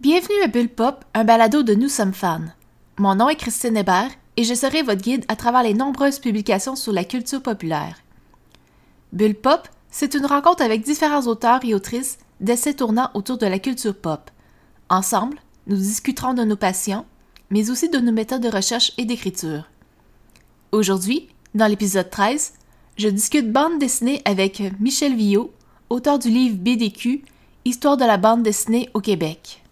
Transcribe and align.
Bienvenue 0.00 0.42
à 0.42 0.48
Bulle 0.48 0.68
Pop, 0.68 1.04
un 1.14 1.22
balado 1.22 1.62
de 1.62 1.72
Nous 1.72 1.88
sommes 1.88 2.12
fans. 2.12 2.40
Mon 2.98 3.14
nom 3.14 3.28
est 3.28 3.36
Christine 3.36 3.76
Hébert 3.76 4.10
et 4.36 4.42
je 4.42 4.52
serai 4.52 4.82
votre 4.82 5.00
guide 5.00 5.24
à 5.28 5.36
travers 5.36 5.62
les 5.62 5.72
nombreuses 5.72 6.18
publications 6.18 6.74
sur 6.74 6.92
la 6.92 7.04
culture 7.04 7.40
populaire. 7.40 8.02
Bulle 9.12 9.36
Pop, 9.36 9.68
c'est 9.92 10.14
une 10.14 10.26
rencontre 10.26 10.64
avec 10.64 10.82
différents 10.82 11.28
auteurs 11.28 11.60
et 11.62 11.74
autrices 11.74 12.18
d'essais 12.40 12.74
tournant 12.74 13.08
autour 13.14 13.38
de 13.38 13.46
la 13.46 13.60
culture 13.60 13.94
pop. 13.94 14.32
Ensemble, 14.88 15.38
nous 15.68 15.76
discuterons 15.76 16.34
de 16.34 16.42
nos 16.42 16.56
passions, 16.56 17.06
mais 17.50 17.70
aussi 17.70 17.88
de 17.88 17.98
nos 17.98 18.12
méthodes 18.12 18.42
de 18.42 18.54
recherche 18.54 18.92
et 18.98 19.04
d'écriture. 19.04 19.70
Aujourd'hui, 20.72 21.28
dans 21.54 21.68
l'épisode 21.68 22.10
13, 22.10 22.54
je 22.96 23.08
discute 23.08 23.52
bande 23.52 23.78
dessinée 23.78 24.22
avec 24.24 24.60
Michel 24.80 25.14
Villot, 25.14 25.52
auteur 25.88 26.18
du 26.18 26.30
livre 26.30 26.56
BDQ, 26.56 27.24
Histoire 27.64 27.96
de 27.96 28.04
la 28.04 28.18
bande 28.18 28.42
dessinée 28.42 28.90
au 28.92 29.00
Québec. 29.00 29.63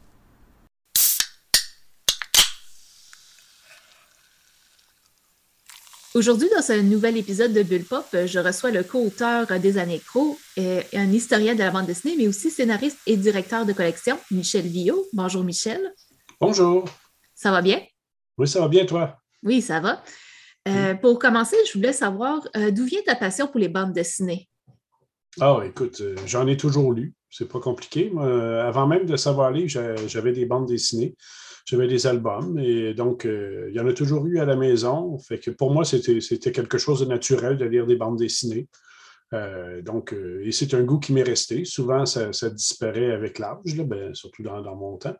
Aujourd'hui, 6.14 6.50
dans 6.54 6.60
ce 6.60 6.78
nouvel 6.78 7.16
épisode 7.16 7.54
de 7.54 7.62
Bulle 7.62 7.86
Pop, 7.86 8.04
je 8.12 8.38
reçois 8.38 8.70
le 8.70 8.82
co-auteur 8.82 9.46
des 9.58 9.78
années 9.78 10.00
Pro, 10.04 10.38
et 10.58 10.80
un 10.92 11.10
historien 11.10 11.54
de 11.54 11.60
la 11.60 11.70
bande 11.70 11.86
dessinée, 11.86 12.16
mais 12.18 12.28
aussi 12.28 12.50
scénariste 12.50 12.98
et 13.06 13.16
directeur 13.16 13.64
de 13.64 13.72
collection, 13.72 14.18
Michel 14.30 14.66
Villot. 14.66 15.06
Bonjour 15.14 15.42
Michel. 15.42 15.94
Bonjour. 16.38 16.84
Ça 17.34 17.50
va 17.50 17.62
bien? 17.62 17.80
Oui, 18.36 18.46
ça 18.46 18.60
va 18.60 18.68
bien, 18.68 18.84
toi? 18.84 19.16
Oui, 19.42 19.62
ça 19.62 19.80
va. 19.80 20.02
Euh, 20.68 20.94
pour 20.94 21.18
commencer, 21.18 21.56
je 21.66 21.78
voulais 21.78 21.94
savoir 21.94 22.46
euh, 22.58 22.70
d'où 22.70 22.84
vient 22.84 23.00
ta 23.06 23.16
passion 23.16 23.48
pour 23.48 23.58
les 23.58 23.68
bandes 23.68 23.94
dessinées? 23.94 24.50
Ah, 25.40 25.60
écoute, 25.64 26.02
euh, 26.02 26.14
j'en 26.26 26.46
ai 26.46 26.58
toujours 26.58 26.92
lu. 26.92 27.14
C'est 27.30 27.48
pas 27.48 27.58
compliqué. 27.58 28.12
avant 28.18 28.86
même 28.86 29.06
de 29.06 29.16
savoir 29.16 29.50
lire, 29.50 29.66
j'avais 30.06 30.32
des 30.32 30.44
bandes 30.44 30.66
dessinées 30.66 31.16
j'avais 31.64 31.86
des 31.86 32.06
albums 32.06 32.58
et 32.58 32.94
donc 32.94 33.24
euh, 33.24 33.68
il 33.70 33.76
y 33.76 33.80
en 33.80 33.86
a 33.86 33.92
toujours 33.92 34.26
eu 34.26 34.38
à 34.38 34.44
la 34.44 34.56
maison. 34.56 35.18
Pour 35.58 35.72
moi, 35.72 35.84
c'était 35.84 36.52
quelque 36.52 36.78
chose 36.78 37.00
de 37.00 37.06
naturel 37.06 37.56
de 37.56 37.64
lire 37.64 37.86
des 37.86 37.96
bandes 37.96 38.18
dessinées. 38.18 38.68
Euh, 39.34 39.80
donc, 39.80 40.12
euh, 40.12 40.42
et 40.44 40.52
c'est 40.52 40.74
un 40.74 40.82
goût 40.82 40.98
qui 40.98 41.14
m'est 41.14 41.22
resté. 41.22 41.64
Souvent, 41.64 42.04
ça, 42.04 42.50
disparaît 42.50 43.12
avec 43.12 43.38
l'âge, 43.38 43.76
ben, 43.76 44.14
surtout 44.14 44.42
dans, 44.42 44.76
mon 44.76 44.98
temps, 44.98 45.16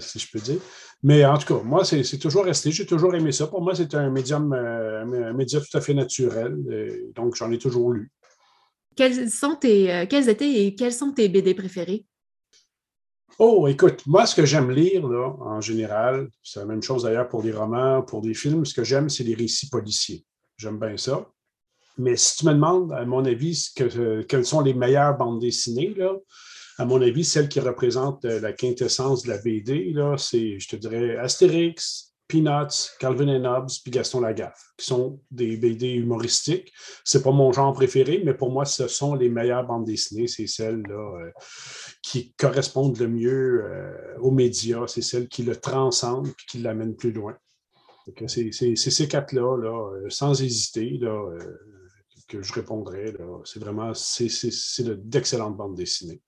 si 0.00 0.18
je 0.18 0.30
peux 0.32 0.40
dire. 0.40 0.58
Mais 1.04 1.24
en 1.24 1.38
tout 1.38 1.54
cas, 1.54 1.62
moi, 1.62 1.84
c'est 1.84 2.18
toujours 2.18 2.44
resté. 2.44 2.72
J'ai 2.72 2.86
toujours 2.86 3.14
aimé 3.14 3.30
ça. 3.30 3.46
Pour 3.46 3.62
moi, 3.62 3.74
c'est 3.74 3.94
un 3.94 4.10
médium, 4.10 4.52
un 4.52 5.32
média 5.32 5.60
tout 5.60 5.76
à 5.76 5.80
fait 5.80 5.94
naturel. 5.94 6.56
donc, 7.14 7.36
j'en 7.36 7.52
ai 7.52 7.58
toujours 7.58 7.92
lu. 7.92 8.10
Quels 8.96 9.30
sont 9.30 9.54
tes, 9.54 10.02
étaient 10.02 10.64
et 10.64 10.74
quels 10.74 10.92
sont 10.92 11.12
tes 11.12 11.28
BD 11.28 11.54
préférés? 11.54 12.06
Oh, 13.38 13.68
écoute, 13.68 14.02
moi, 14.06 14.24
ce 14.26 14.34
que 14.34 14.46
j'aime 14.46 14.70
lire, 14.70 15.06
là, 15.06 15.34
en 15.40 15.60
général, 15.60 16.28
c'est 16.42 16.60
la 16.60 16.66
même 16.66 16.82
chose 16.82 17.02
d'ailleurs 17.02 17.28
pour 17.28 17.42
des 17.42 17.52
romans, 17.52 18.02
pour 18.02 18.22
des 18.22 18.32
films, 18.32 18.64
ce 18.64 18.72
que 18.72 18.84
j'aime, 18.84 19.10
c'est 19.10 19.24
les 19.24 19.34
récits 19.34 19.68
policiers. 19.68 20.24
J'aime 20.56 20.78
bien 20.78 20.96
ça. 20.96 21.28
Mais 21.98 22.16
si 22.16 22.38
tu 22.38 22.46
me 22.46 22.52
demandes, 22.52 22.92
à 22.92 23.04
mon 23.04 23.24
avis, 23.24 23.70
que, 23.76 24.22
quelles 24.22 24.46
sont 24.46 24.62
les 24.62 24.74
meilleures 24.74 25.16
bandes 25.16 25.40
dessinées, 25.40 25.94
là, 25.96 26.14
à 26.78 26.84
mon 26.84 27.00
avis, 27.00 27.24
celles 27.24 27.48
qui 27.48 27.60
représentent 27.60 28.24
euh, 28.24 28.40
la 28.40 28.52
quintessence 28.52 29.22
de 29.22 29.28
la 29.30 29.38
BD, 29.38 29.94
c'est, 30.18 30.58
je 30.58 30.68
te 30.68 30.76
dirais, 30.76 31.16
Astérix, 31.16 32.14
Peanuts, 32.28 32.90
Calvin 32.98 33.28
and 33.28 33.44
Hobbes, 33.44 33.70
puis 33.82 33.92
Gaston 33.92 34.20
Lagaffe, 34.20 34.72
qui 34.76 34.86
sont 34.86 35.20
des 35.30 35.56
BD 35.56 35.92
humoristiques. 35.92 36.72
C'est 37.04 37.22
pas 37.22 37.30
mon 37.30 37.52
genre 37.52 37.72
préféré, 37.72 38.22
mais 38.24 38.34
pour 38.34 38.50
moi, 38.50 38.64
ce 38.64 38.88
sont 38.88 39.14
les 39.14 39.28
meilleures 39.28 39.64
bandes 39.66 39.84
dessinées. 39.84 40.26
C'est 40.26 40.46
celles-là 40.46 41.20
euh, 41.20 41.30
qui 42.02 42.32
correspondent 42.32 42.98
le 42.98 43.08
mieux 43.08 43.64
euh, 43.64 44.18
aux 44.18 44.32
médias. 44.32 44.86
C'est 44.88 45.02
celles 45.02 45.28
qui 45.28 45.44
le 45.44 45.56
transcendent 45.56 46.28
et 46.28 46.44
qui 46.48 46.58
l'amènent 46.58 46.96
plus 46.96 47.12
loin. 47.12 47.36
C'est 48.26 48.50
ces 48.52 49.08
quatre-là, 49.08 49.56
là, 49.56 49.92
euh, 49.94 50.10
sans 50.10 50.40
hésiter, 50.42 50.98
que 52.28 52.42
je 52.42 52.52
répondrai. 52.52 53.14
C'est 53.44 53.60
vraiment 53.60 53.92
d'excellentes 55.04 55.56
bandes 55.56 55.76
dessinées. 55.76 56.20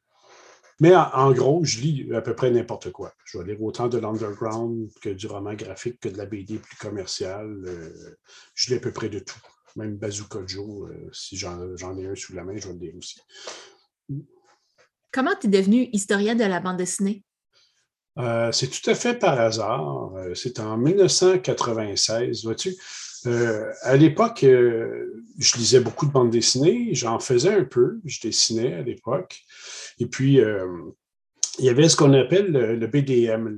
Mais 0.80 0.94
en, 0.94 1.32
gros, 1.32 1.64
je 1.64 1.80
lis 1.80 2.14
à 2.14 2.20
peu 2.20 2.34
près 2.34 2.50
n'importe 2.50 2.92
quoi. 2.92 3.12
Je 3.24 3.38
vais 3.38 3.44
lire 3.44 3.62
autant 3.62 3.88
de 3.88 3.98
l'underground 3.98 4.88
que 5.00 5.08
du 5.08 5.26
roman 5.26 5.54
graphique 5.54 5.98
que 5.98 6.08
de 6.08 6.16
la 6.16 6.26
BD 6.26 6.58
plus 6.58 6.76
commerciale. 6.76 7.64
Euh, 7.66 8.16
je 8.54 8.70
lis 8.70 8.76
à 8.76 8.80
peu 8.80 8.92
près 8.92 9.08
de 9.08 9.18
tout. 9.18 9.40
Même 9.74 9.96
Bazooka 9.96 10.40
Joe, 10.46 10.90
euh, 10.90 11.10
si 11.12 11.36
j'en 11.36 11.98
ai 11.98 12.06
un 12.06 12.14
sous 12.14 12.32
la 12.32 12.44
main, 12.44 12.56
je 12.56 12.68
vais 12.68 12.74
le 12.74 12.78
lire 12.78 12.94
aussi. 12.96 13.20
Comment 15.10 15.34
tu 15.40 15.48
es 15.48 15.50
devenu 15.50 15.88
historien 15.92 16.36
de 16.36 16.44
la 16.44 16.60
bande 16.60 16.76
dessinée? 16.76 17.24
Euh, 18.18 18.52
c'est 18.52 18.68
tout 18.68 18.88
à 18.88 18.94
fait 18.94 19.14
par 19.14 19.38
hasard. 19.40 20.12
C'est 20.34 20.60
en 20.60 20.76
1996, 20.76 22.44
vois-tu. 22.44 22.76
à 23.82 23.96
l'époque, 23.96 24.40
je 24.42 25.56
lisais 25.56 25.80
beaucoup 25.80 26.06
de 26.06 26.12
bandes 26.12 26.30
dessinées. 26.30 26.94
J'en 26.94 27.18
faisais 27.18 27.52
un 27.52 27.64
peu. 27.64 28.00
Je 28.04 28.20
dessinais 28.20 28.74
à 28.74 28.82
l'époque. 28.82 29.40
Et 29.98 30.06
puis, 30.06 30.40
euh, 30.40 30.66
il 31.58 31.64
y 31.64 31.68
avait 31.68 31.88
ce 31.88 31.96
qu'on 31.96 32.12
appelle 32.12 32.52
le, 32.52 32.86
BDM, 32.86 33.56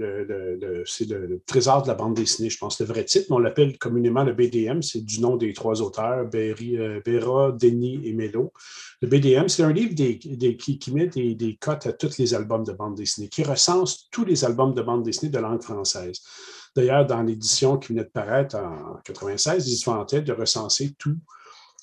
c'est 0.87 1.07
le, 1.09 1.43
trésor 1.47 1.83
de 1.83 1.89
la 1.89 1.95
bande 1.95 2.15
dessinée, 2.15 2.49
je 2.49 2.57
pense, 2.57 2.81
le 2.81 2.87
vrai 2.87 3.05
titre, 3.05 3.27
mais 3.29 3.37
on 3.37 3.41
l'appelle 3.41 3.77
communément 3.77 4.25
le 4.25 4.33
BDM, 4.33 4.81
c'est 4.81 5.05
du 5.05 5.21
nom 5.21 5.37
des 5.37 5.53
trois 5.53 5.83
auteurs, 5.83 6.25
Berry, 6.25 6.79
euh, 6.79 7.01
Béra, 7.05 7.53
Denis 7.53 8.01
et 8.05 8.15
Mello. 8.15 8.53
Le 9.03 9.09
BDM, 9.09 9.49
c'est 9.49 9.65
un 9.65 9.73
livre 9.73 9.95
qui, 9.95 10.93
met 10.93 11.09
des, 11.09 11.59
cotes 11.61 11.87
à 11.87 11.93
tous 11.93 12.17
les 12.17 12.33
albums 12.33 12.65
de 12.65 12.73
bande 12.73 12.95
dessinée, 12.95 13.29
qui 13.29 13.43
recense 13.43 14.09
tous 14.11 14.25
les 14.25 14.47
albums 14.47 14.73
de 14.73 14.81
bande 14.81 15.03
dessinée 15.03 15.31
de 15.31 15.39
langue 15.39 15.63
française. 15.63 16.23
D'ailleurs, 16.75 17.07
dans 17.07 17.23
l'édition 17.23 17.77
qui 17.77 17.89
venait 17.89 18.05
de 18.05 18.11
paraître 18.11 18.57
en 18.57 18.99
96, 19.05 19.69
ils 19.69 19.77
se 19.77 19.91
vantaient 19.91 20.23
de 20.23 20.33
recenser 20.33 20.95
tout 20.99 21.19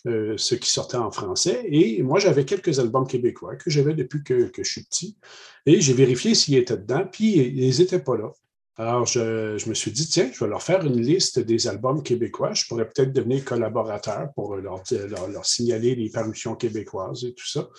euh, 0.08 0.38
ce 0.38 0.56
qui 0.56 0.70
sortait 0.70 0.98
en 0.98 1.12
français. 1.12 1.66
Et 1.70 2.02
moi, 2.02 2.20
j'avais 2.20 2.46
quelques 2.46 2.80
albums 2.80 3.08
québécois 3.08 3.56
que 3.56 3.70
j'avais 3.70 3.94
depuis 3.94 4.24
que, 4.24 4.52
je 4.58 4.64
suis 4.64 4.84
petit. 4.84 5.18
Et 5.66 5.82
j'ai 5.82 5.94
vérifié 5.94 6.34
s'ils 6.34 6.56
étaient 6.56 6.78
dedans, 6.78 7.06
puis 7.12 7.36
ils 7.36 7.78
n'étaient 7.78 8.00
pas 8.00 8.18
là. 8.18 8.32
Alors, 8.78 9.06
je, 9.06 9.68
me 9.68 9.74
suis 9.74 9.92
dit, 9.92 10.08
tiens, 10.08 10.30
je 10.32 10.44
vais 10.44 10.50
leur 10.50 10.62
faire 10.62 10.86
une 10.86 11.02
liste 11.02 11.40
des 11.40 11.68
albums 11.68 12.04
québécois. 12.04 12.54
Je 12.54 12.66
pourrais 12.68 12.88
peut-être 12.88 13.12
devenir 13.12 13.44
collaborateur 13.44 14.30
pour 14.36 14.56
leur, 14.56 14.84
leur, 15.30 15.46
signaler 15.46 15.96
les 15.96 16.10
parutions 16.10 16.56
québécoises 16.56 17.24
et 17.26 17.34
tout 17.34 17.48
ça. 17.48 17.70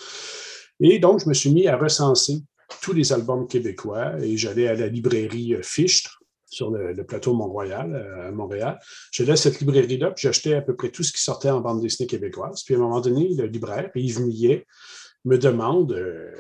Et 0.81 0.99
donc, 0.99 1.23
je 1.23 1.29
me 1.29 1.35
suis 1.35 1.51
mis 1.51 1.69
à 1.69 1.77
recenser 1.77 2.43
tous 2.83 2.93
les 2.93 3.13
albums 3.13 3.47
québécois 3.47 4.21
et 4.21 4.37
j'allais 4.37 4.69
à 4.69 4.75
la 4.75 4.89
librairie 4.89 5.55
Fichtre 5.63 6.18
sur 6.51 6.71
le, 6.71 7.05
plateau 7.05 7.35
Mont-Royal, 7.35 7.95
euh, 7.95 8.29
à 8.29 8.31
Montréal. 8.31 8.79
J'allais 9.13 9.33
à 9.33 9.37
cette 9.37 9.61
librairie-là, 9.61 10.11
puis 10.13 10.23
j'achetais 10.23 10.55
à 10.55 10.63
peu 10.63 10.75
près 10.75 10.91
tout 10.91 11.03
ce 11.03 11.13
qui 11.13 11.23
sortait 11.23 11.51
en 11.51 11.61
bande 11.61 11.81
dessinée 11.81 12.07
québécoise. 12.07 12.63
Puis 12.65 12.75
à 12.75 12.79
un 12.79 12.81
moment 12.81 13.01
donné, 13.01 13.35
le 13.35 13.47
libraire, 13.47 13.91
Yves 13.95 14.21
Millet, 14.21 14.67
me 15.25 15.37
demande 15.37 15.93
euh, 15.93 16.31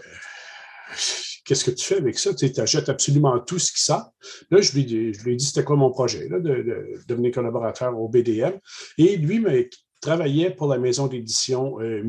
Qu'est-ce 1.49 1.65
que 1.65 1.71
tu 1.71 1.83
fais 1.83 1.97
avec 1.97 2.19
ça? 2.19 2.35
Tu 2.35 2.53
achètes 2.59 2.91
absolument 2.91 3.39
tout 3.41 3.59
ce 3.59 3.73
qui 3.73 3.83
sort. 3.83 4.13
Là, 4.51 4.61
je 4.61 4.73
lui, 4.73 4.83
ai 4.83 5.35
dit 5.35 5.45
c'était 5.47 5.65
quoi 5.65 5.77
mon 5.77 5.91
projet, 5.91 6.29
de, 6.29 7.01
devenir 7.09 7.33
collaborateur 7.33 7.99
au 7.99 8.07
BDM. 8.07 8.59
Et 8.99 9.17
lui, 9.17 9.37
il 9.37 9.71
travaillait 10.03 10.51
pour 10.51 10.69
la 10.69 10.77
maison 10.77 11.07
d'édition 11.07 11.81
euh, 11.81 12.03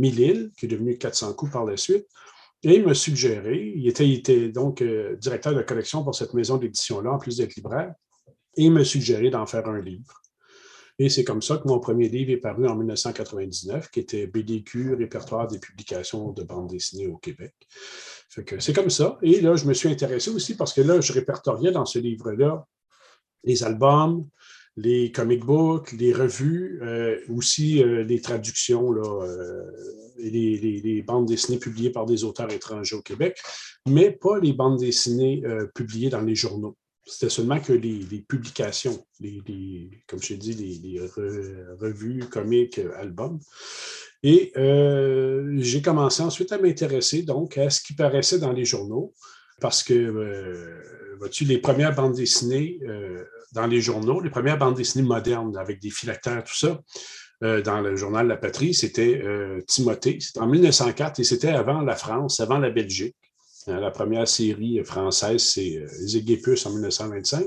qui 0.58 0.66
est 0.66 0.68
devenue 0.68 0.98
400 0.98 1.36
coups 1.36 1.54
par 1.54 1.64
la 1.64 1.78
suite. 1.78 2.06
Et 2.64 2.76
il 2.76 2.86
m'a 2.86 2.94
suggéré, 2.94 3.74
il 3.76 3.88
était, 3.88 4.50
donc 4.50 4.82
euh, 4.82 5.16
directeur 5.16 5.56
de 5.56 5.62
collection 5.62 6.04
pour 6.04 6.14
cette 6.14 6.34
maison 6.34 6.58
d'édition-là, 6.58 7.14
en 7.14 7.18
plus 7.18 7.38
d'être 7.38 7.56
libraire, 7.56 7.94
et 8.58 8.64
il 8.64 8.72
m'a 8.72 8.84
suggéré 8.84 9.30
d'en 9.30 9.46
faire 9.46 9.68
un 9.68 9.82
livre. 9.82 10.22
Et 10.98 11.08
c'est 11.08 11.24
comme 11.24 11.42
ça 11.42 11.58
que 11.58 11.68
mon 11.68 11.80
premier 11.80 12.10
livre 12.10 12.32
est 12.32 12.38
paru 12.38 12.68
en 12.68 12.76
1999, 12.76 13.90
qui 13.90 14.02
était 14.02 14.28
BDQ, 14.28 14.96
répertoire 14.96 15.48
des 15.48 15.60
publications 15.60 16.34
de 16.34 16.44
bande 16.44 16.68
dessinée 16.68 17.08
au 17.08 17.16
Québec. 17.18 17.54
c'est 18.28 18.76
comme 18.76 18.90
ça. 18.90 19.18
Et 19.22 19.40
là, 19.40 19.56
je 19.56 19.66
me 19.66 19.74
suis 19.74 19.88
intéressé 19.88 20.30
aussi 20.30 20.58
parce 20.58 20.74
que 20.74 20.82
là, 20.82 21.00
je 21.00 21.14
répertoriais 21.14 21.72
dans 21.72 21.86
ce 21.86 22.00
livre-là 22.00 22.68
les 23.44 23.64
albums, 23.64 24.28
les 24.82 25.12
comic 25.12 25.44
books, 25.44 25.92
les 25.94 26.14
revues, 26.14 26.80
euh, 26.82 27.20
aussi 27.30 27.84
euh, 27.84 28.04
les 28.04 28.22
traductions 28.22 28.92
là, 28.92 29.24
euh, 29.24 29.64
les, 30.18 31.04
bandes 31.06 31.28
dessinées 31.28 31.60
publiées 31.60 31.90
par 31.90 32.06
des 32.06 32.24
auteurs 32.24 32.52
étrangers 32.52 32.96
au 32.96 33.02
Québec, 33.02 33.38
mais 33.88 34.12
pas 34.12 34.40
les 34.40 34.54
bandes 34.54 34.80
dessinées 34.80 35.44
publiées 35.74 36.10
dans 36.10 36.22
les 36.22 36.36
journaux. 36.36 36.76
C'était 37.06 37.30
seulement 37.30 37.60
que 37.60 37.74
les, 37.74 38.24
publications, 38.28 39.06
les, 39.20 39.90
comme 40.08 40.22
je 40.22 40.34
dit, 40.36 40.54
les, 40.54 41.00
revues, 41.80 42.26
comics, 42.30 42.80
albums. 42.98 43.40
Et 44.22 44.52
j'ai 45.58 45.82
commencé 45.82 46.22
ensuite 46.22 46.52
à 46.52 46.60
m'intéresser 46.60 47.24
donc 47.24 47.58
à 47.58 47.70
ce 47.70 47.82
qui 47.82 47.96
paraissait 47.96 48.40
dans 48.40 48.52
les 48.52 48.66
journaux, 48.66 49.14
parce 49.62 49.84
que, 49.84 51.09
les 51.42 51.58
premières 51.58 51.96
bandes 51.96 52.16
dessinées 52.16 52.80
dans 53.54 53.68
les 53.68 53.82
journaux, 53.82 54.22
les 54.22 54.30
premières 54.30 54.58
bandes 54.58 54.76
dessinées 54.76 55.08
modernes 55.08 55.58
avec 55.58 55.82
des 55.82 55.90
phylactères, 55.90 56.44
tout 56.44 56.56
ça, 56.56 56.80
euh, 57.44 57.62
dans 57.62 57.80
le 57.80 57.96
journal 57.96 58.28
La 58.28 58.38
Patrie, 58.38 58.74
c'était 58.74 59.22
euh, 59.24 59.62
Timothée. 59.66 60.20
C'était 60.20 60.40
en 60.40 60.48
1904 60.48 61.20
et 61.20 61.24
c'était 61.24 61.50
avant 61.50 61.82
la 61.82 61.96
France, 61.96 62.40
avant 62.40 62.58
la 62.58 62.70
Belgique. 62.70 63.16
La 63.68 63.92
première 63.92 64.28
série 64.28 64.84
française, 64.84 65.44
c'est 65.44 65.86
Zéguépus 65.86 66.66
en 66.66 66.72
1925. 66.72 67.46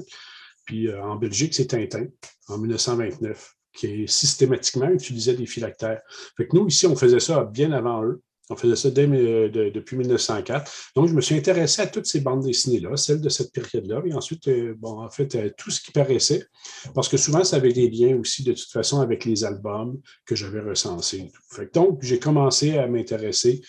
Puis 0.64 0.92
en 0.94 1.16
Belgique, 1.16 1.52
c'est 1.52 1.66
Tintin 1.66 2.06
en 2.46 2.58
1929, 2.58 3.54
qui 3.74 4.06
systématiquement 4.06 4.88
utilisait 4.90 5.34
des 5.34 5.46
phylactères. 5.46 6.00
Fait 6.36 6.46
que 6.46 6.56
nous, 6.56 6.68
ici, 6.68 6.86
on 6.86 6.94
faisait 6.94 7.18
ça 7.18 7.42
bien 7.42 7.72
avant 7.72 8.04
eux. 8.04 8.22
On 8.50 8.56
faisait 8.56 8.76
ça 8.76 8.88
euh, 8.88 9.70
depuis 9.70 9.96
1904. 9.96 10.92
Donc, 10.96 11.08
je 11.08 11.14
me 11.14 11.20
suis 11.20 11.36
intéressé 11.36 11.82
à 11.82 11.86
toutes 11.86 12.06
ces 12.06 12.20
bandes 12.20 12.42
dessinées-là, 12.42 12.96
celles 12.96 13.20
de 13.20 13.28
cette 13.28 13.52
période-là, 13.52 14.02
et 14.04 14.14
ensuite, 14.14 14.48
euh, 14.48 14.74
bon, 14.76 15.00
en 15.00 15.10
fait, 15.10 15.34
euh, 15.34 15.50
tout 15.56 15.70
ce 15.70 15.80
qui 15.80 15.92
paraissait, 15.92 16.44
parce 16.94 17.08
que 17.08 17.16
souvent, 17.16 17.44
ça 17.44 17.56
avait 17.56 17.72
des 17.72 17.88
liens 17.88 18.16
aussi, 18.16 18.42
de 18.42 18.52
toute 18.52 18.70
façon, 18.70 19.00
avec 19.00 19.24
les 19.24 19.44
albums 19.44 19.98
que 20.26 20.34
j'avais 20.34 20.60
recensés. 20.60 21.30
donc, 21.72 22.00
j'ai 22.02 22.18
commencé 22.18 22.78
à 22.78 22.86
m'intéresser 22.86 23.62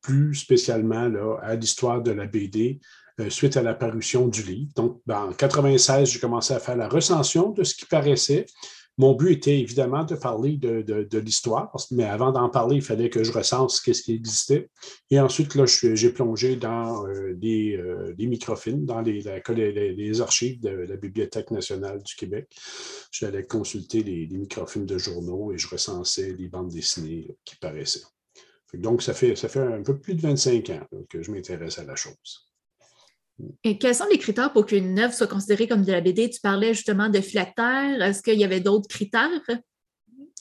plus 0.00 0.34
spécialement 0.34 1.10
à 1.42 1.56
l'histoire 1.56 2.02
de 2.02 2.10
la 2.10 2.26
BD 2.26 2.80
suite 3.28 3.58
à 3.58 3.62
l'apparition 3.62 4.28
du 4.28 4.42
livre. 4.42 4.70
Donc, 4.76 5.02
ben, 5.04 5.16
en 5.16 5.28
1996, 5.28 6.08
j'ai 6.08 6.18
commencé 6.18 6.54
à 6.54 6.58
faire 6.58 6.76
la 6.76 6.88
recension 6.88 7.50
de 7.50 7.64
ce 7.64 7.74
qui 7.74 7.84
paraissait, 7.84 8.46
mon 9.00 9.14
but 9.14 9.32
était 9.32 9.58
évidemment 9.58 10.04
de 10.04 10.14
parler 10.14 10.58
de, 10.58 11.18
l'histoire, 11.18 11.74
mais 11.90 12.04
avant 12.04 12.32
d'en 12.32 12.50
parler, 12.50 12.76
il 12.76 12.82
fallait 12.82 13.08
que 13.08 13.24
je 13.24 13.32
recense 13.32 13.82
ce 13.82 14.02
qui 14.02 14.12
existait. 14.12 14.68
Et 15.10 15.18
ensuite, 15.18 15.54
là, 15.54 15.64
j'ai 15.64 16.12
plongé 16.12 16.56
dans 16.56 17.06
euh, 17.06 17.34
euh, 17.42 18.12
des, 18.12 18.26
microfilms, 18.26 18.84
dans 18.84 19.00
les, 19.00 19.26
archives 20.20 20.60
de 20.60 20.68
la 20.68 20.96
Bibliothèque 20.96 21.50
nationale 21.50 22.02
du 22.02 22.14
Québec. 22.14 22.54
J'allais 23.10 23.44
consulter 23.44 24.02
les, 24.02 24.26
microfilms 24.26 24.84
de 24.84 24.98
journaux 24.98 25.50
et 25.50 25.56
je 25.56 25.68
recensais 25.68 26.34
les 26.38 26.48
bandes 26.48 26.68
dessinées 26.68 27.34
qui 27.46 27.56
paraissaient. 27.56 28.04
Donc, 28.74 29.02
ça 29.02 29.14
fait 29.14 29.34
un 29.56 29.82
peu 29.82 29.98
plus 29.98 30.14
de 30.14 30.20
25 30.20 30.70
ans 30.70 30.86
que 31.08 31.22
je 31.22 31.30
m'intéresse 31.30 31.78
à 31.78 31.84
la 31.84 31.96
chose. 31.96 32.49
Quels 33.62 33.94
sont 33.94 34.06
les 34.10 34.18
critères 34.18 34.52
pour 34.52 34.66
qu'une 34.66 34.98
œuvre 34.98 35.14
soit 35.14 35.26
considérée 35.26 35.68
comme 35.68 35.84
de 35.84 35.92
la 35.92 36.00
BD? 36.00 36.30
Tu 36.30 36.40
parlais 36.40 36.74
justement 36.74 37.08
de 37.08 37.20
phylactère. 37.20 38.02
Est-ce 38.02 38.22
qu'il 38.22 38.38
y 38.38 38.44
avait 38.44 38.60
d'autres 38.60 38.88
critères? 38.88 39.30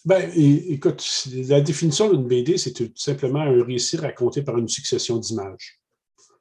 Ben, 0.05 0.31
écoute, 0.35 1.27
la 1.49 1.61
définition 1.61 2.11
d'une 2.11 2.27
BD, 2.27 2.57
c'est 2.57 2.73
tout 2.73 2.89
simplement 2.95 3.41
un 3.41 3.63
récit 3.63 3.97
raconté 3.97 4.41
par 4.41 4.57
une 4.57 4.69
succession 4.69 5.17
d'images. 5.17 5.79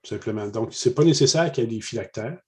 Tout 0.03 0.11
simplement. 0.11 0.47
Donc, 0.47 0.73
ce 0.73 0.89
n'est 0.89 0.95
pas 0.95 1.05
nécessaire 1.05 1.51
qu'il 1.51 1.65
y 1.65 1.67
ait 1.67 1.71
des 1.71 1.81
phylactères. 1.81 2.39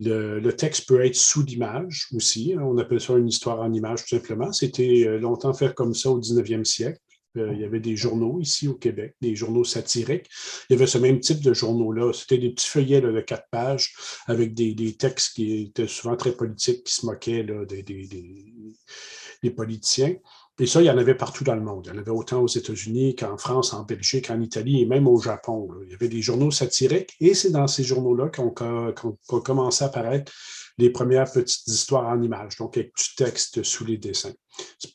Le, 0.00 0.50
texte 0.52 0.86
peut 0.86 1.04
être 1.04 1.16
sous 1.16 1.42
l'image 1.42 2.06
aussi. 2.14 2.54
On 2.60 2.78
appelle 2.78 3.00
ça 3.00 3.16
une 3.16 3.26
histoire 3.26 3.60
en 3.60 3.72
image, 3.72 4.02
tout 4.02 4.16
simplement. 4.16 4.52
C'était 4.52 5.04
euh, 5.08 5.18
longtemps 5.18 5.52
fait 5.52 5.74
comme 5.74 5.92
ça 5.92 6.10
au 6.10 6.20
19e 6.20 6.64
siècle. 6.64 7.00
Il 7.52 7.60
y 7.60 7.64
avait 7.64 7.80
des 7.80 7.96
journaux 7.96 8.40
ici 8.40 8.68
au 8.68 8.74
Québec, 8.74 9.14
des 9.20 9.34
journaux 9.34 9.64
satiriques. 9.64 10.26
Il 10.68 10.74
y 10.74 10.76
avait 10.76 10.86
ce 10.86 10.98
même 10.98 11.20
type 11.20 11.40
de 11.40 11.52
journaux-là. 11.52 12.12
C'était 12.12 12.38
des 12.38 12.50
petits 12.50 12.68
feuillets 12.68 13.00
de 13.00 13.20
quatre 13.20 13.48
pages 13.50 13.94
avec 14.26 14.54
des, 14.54 14.96
textes 14.96 15.34
qui 15.34 15.62
étaient 15.62 15.88
souvent 15.88 16.16
très 16.16 16.32
politiques, 16.32 16.84
qui 16.84 16.94
se 16.94 17.06
moquaient 17.06 17.44
des, 17.44 19.50
politiciens. 19.50 20.14
Et 20.60 20.66
ça, 20.66 20.82
il 20.82 20.86
y 20.86 20.90
en 20.90 20.98
avait 20.98 21.14
partout 21.14 21.44
dans 21.44 21.54
le 21.54 21.62
monde. 21.62 21.86
Il 21.86 21.94
y 21.94 21.96
en 21.96 22.00
avait 22.00 22.10
autant 22.10 22.42
aux 22.42 22.48
États-Unis 22.48 23.14
qu'en 23.14 23.36
France, 23.36 23.72
en 23.72 23.84
Belgique, 23.84 24.30
en 24.30 24.40
Italie 24.40 24.82
et 24.82 24.86
même 24.86 25.06
au 25.06 25.20
Japon. 25.20 25.68
Il 25.84 25.90
y 25.90 25.94
avait 25.94 26.08
des 26.08 26.20
journaux 26.20 26.50
satiriques 26.50 27.14
et 27.20 27.34
c'est 27.34 27.50
dans 27.50 27.68
ces 27.68 27.84
journaux-là 27.84 28.28
qu'ont 28.28 29.40
commencé 29.40 29.84
à 29.84 29.86
apparaître 29.86 30.32
les 30.78 30.90
premières 30.90 31.30
petites 31.30 31.66
histoires 31.66 32.08
en 32.08 32.22
images, 32.22 32.56
donc 32.56 32.76
avec 32.76 32.92
du 32.96 33.14
texte 33.16 33.62
sous 33.62 33.84
les 33.84 33.98
dessins. 33.98 34.32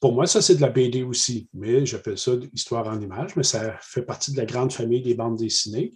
Pour 0.02 0.14
moi, 0.14 0.26
ça, 0.26 0.42
c'est 0.42 0.56
de 0.56 0.62
la 0.62 0.70
BD 0.70 1.04
aussi, 1.04 1.48
mais 1.54 1.86
j'appelle 1.86 2.18
ça 2.18 2.34
histoire 2.54 2.88
en 2.88 3.00
images, 3.00 3.36
mais 3.36 3.44
ça 3.44 3.78
fait 3.82 4.02
partie 4.02 4.32
de 4.32 4.38
la 4.38 4.46
grande 4.46 4.74
famille 4.74 5.02
des 5.02 5.14
bandes 5.14 5.38
dessinées. 5.38 5.94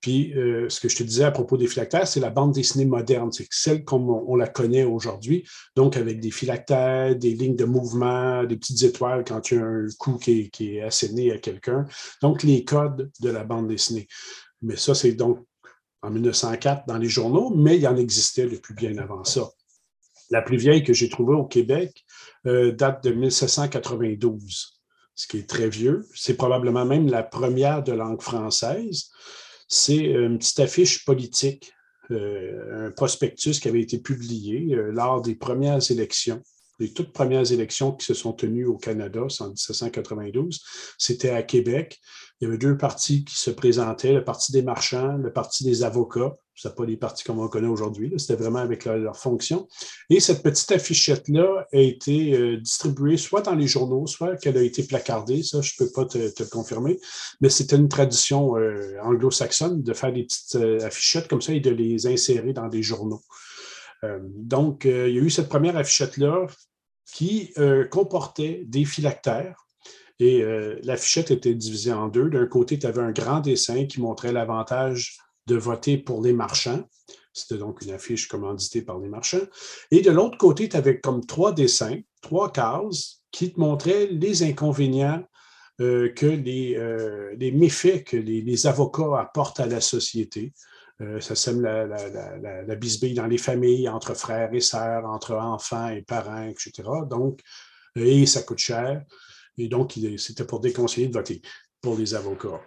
Puis, 0.00 0.34
euh, 0.34 0.68
ce 0.68 0.80
que 0.80 0.88
je 0.88 0.96
te 0.96 1.02
disais 1.02 1.24
à 1.24 1.30
propos 1.30 1.56
des 1.56 1.66
phylactères, 1.66 2.08
c'est 2.08 2.20
la 2.20 2.30
bande 2.30 2.52
dessinée 2.52 2.84
moderne, 2.84 3.30
c'est 3.32 3.46
celle 3.50 3.84
comme 3.84 4.10
on, 4.10 4.36
la 4.36 4.48
connaît 4.48 4.84
aujourd'hui, 4.84 5.46
donc 5.76 5.96
avec 5.96 6.20
des 6.20 6.30
phylactères, 6.30 7.16
des 7.16 7.34
lignes 7.34 7.56
de 7.56 7.64
mouvement, 7.64 8.44
des 8.44 8.56
petites 8.56 8.82
étoiles 8.82 9.24
quand 9.24 9.50
il 9.50 9.56
y 9.56 9.60
a 9.60 9.64
un 9.64 9.86
coup 9.98 10.18
qui 10.18 10.40
est, 10.40 10.48
qui 10.50 10.76
est 10.76 10.82
asséné 10.82 11.32
à 11.32 11.38
quelqu'un. 11.38 11.84
Donc, 12.22 12.42
les 12.42 12.64
codes 12.64 13.10
de 13.20 13.30
la 13.30 13.44
bande 13.44 13.68
dessinée. 13.68 14.08
Mais 14.62 14.76
ça, 14.76 14.94
c'est 14.94 15.12
donc 15.12 15.46
en 16.06 16.10
1904 16.10 16.86
dans 16.86 16.98
les 16.98 17.08
journaux, 17.08 17.52
mais 17.54 17.76
il 17.76 17.86
en 17.86 17.96
existait 17.96 18.46
depuis 18.46 18.74
bien 18.74 18.96
avant 18.98 19.24
ça. 19.24 19.50
La 20.30 20.42
plus 20.42 20.56
vieille 20.56 20.84
que 20.84 20.92
j'ai 20.92 21.08
trouvée 21.08 21.34
au 21.34 21.44
Québec 21.44 22.04
euh, 22.46 22.72
date 22.72 23.04
de 23.04 23.10
1792, 23.10 24.80
ce 25.14 25.26
qui 25.26 25.38
est 25.38 25.48
très 25.48 25.68
vieux. 25.68 26.06
C'est 26.14 26.36
probablement 26.36 26.84
même 26.84 27.08
la 27.08 27.22
première 27.22 27.82
de 27.82 27.92
langue 27.92 28.22
française. 28.22 29.10
C'est 29.68 29.96
une 29.96 30.38
petite 30.38 30.60
affiche 30.60 31.04
politique, 31.04 31.72
euh, 32.12 32.86
un 32.86 32.90
prospectus 32.92 33.58
qui 33.58 33.68
avait 33.68 33.82
été 33.82 33.98
publié 33.98 34.74
euh, 34.74 34.92
lors 34.92 35.22
des 35.22 35.34
premières 35.34 35.90
élections 35.90 36.42
les 36.78 36.92
toutes 36.92 37.12
premières 37.12 37.50
élections 37.52 37.92
qui 37.92 38.04
se 38.04 38.14
sont 38.14 38.32
tenues 38.32 38.66
au 38.66 38.76
Canada, 38.76 39.22
en 39.40 39.48
1792, 39.48 40.62
c'était 40.98 41.30
à 41.30 41.42
Québec. 41.42 42.00
Il 42.40 42.44
y 42.44 42.48
avait 42.48 42.58
deux 42.58 42.76
partis 42.76 43.24
qui 43.24 43.36
se 43.36 43.50
présentaient, 43.50 44.12
le 44.12 44.24
Parti 44.24 44.52
des 44.52 44.62
marchands, 44.62 45.16
le 45.16 45.32
Parti 45.32 45.64
des 45.64 45.82
avocats. 45.82 46.36
Ce 46.54 46.68
pas 46.68 46.86
les 46.86 46.96
partis 46.96 47.22
comme 47.22 47.38
on 47.38 47.48
connaît 47.48 47.68
aujourd'hui, 47.68 48.14
c'était 48.16 48.34
vraiment 48.34 48.60
avec 48.60 48.86
leur, 48.86 49.14
fonction. 49.16 49.68
Et 50.08 50.20
cette 50.20 50.42
petite 50.42 50.72
affichette-là 50.72 51.66
a 51.70 51.78
été 51.78 52.32
euh, 52.32 52.56
distribuée 52.56 53.18
soit 53.18 53.42
dans 53.42 53.54
les 53.54 53.66
journaux, 53.66 54.06
soit 54.06 54.36
qu'elle 54.36 54.56
a 54.56 54.62
été 54.62 54.82
placardée. 54.82 55.42
Ça, 55.42 55.60
je 55.60 55.74
ne 55.78 55.84
peux 55.84 55.92
pas 55.92 56.06
te, 56.06 56.16
le 56.16 56.48
confirmer. 56.48 56.98
Mais 57.42 57.50
c'était 57.50 57.76
une 57.76 57.90
tradition 57.90 58.56
euh, 58.56 58.96
anglo-saxonne 59.02 59.82
de 59.82 59.92
faire 59.92 60.14
des 60.14 60.24
petites 60.24 60.56
euh, 60.56 60.80
affichettes 60.80 61.28
comme 61.28 61.42
ça 61.42 61.52
et 61.52 61.60
de 61.60 61.70
les 61.70 62.06
insérer 62.06 62.54
dans 62.54 62.68
des 62.68 62.82
journaux. 62.82 63.22
donc, 64.22 64.84
il 64.84 65.14
y 65.14 65.18
a 65.18 65.22
eu 65.22 65.30
cette 65.30 65.48
première 65.48 65.76
affichette-là 65.76 66.46
qui 67.12 67.52
comportait 67.90 68.62
des 68.66 68.84
phylactères 68.84 69.65
et 70.18 70.42
euh, 70.42 70.78
l'affichette 70.82 71.30
était 71.30 71.54
divisée 71.54 71.92
en 71.92 72.08
deux. 72.08 72.30
D'un 72.30 72.46
côté, 72.46 72.78
tu 72.78 72.86
avais 72.86 73.02
un 73.02 73.12
grand 73.12 73.40
dessin 73.40 73.86
qui 73.86 74.00
montrait 74.00 74.32
l'avantage 74.32 75.18
de 75.46 75.56
voter 75.56 75.98
pour 75.98 76.22
les 76.22 76.32
marchands. 76.32 76.88
C'était 77.32 77.58
donc 77.58 77.82
une 77.82 77.90
affiche 77.90 78.28
commanditée 78.28 78.80
par 78.80 78.98
les 78.98 79.08
marchands. 79.08 79.46
Et 79.90 80.00
de 80.00 80.10
l'autre 80.10 80.38
côté, 80.38 80.68
tu 80.68 80.76
avais 80.76 81.00
comme 81.00 81.24
trois 81.26 81.52
dessins, 81.52 82.00
trois 82.22 82.50
cases 82.50 83.22
qui 83.30 83.52
te 83.52 83.60
montraient 83.60 84.06
les 84.06 84.42
inconvénients 84.42 85.22
euh, 85.82 86.10
que 86.14 86.24
les, 86.24 86.76
euh, 86.76 87.34
les, 87.36 87.52
méfaits 87.52 88.04
que 88.04 88.16
les, 88.16 88.66
avocats 88.66 89.20
apportent 89.20 89.60
à 89.60 89.66
la 89.66 89.82
société. 89.82 90.54
ça 91.20 91.34
sème 91.34 91.60
la, 91.60 91.84
la, 91.84 92.62
la, 92.62 92.74
bisbille 92.74 93.12
dans 93.12 93.26
les 93.26 93.36
familles, 93.36 93.86
entre 93.86 94.14
frères 94.14 94.54
et 94.54 94.62
sœurs, 94.62 95.04
entre 95.04 95.34
enfants 95.34 95.90
et 95.90 96.00
parents, 96.00 96.48
etc. 96.48 96.72
Donc, 97.06 97.40
et 97.96 98.24
ça 98.24 98.42
coûte 98.42 98.58
cher. 98.58 99.04
Et 99.58 99.68
donc, 99.68 99.98
c'était 100.18 100.44
pour 100.44 100.60
déconseiller 100.60 101.08
de 101.08 101.14
voter 101.14 101.40
pour 101.80 101.96
les 101.96 102.14
avocats. 102.14 102.60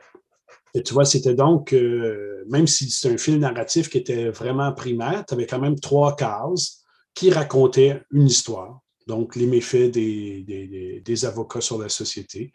Et 0.73 0.83
tu 0.83 0.93
vois, 0.93 1.05
c'était 1.05 1.33
donc, 1.33 1.73
euh, 1.73 2.43
même 2.47 2.67
si 2.67 2.89
c'est 2.89 3.11
un 3.11 3.17
film 3.17 3.39
narratif 3.39 3.89
qui 3.89 3.97
était 3.97 4.29
vraiment 4.29 4.71
primaire, 4.71 5.25
tu 5.27 5.33
avais 5.33 5.47
quand 5.47 5.59
même 5.59 5.79
trois 5.79 6.15
cases 6.15 6.83
qui 7.13 7.31
racontaient 7.31 8.01
une 8.11 8.27
histoire. 8.27 8.79
Donc, 9.07 9.35
les 9.35 9.47
méfaits 9.47 9.91
des, 9.91 11.01
des, 11.03 11.25
avocats 11.25 11.61
sur 11.61 11.79
la 11.79 11.89
société. 11.89 12.53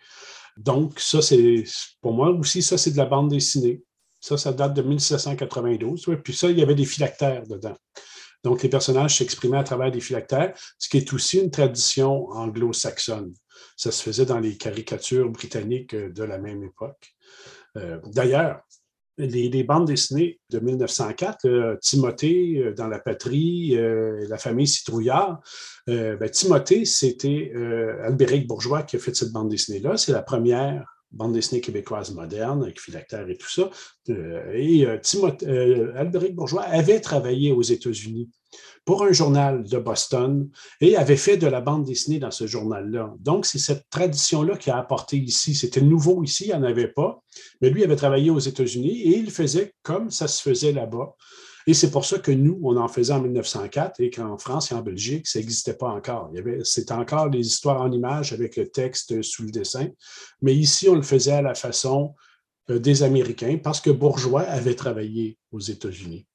Donc, 0.56 1.00
ça, 1.00 1.20
c'est, 1.20 1.64
pour 2.00 2.12
moi 2.12 2.30
aussi, 2.30 2.62
ça, 2.62 2.78
c'est 2.78 2.92
de 2.92 2.96
la 2.96 3.06
bande 3.06 3.30
dessinée. 3.30 3.82
Ça, 4.20 4.38
ça 4.38 4.52
date 4.52 4.74
de 4.74 4.82
1792. 4.82 6.06
Puis 6.22 6.32
ça, 6.32 6.48
il 6.48 6.58
y 6.58 6.62
avait 6.62 6.76
des 6.76 6.84
phylactères 6.84 7.42
dedans. 7.48 7.74
Donc, 8.44 8.62
les 8.62 8.68
personnages 8.68 9.18
s'exprimaient 9.18 9.58
à 9.58 9.64
travers 9.64 9.90
des 9.90 10.00
phylactères, 10.00 10.54
ce 10.78 10.88
qui 10.88 10.98
est 10.98 11.12
aussi 11.12 11.40
une 11.40 11.50
tradition 11.50 12.28
anglo-saxonne. 12.28 13.34
Ça 13.76 13.90
se 13.90 14.02
faisait 14.02 14.26
dans 14.26 14.40
les 14.40 14.56
caricatures 14.56 15.30
britanniques 15.30 15.94
de 15.94 16.24
la 16.24 16.38
même 16.38 16.62
époque. 16.62 17.14
Euh, 17.76 17.98
d'ailleurs, 18.06 18.62
les, 19.16 19.62
bandes 19.62 19.86
dessinées 19.86 20.40
de 20.50 20.58
1904, 20.58 21.78
Timothée 21.80 22.58
euh, 22.58 22.74
dans 22.74 22.88
la 22.88 22.98
patrie, 22.98 23.76
euh, 23.76 24.26
la 24.28 24.38
famille 24.38 24.66
Citrouillard, 24.66 25.40
ben, 25.86 26.28
Timothée, 26.30 26.84
c'était 26.84 27.52
Albéric 28.02 28.46
Bourgeois 28.46 28.82
qui 28.82 28.96
a 28.96 28.98
fait 28.98 29.14
cette 29.14 29.32
bande 29.32 29.50
dessinée-là. 29.50 29.96
C'est 29.96 30.12
la 30.12 30.22
première 30.22 30.93
bande 31.14 31.32
dessinée 31.32 31.60
québécoise 31.60 32.12
moderne, 32.14 32.62
avec 32.62 32.80
phylactère 32.80 33.28
et 33.28 33.36
tout 33.36 33.50
ça. 33.50 33.70
et 34.08 34.86
Albéric 35.96 36.34
Bourgeois 36.34 36.62
avait 36.62 37.00
travaillé 37.00 37.52
aux 37.52 37.62
États-Unis 37.62 38.30
pour 38.84 39.02
un 39.02 39.12
journal 39.12 39.64
de 39.64 39.78
Boston 39.78 40.48
et 40.80 40.96
avait 40.96 41.16
fait 41.16 41.36
de 41.36 41.46
la 41.46 41.60
bande 41.60 41.84
dessinée 41.84 42.18
dans 42.18 42.30
ce 42.30 42.46
journal-là. 42.46 43.14
Donc, 43.20 43.46
c'est 43.46 43.58
cette 43.58 43.88
tradition-là 43.90 44.56
qui 44.56 44.70
a 44.70 44.76
apporté 44.76 45.16
ici. 45.16 45.54
C'était 45.54 45.80
nouveau 45.80 46.22
ici, 46.22 46.44
il 46.44 46.48
n'y 46.48 46.54
en 46.54 46.62
avait 46.62 46.88
pas, 46.88 47.22
mais 47.60 47.70
lui 47.70 47.82
avait 47.82 47.96
travaillé 47.96 48.30
aux 48.30 48.38
États-Unis 48.38 49.00
et 49.02 49.18
il 49.18 49.30
faisait 49.30 49.74
comme 49.82 50.10
ça 50.10 50.28
se 50.28 50.42
faisait 50.42 50.72
là-bas. 50.72 51.14
Et 51.66 51.74
c'est 51.74 51.90
pour 51.90 52.04
ça 52.04 52.18
que 52.18 52.30
nous, 52.30 52.58
on 52.62 52.76
en 52.76 52.88
faisait 52.88 53.12
en 53.12 53.20
1904 53.20 54.00
et 54.00 54.10
qu'en 54.10 54.36
France 54.36 54.70
et 54.70 54.74
en 54.74 54.82
Belgique, 54.82 55.26
ça 55.26 55.38
n'existait 55.38 55.74
pas 55.74 55.88
encore. 55.88 56.30
C'était 56.62 56.92
encore 56.92 57.28
les 57.28 57.46
histoires 57.46 57.80
en 57.80 57.90
images 57.90 58.32
avec 58.32 58.56
le 58.56 58.68
texte 58.68 59.22
sous 59.22 59.44
le 59.44 59.50
dessin. 59.50 59.88
Mais 60.42 60.54
ici, 60.54 60.88
on 60.88 60.94
le 60.94 61.02
faisait 61.02 61.32
à 61.32 61.42
la 61.42 61.54
façon 61.54 62.14
des 62.68 63.02
Américains 63.02 63.58
parce 63.62 63.80
que 63.80 63.90
Bourgeois 63.90 64.42
avait 64.42 64.74
travaillé 64.74 65.38
aux 65.52 65.60
États-Unis. 65.60 66.26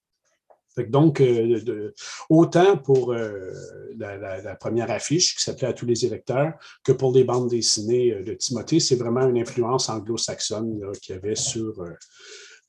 Donc, 0.88 1.20
euh, 1.20 1.94
autant 2.30 2.78
pour 2.78 3.12
euh, 3.12 3.52
la, 3.98 4.56
première 4.56 4.92
affiche 4.92 5.36
qui 5.36 5.44
s'appelait 5.44 5.68
À 5.68 5.74
tous 5.74 5.86
les 5.86 6.06
électeurs 6.06 6.54
que 6.84 6.92
pour 6.92 7.14
les 7.14 7.24
bandes 7.24 7.50
dessinées 7.50 8.14
euh, 8.14 8.24
de 8.24 8.34
Timothée, 8.34 8.80
c'est 8.80 8.96
vraiment 8.96 9.28
une 9.28 9.38
influence 9.38 9.90
anglo-saxonne 9.90 10.80
qu'il 11.02 11.16
y 11.16 11.18
avait 11.18 11.36
sur 11.36 11.84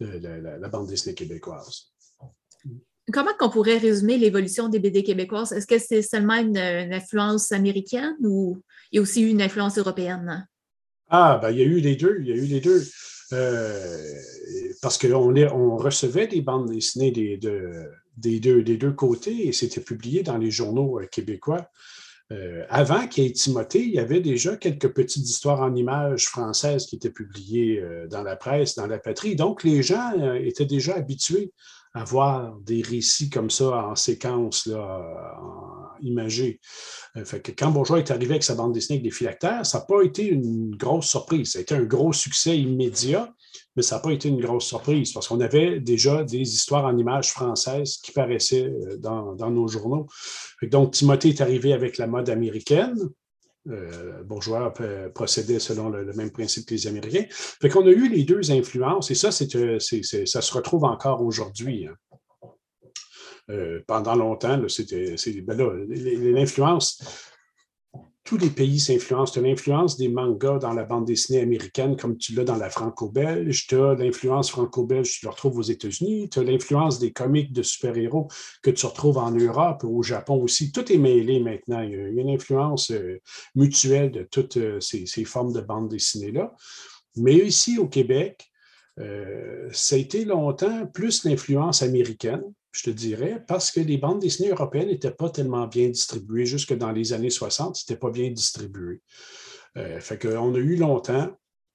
la, 0.01 0.69
bande 0.69 0.89
dessinée 0.89 1.15
québécoise. 1.15 1.93
Comment 3.13 3.31
on 3.41 3.51
pourrait 3.51 3.79
résumer 3.79 4.19
l'évolution 4.19 4.69
des 4.69 4.79
BD 4.79 5.03
québécoises? 5.03 5.53
Est-ce 5.53 5.67
que 5.67 5.79
c'est 5.79 6.03
seulement 6.03 6.37
une, 6.37 6.59
influence 6.59 7.53
américaine 7.53 8.17
ou 8.23 8.59
il 8.93 8.97
y 8.97 8.99
a 8.99 9.03
aussi 9.03 9.23
eu 9.23 9.29
une 9.29 9.43
influence 9.43 9.79
européenne? 9.79 10.47
Ah, 11.09 11.39
ben, 11.41 11.51
il 11.51 11.59
y 11.59 11.63
a 11.63 11.67
eu 11.67 11.81
les 11.81 11.97
deux. 11.97 12.19
Il 12.21 12.29
y 12.29 12.33
a 12.33 12.37
eu 12.37 12.47
les 12.47 12.61
deux. 12.61 12.83
parce 14.83 14.99
qu'on 14.99 15.37
on 15.37 15.77
recevait 15.77 16.27
des 16.27 16.41
bandes 16.41 16.71
dessinées 16.71 17.11
des, 17.11 17.37
de, 17.37 17.91
des 18.21 18.77
deux, 18.77 18.93
côtés 18.93 19.49
et 19.49 19.53
c'était 19.53 19.81
publié 19.81 20.23
dans 20.23 20.39
les 20.39 20.51
journaux 20.51 21.01
euh, 21.01 21.07
québécois. 21.07 21.71
Euh, 22.33 22.65
avant 22.69 23.09
qu'il 23.09 23.25
y 23.25 23.27
ait 23.27 23.33
Timothée, 23.33 23.83
il 23.83 23.93
y 23.93 23.99
avait 23.99 24.21
déjà 24.21 24.57
quelques 24.57 24.89
petites 24.89 25.29
histoires 25.29 25.61
en 25.63 25.75
images 25.75 26.27
françaises 26.27 26.87
qui 26.87 26.97
étaient 26.97 27.11
publiées 27.11 27.81
euh, 27.81 28.07
dans 28.07 28.23
la 28.23 28.37
presse, 28.37 28.77
dans 28.77 28.87
la 28.87 28.99
patrie. 28.99 29.35
Donc, 29.35 29.65
les 29.65 29.83
gens 29.83 30.13
étaient 30.37 30.67
déjà 30.67 30.95
habitués 30.95 31.53
à 31.93 32.05
voir 32.05 32.57
des 32.61 32.83
récits 32.83 33.31
comme 33.31 33.51
ça 33.51 33.89
en 33.89 33.97
séquence, 33.97 34.67
là, 34.67 35.37
en 35.43 36.03
imagé. 36.03 36.61
fait 37.25 37.43
que 37.43 37.53
quand 37.53 37.71
Bourgeois 37.71 37.99
est 37.99 38.11
arrivé 38.11 38.33
avec 38.33 38.45
sa 38.45 38.55
bande 38.55 38.73
dessinée 38.73 38.99
avec 38.99 39.05
des 39.05 39.15
phylactères, 39.15 39.67
ça 39.67 39.79
n'a 39.79 39.85
pas 39.85 40.03
été 40.03 40.27
une 40.27 40.75
grosse 40.77 41.09
surprise. 41.09 41.53
Ça 41.53 41.59
a 41.59 41.63
été 41.63 41.75
un 41.75 41.83
gros 41.83 42.13
succès 42.13 42.57
immédiat 42.57 43.31
mais 43.77 43.83
ça 43.83 43.97
n'a 43.97 44.03
pas 44.03 44.13
été 44.13 44.29
une 44.29 44.41
grosse 44.41 44.67
surprise 44.67 45.13
parce 45.13 45.29
qu'on 45.29 45.41
avait 45.41 45.81
déjà 45.81 46.25
des 46.25 46.41
histoires 46.41 46.85
en 46.85 46.97
images 46.97 47.31
françaises 47.31 47.99
qui 47.99 48.13
paraissaient 48.13 48.67
euh, 48.67 48.97
dans, 48.99 49.51
nos 49.51 49.69
journaux. 49.69 50.07
Donc, 50.63 50.93
Timothée 50.93 51.31
est 51.31 51.41
arrivé 51.41 51.73
avec 51.73 51.99
la 51.99 52.07
mode 52.07 52.31
américaine. 52.31 52.97
Euh, 53.69 54.23
Bourgeois 54.23 54.73
procédait 55.15 55.59
selon 55.59 55.91
le, 55.91 56.11
même 56.15 56.31
principe 56.31 56.67
que 56.67 56.75
les 56.75 56.87
Américains. 56.87 57.27
Fait 57.29 57.69
qu'on 57.69 57.87
a 57.87 57.91
eu 57.91 58.09
les 58.09 58.25
deux 58.25 58.51
influences 58.51 59.11
et 59.11 59.15
ça, 59.15 59.29
euh, 59.55 59.79
ça 59.79 60.41
se 60.41 60.55
retrouve 60.55 60.85
encore 60.85 61.23
aujourd'hui. 61.23 61.87
Hein. 61.87 61.95
pendant 63.87 64.15
longtemps, 64.15 64.59
c'était 64.69 65.17
ben 65.43 65.59
l'influence 65.59 67.30
tous 68.31 68.39
les 68.39 68.51
pays 68.51 68.79
s'influencent. 68.79 69.33
Tu 69.33 69.41
as 69.41 69.43
l'influence 69.43 69.97
des 69.97 70.09
mangas 70.09 70.59
dans 70.59 70.73
la 70.73 70.85
bande 70.85 71.05
dessinée 71.05 71.41
américaine, 71.41 71.97
comme 71.97 72.17
tu 72.17 72.33
l'as 72.33 72.45
dans 72.45 72.55
la 72.55 72.71
franco-belge. 72.71 73.67
Tu 73.67 73.75
as 73.75 73.95
l'influence 73.95 74.53
franco-belge, 74.53 75.19
tu 75.19 75.25
la 75.27 75.33
retrouves 75.33 75.59
aux 75.59 75.63
États-Unis. 75.63 76.31
Tu 76.31 76.39
as 76.39 76.45
l'influence 76.45 77.01
des 77.01 77.11
comics 77.11 77.53
de 77.53 77.65
super-héros 77.65 78.29
que 78.63 78.71
tu 78.71 78.87
retrouves 78.87 79.19
en 79.19 79.33
Europe, 79.33 79.83
au 79.83 80.05
Japon 80.05 80.41
aussi. 80.41 80.71
Tout 80.71 80.93
est 80.93 80.97
mêlé 80.97 81.41
maintenant. 81.41 81.81
Il 81.81 81.91
y 81.91 81.97
a 81.97 82.07
une 82.07 82.31
influence 82.31 82.93
euh, 82.93 83.21
mutuelle 83.57 84.13
de 84.13 84.23
toutes 84.23 84.59
euh, 84.59 84.79
ces, 84.79 85.25
formes 85.25 85.53
de 85.53 85.61
bande 85.61 85.89
dessinée-là. 85.89 86.55
Mais 87.17 87.35
ici, 87.35 87.79
au 87.79 87.89
Québec, 87.89 88.49
euh, 89.01 89.69
ça 89.73 89.97
a 89.97 89.99
été 89.99 90.25
longtemps 90.25 90.87
plus 90.87 91.25
l'influence 91.25 91.83
américaine 91.83 92.45
je 92.73 92.85
te 92.85 92.91
dirais, 92.91 93.45
parce 93.47 93.71
que 93.71 93.81
les 93.81 93.97
bandes 93.97 94.21
dessinées 94.21 94.51
européennes 94.51 94.89
n'étaient 94.89 95.11
pas 95.11 95.31
tellement 95.31 95.67
bien 95.67 95.89
distribuées. 95.89 96.47
Jusque 96.47 96.77
dans 96.77 96.93
les 96.93 97.13
années 97.13 97.31
60, 97.31 97.77
ce 97.77 97.85
n'était 97.85 97.99
pas 97.99 98.11
bien 98.11 98.31
distribué. 98.31 99.01
Euh, 99.77 100.01
fait 100.01 100.21
qu'on 100.21 100.55
a 100.55 100.59
eu 100.59 100.77
longtemps 100.77 101.31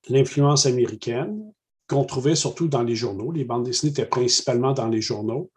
l'influence 0.10 0.66
américaine 0.66 1.42
qu'on 1.88 2.04
trouvait 2.04 2.36
surtout 2.36 2.68
dans 2.68 2.84
les 2.84 2.96
journaux. 2.96 3.32
Les 3.32 3.46
bandes 3.46 3.66
dessinées 3.66 3.92
étaient 3.92 4.06
principalement 4.06 4.74
dans 4.74 4.88
les 4.88 5.02
journaux. 5.02 5.52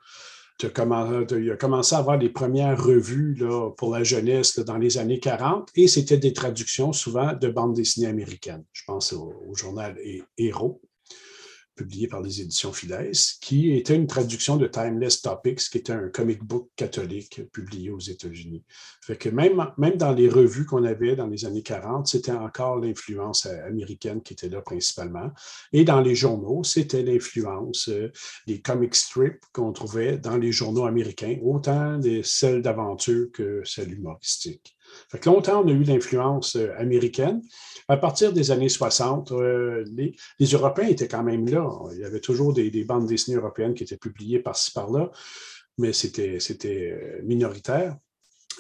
il 0.60 1.50
a 1.50 1.56
commencé 1.56 1.94
à 1.94 1.98
avoir 1.98 2.18
les 2.18 2.28
premières 2.28 2.82
revues 2.82 3.38
pour 3.76 3.94
la 3.94 4.04
jeunesse 4.04 4.58
dans 4.58 4.76
les 4.76 4.98
années 4.98 5.20
40 5.20 5.70
et 5.74 5.88
c'était 5.88 6.18
des 6.18 6.32
traductions 6.32 6.92
souvent 6.92 7.32
de 7.32 7.48
bandes 7.48 7.74
dessinées 7.74 8.08
américaines. 8.08 8.64
Je 8.72 8.82
pense 8.86 9.12
au, 9.12 9.32
au 9.48 9.54
journal 9.54 9.96
Héros 10.36 10.80
publié 11.78 12.08
par 12.08 12.20
les 12.20 12.40
éditions 12.40 12.72
Fides, 12.72 13.12
qui 13.40 13.72
était 13.72 13.94
une 13.94 14.08
traduction 14.08 14.56
de 14.56 14.66
Timeless 14.66 15.22
Topics, 15.22 15.60
qui 15.70 15.78
était 15.78 15.92
un 15.92 16.08
comic 16.08 16.42
book 16.42 16.68
catholique 16.74 17.40
publié 17.52 17.90
aux 17.90 18.00
États-Unis. 18.00 18.64
Fait 19.00 19.32
même, 19.32 19.64
même 19.78 19.96
dans 19.96 20.12
les 20.12 20.28
revues 20.28 20.66
qu'on 20.66 20.82
avait 20.82 21.14
dans 21.14 21.28
les 21.28 21.44
années 21.44 21.62
40, 21.62 22.08
c'était 22.08 22.32
encore 22.32 22.80
l'influence 22.80 23.46
américaine 23.46 24.20
qui 24.22 24.32
était 24.32 24.48
là 24.48 24.60
principalement. 24.60 25.30
Et 25.72 25.84
dans 25.84 26.00
les 26.00 26.16
journaux, 26.16 26.64
c'était 26.64 27.04
l'influence 27.04 27.88
euh, 27.88 28.10
des 28.48 28.60
comic 28.60 28.94
strips 28.94 29.44
qu'on 29.52 29.72
trouvait 29.72 30.18
dans 30.18 30.36
les 30.36 30.50
journaux 30.50 30.84
américains, 30.84 31.38
autant 31.42 31.98
des 31.98 32.22
celles 32.24 32.60
d'aventure 32.60 33.28
que 33.32 33.62
celles 33.64 33.92
humoristiques. 33.92 34.77
Fait 35.08 35.24
longtemps, 35.24 35.62
on 35.64 35.68
a 35.68 35.72
eu 35.72 35.84
l'influence 35.84 36.56
euh, 36.56 36.70
américaine. 36.76 37.42
À 37.88 37.96
partir 37.96 38.32
des 38.32 38.50
années 38.50 38.68
60, 38.68 39.32
euh, 39.32 39.84
les, 39.96 40.46
Européens 40.52 40.88
étaient 40.88 41.08
quand 41.08 41.22
même 41.22 41.48
là. 41.48 41.66
Il 41.92 42.00
y 42.00 42.04
avait 42.04 42.20
toujours 42.20 42.52
des, 42.52 42.70
des 42.70 42.84
bandes 42.84 43.06
dessinées 43.06 43.38
européennes 43.38 43.74
qui 43.74 43.84
étaient 43.84 43.96
publiées 43.96 44.40
par-ci, 44.40 44.70
par-là, 44.72 45.10
mais 45.78 45.94
c'était 45.94 46.38
euh, 46.66 47.22
minoritaire. 47.24 47.96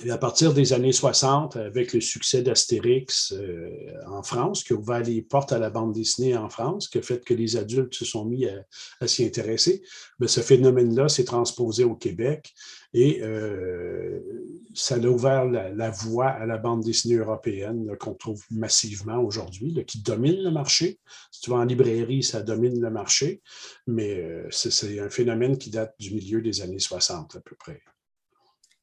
Et 0.04 0.10
à 0.10 0.16
partir 0.16 0.54
des 0.54 0.72
années 0.72 0.92
60, 0.92 1.56
avec 1.56 1.92
le 1.92 2.00
succès 2.00 2.40
d'Astérix 2.40 3.34
en 4.06 4.22
France, 4.22 4.62
qui 4.62 4.72
a 4.72 4.76
ouvert 4.76 5.02
les 5.02 5.22
portes 5.22 5.50
à 5.50 5.58
la 5.58 5.70
bande 5.70 5.92
dessinée 5.92 6.36
en 6.36 6.48
France, 6.48 6.86
qui 6.86 6.98
a 6.98 7.02
fait 7.02 7.24
que 7.24 7.34
les 7.34 7.56
adultes 7.56 7.94
se 7.94 8.04
sont 8.04 8.24
mis 8.24 8.46
à, 8.46 9.08
s'y 9.08 9.24
intéresser, 9.24 9.82
ben, 10.20 10.28
ce 10.28 10.40
phénomène-là 10.40 11.08
s'est 11.08 11.24
transposé 11.24 11.82
au 11.82 11.96
Québec 11.96 12.54
et 12.94 13.20
ça 14.78 14.94
a 14.94 14.98
ouvert 14.98 15.44
la, 15.44 15.90
voie 15.90 16.28
à 16.28 16.46
la 16.46 16.56
bande 16.56 16.84
dessinée 16.84 17.16
européenne 17.16 17.96
qu'on 17.98 18.14
trouve 18.14 18.42
massivement 18.50 19.18
aujourd'hui, 19.18 19.84
qui 19.86 20.02
domine 20.02 20.40
le 20.42 20.50
marché. 20.50 21.00
Si 21.32 21.40
tu 21.40 21.50
vas 21.50 21.56
en 21.56 21.64
librairie, 21.64 22.22
ça 22.22 22.42
domine 22.42 22.80
le 22.80 22.90
marché, 22.90 23.42
mais 23.88 24.20
euh, 24.20 24.46
c'est 24.50 25.00
un 25.00 25.10
phénomène 25.10 25.58
qui 25.58 25.70
date 25.70 25.94
du 25.98 26.14
milieu 26.14 26.40
des 26.40 26.60
années 26.60 26.78
60 26.78 27.34
à 27.36 27.40
peu 27.40 27.56
près. 27.56 27.82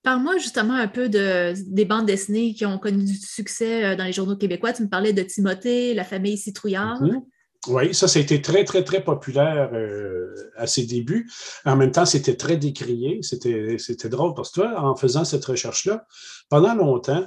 Parle-moi 0.03 0.37
justement 0.37 0.73
un 0.73 0.89
peu 0.89 1.07
de, 1.07 1.53
des 1.73 1.85
bandes 1.85 2.05
dessinées 2.05 2.53
qui 2.53 2.65
ont 2.65 2.77
connu 2.77 3.05
du 3.05 3.15
succès 3.15 3.85
euh, 3.85 3.95
dans 3.95 4.03
les 4.03 4.13
journaux 4.13 4.35
québécois. 4.35 4.73
Tu 4.73 4.83
me 4.83 4.89
parlais 4.89 5.13
de 5.13 5.23
Timothée, 5.23 5.93
La 5.93 6.03
famille 6.03 6.37
Citrouillard. 6.37 7.01
Mhm. 7.01 7.21
Oui, 7.67 7.93
ça, 7.93 8.07
ça 8.07 8.19
a 8.19 8.21
été 8.21 8.41
très, 8.41 8.63
très, 8.63 8.83
très 8.83 9.03
populaire 9.03 9.71
euh, 9.73 10.51
à 10.55 10.67
ses 10.67 10.85
débuts. 10.85 11.29
En 11.65 11.75
même 11.75 11.91
temps, 11.91 12.05
c'était 12.05 12.35
très 12.35 12.57
décrié. 12.57 13.19
C'était 13.21 14.09
drôle 14.09 14.33
parce 14.33 14.51
que 14.51 14.61
toi, 14.61 14.81
en 14.81 14.95
faisant 14.95 15.25
cette 15.25 15.45
recherche-là, 15.45 16.05
pendant 16.49 16.75
longtemps, 16.75 17.25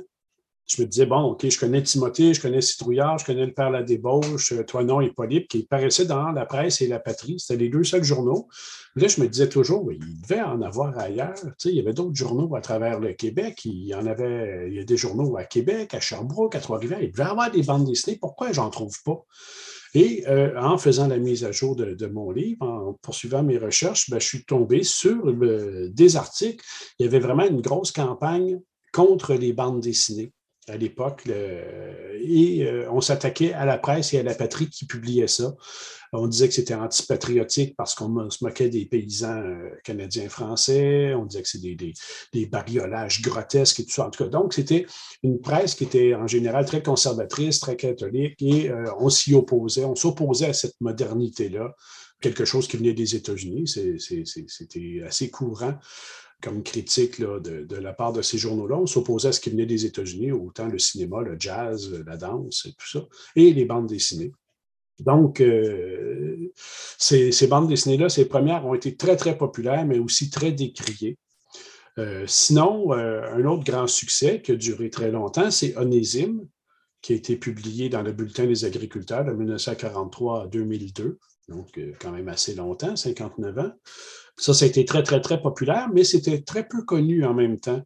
je 0.68 0.82
me 0.82 0.86
disais, 0.86 1.06
bon, 1.06 1.22
OK, 1.22 1.48
je 1.48 1.58
connais 1.58 1.82
Timothée, 1.82 2.34
je 2.34 2.42
connais 2.42 2.60
Citrouillard, 2.60 3.18
je 3.18 3.24
connais 3.24 3.46
le 3.46 3.54
Père 3.54 3.70
La 3.70 3.82
Débauche, 3.82 4.52
euh, 4.52 4.64
Toi 4.64 4.84
non, 4.84 5.00
Hippolyte, 5.00 5.48
qui 5.48 5.62
paraissaient 5.62 6.04
dans 6.04 6.30
la 6.30 6.44
presse 6.44 6.82
et 6.82 6.88
la 6.88 6.98
patrie. 6.98 7.40
C'était 7.40 7.58
les 7.58 7.70
deux 7.70 7.84
seuls 7.84 8.04
journaux. 8.04 8.48
Là, 8.94 9.08
je 9.08 9.20
me 9.20 9.28
disais 9.28 9.48
toujours, 9.48 9.90
il 9.90 10.20
devait 10.20 10.42
en 10.42 10.60
avoir 10.60 10.98
ailleurs. 10.98 11.34
Tu 11.34 11.50
sais, 11.56 11.68
il 11.70 11.76
y 11.76 11.80
avait 11.80 11.94
d'autres 11.94 12.14
journaux 12.14 12.54
à 12.54 12.60
travers 12.60 13.00
le 13.00 13.14
Québec. 13.14 13.64
Il 13.64 13.86
y 13.86 13.94
en 13.94 14.06
avait, 14.06 14.66
il 14.68 14.74
y 14.74 14.78
a 14.78 14.84
des 14.84 14.96
journaux 14.98 15.38
à 15.38 15.44
Québec, 15.44 15.94
à 15.94 16.00
Sherbrooke, 16.00 16.54
à 16.54 16.60
Trois-Rivières. 16.60 17.02
Il 17.02 17.12
devait 17.12 17.22
avoir 17.22 17.50
des 17.50 17.62
bandes 17.62 17.86
dessinées. 17.86 18.18
Pourquoi 18.20 18.52
j'en 18.52 18.68
trouve 18.68 19.02
pas? 19.04 19.24
Et 19.94 20.24
euh, 20.28 20.60
en 20.60 20.78
faisant 20.78 21.08
la 21.08 21.18
mise 21.18 21.44
à 21.44 21.52
jour 21.52 21.76
de, 21.76 22.06
mon 22.06 22.30
livre, 22.30 22.66
en 22.66 22.92
poursuivant 23.00 23.42
mes 23.42 23.58
recherches, 23.58 24.10
ben, 24.10 24.20
je 24.20 24.26
suis 24.26 24.44
tombé 24.44 24.82
sur 24.82 25.32
des 25.90 26.16
articles. 26.16 26.64
Il 26.98 27.04
y 27.04 27.08
avait 27.08 27.20
vraiment 27.20 27.46
une 27.46 27.60
grosse 27.60 27.92
campagne 27.92 28.60
contre 28.92 29.34
les 29.34 29.52
bandes 29.52 29.80
dessinées 29.80 30.32
à 30.68 30.76
l'époque. 30.76 31.22
Et 31.26 32.64
euh, 32.64 32.90
on 32.90 33.00
s'attaquait 33.00 33.52
à 33.52 33.64
la 33.64 33.78
presse 33.78 34.14
et 34.14 34.18
à 34.18 34.22
la 34.22 34.34
patrie 34.34 34.68
qui 34.68 34.86
publiait 34.86 35.28
ça. 35.28 35.54
On 36.12 36.26
disait 36.26 36.48
que 36.48 36.54
c'était 36.54 36.74
antipatriotique 36.74 37.76
parce 37.76 37.94
qu'on 37.94 38.30
se 38.30 38.42
moquait 38.42 38.70
des 38.70 38.86
paysans 38.86 39.42
euh, 39.42 39.70
canadiens 39.84 40.28
français. 40.28 41.12
On 41.14 41.26
disait 41.26 41.42
que 41.42 41.48
c'était 41.48 41.74
des, 41.74 41.92
des, 42.32 42.46
bariolages 42.46 43.20
grotesques 43.20 43.80
et 43.80 43.84
tout 43.84 43.92
ça. 43.92 44.06
En 44.06 44.10
tout 44.10 44.24
cas, 44.24 44.30
donc, 44.30 44.54
c'était 44.54 44.86
une 45.22 45.40
presse 45.40 45.74
qui 45.74 45.84
était 45.84 46.14
en 46.14 46.26
général 46.26 46.64
très 46.64 46.82
conservatrice, 46.82 47.60
très 47.60 47.76
catholique, 47.76 48.40
et 48.40 48.70
euh, 48.70 48.86
on 48.98 49.10
s'y 49.10 49.34
opposait. 49.34 49.84
On 49.84 49.96
s'opposait 49.96 50.46
à 50.46 50.52
cette 50.54 50.80
modernité-là, 50.80 51.74
quelque 52.20 52.46
chose 52.46 52.68
qui 52.68 52.78
venait 52.78 52.94
des 52.94 53.14
États-Unis. 53.14 53.68
C'était 53.68 55.02
assez 55.06 55.30
courant 55.30 55.74
comme 56.42 56.62
critique 56.62 57.20
de, 57.20 57.76
la 57.76 57.92
part 57.92 58.12
de 58.12 58.22
ces 58.22 58.38
journaux-là. 58.38 58.76
On 58.76 58.86
s'opposait 58.86 59.28
à 59.28 59.32
ce 59.32 59.40
qui 59.40 59.50
venait 59.50 59.66
des 59.66 59.86
États-Unis, 59.86 60.32
autant 60.32 60.66
le 60.66 60.78
cinéma, 60.78 61.22
le 61.22 61.36
jazz, 61.38 61.92
la 62.06 62.16
danse, 62.16 62.66
et 62.66 62.72
tout 62.72 62.88
ça, 62.88 63.04
et 63.34 63.52
les 63.52 63.64
bandes 63.64 63.88
dessinées. 63.88 64.32
Donc, 65.00 65.40
euh, 65.40 66.52
ces, 66.98 67.46
bandes 67.46 67.68
dessinées-là, 67.68 68.08
ces 68.08 68.26
premières 68.26 68.66
ont 68.66 68.74
été 68.74 68.96
très, 68.96 69.16
très 69.16 69.36
populaires, 69.36 69.86
mais 69.86 69.98
aussi 69.98 70.30
très 70.30 70.52
décriées. 70.52 71.16
Euh, 71.98 72.24
sinon, 72.26 72.92
euh, 72.92 73.22
un 73.32 73.44
autre 73.44 73.64
grand 73.64 73.86
succès 73.86 74.40
qui 74.40 74.52
a 74.52 74.56
duré 74.56 74.90
très 74.90 75.10
longtemps, 75.10 75.50
c'est 75.50 75.76
Onésime, 75.76 76.46
qui 77.00 77.12
a 77.12 77.16
été 77.16 77.36
publié 77.36 77.88
dans 77.88 78.02
le 78.02 78.12
Bulletin 78.12 78.46
des 78.46 78.64
agriculteurs 78.64 79.24
de 79.24 79.32
1943 79.32 80.44
à 80.44 80.46
2002. 80.46 81.18
donc 81.48 81.80
quand 82.00 82.10
même 82.10 82.28
assez 82.28 82.54
longtemps, 82.54 82.94
59 82.94 83.58
ans. 83.58 83.72
Ça, 84.38 84.54
ça 84.54 84.64
a 84.64 84.68
été 84.68 84.84
très, 84.84 85.02
très, 85.02 85.20
très 85.20 85.42
populaire, 85.42 85.88
mais 85.92 86.04
c'était 86.04 86.40
très 86.40 86.66
peu 86.66 86.82
connu 86.84 87.24
en 87.24 87.34
même 87.34 87.58
temps. 87.58 87.82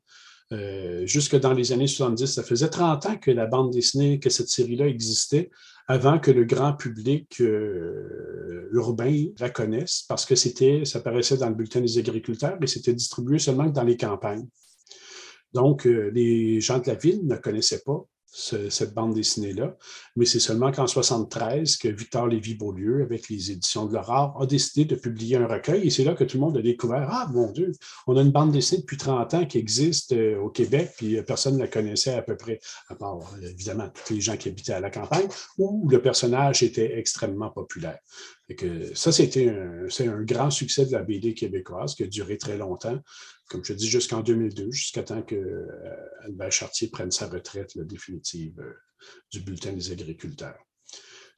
jusque 1.04 1.36
dans 1.40 1.54
les 1.54 1.72
années 1.72 1.86
70, 1.86 2.26
ça 2.26 2.42
faisait 2.42 2.68
30 2.68 3.06
ans 3.06 3.16
que 3.16 3.30
la 3.30 3.46
bande 3.46 3.72
dessinée, 3.72 4.20
que 4.20 4.28
cette 4.30 4.48
série-là 4.48 4.86
existait, 4.86 5.50
avant 5.88 6.18
que 6.18 6.30
le 6.30 6.44
grand 6.44 6.74
public 6.74 7.42
urbain 8.72 9.26
la 9.40 9.50
connaisse, 9.50 10.04
parce 10.08 10.26
que 10.26 10.34
c'était, 10.34 10.84
ça 10.84 11.00
paraissait 11.00 11.38
dans 11.38 11.48
le 11.48 11.54
bulletin 11.54 11.80
des 11.80 11.98
agriculteurs, 11.98 12.58
mais 12.60 12.66
c'était 12.66 12.92
distribué 12.92 13.38
seulement 13.38 13.66
dans 13.66 13.82
les 13.82 13.96
campagnes. 13.96 14.46
Donc, 15.54 15.84
les 15.84 16.60
gens 16.60 16.78
de 16.78 16.86
la 16.86 16.94
ville 16.94 17.26
ne 17.26 17.36
connaissaient 17.36 17.82
pas 17.84 18.06
cette 18.32 18.94
bande 18.94 19.14
dessinée-là. 19.14 19.76
Mais 20.16 20.24
c'est 20.24 20.40
seulement 20.40 20.72
qu'en 20.72 20.86
73 20.86 21.76
que 21.76 21.88
Victor 21.88 22.26
Lévy-Beaulieu, 22.26 23.02
avec 23.02 23.28
les 23.28 23.50
éditions 23.50 23.86
de 23.86 23.92
l'Aurore, 23.92 24.40
a 24.40 24.46
décidé 24.46 24.86
de 24.86 24.94
publier 24.94 25.36
un 25.36 25.46
recueil. 25.46 25.86
Et 25.86 25.90
c'est 25.90 26.04
là 26.04 26.14
que 26.14 26.24
tout 26.24 26.38
le 26.38 26.40
monde 26.40 26.56
a 26.56 26.62
découvert 26.62 27.08
Ah, 27.10 27.28
mon 27.32 27.50
Dieu, 27.50 27.72
on 28.06 28.16
a 28.16 28.22
une 28.22 28.32
bande 28.32 28.52
dessinée 28.52 28.80
depuis 28.80 28.96
30 28.96 29.34
ans 29.34 29.46
qui 29.46 29.58
existe 29.58 30.12
euh, 30.12 30.38
au 30.38 30.48
Québec, 30.48 30.92
puis 30.96 31.18
euh, 31.18 31.22
personne 31.22 31.56
ne 31.56 31.60
la 31.60 31.68
connaissait 31.68 32.14
à 32.14 32.22
peu 32.22 32.36
près, 32.36 32.58
à 32.88 32.94
part 32.94 33.20
évidemment 33.42 33.88
tous 34.06 34.14
les 34.14 34.20
gens 34.20 34.36
qui 34.36 34.48
habitaient 34.48 34.72
à 34.72 34.80
la 34.80 34.90
campagne, 34.90 35.28
où 35.58 35.88
le 35.88 36.00
personnage 36.00 36.62
était 36.62 36.98
extrêmement 36.98 37.50
populaire. 37.50 37.98
Et 38.60 38.94
ça, 38.94 39.12
c'était 39.12 39.48
un, 39.48 39.86
un 40.08 40.22
grand 40.22 40.50
succès 40.50 40.86
de 40.86 40.92
la 40.92 41.02
BD 41.02 41.34
québécoise 41.34 41.94
qui 41.94 42.02
a 42.02 42.06
duré 42.06 42.38
très 42.38 42.56
longtemps 42.56 42.98
comme 43.52 43.64
je 43.64 43.74
dis, 43.74 43.88
jusqu'en 43.88 44.20
2002, 44.20 44.70
jusqu'à 44.70 45.02
temps 45.02 45.22
que 45.22 45.36
euh, 45.36 46.50
Chartier 46.50 46.88
prenne 46.88 47.10
sa 47.10 47.28
retraite 47.28 47.78
définitive 47.78 48.58
euh, 48.60 48.72
du 49.30 49.40
bulletin 49.40 49.72
des 49.72 49.92
agriculteurs. 49.92 50.58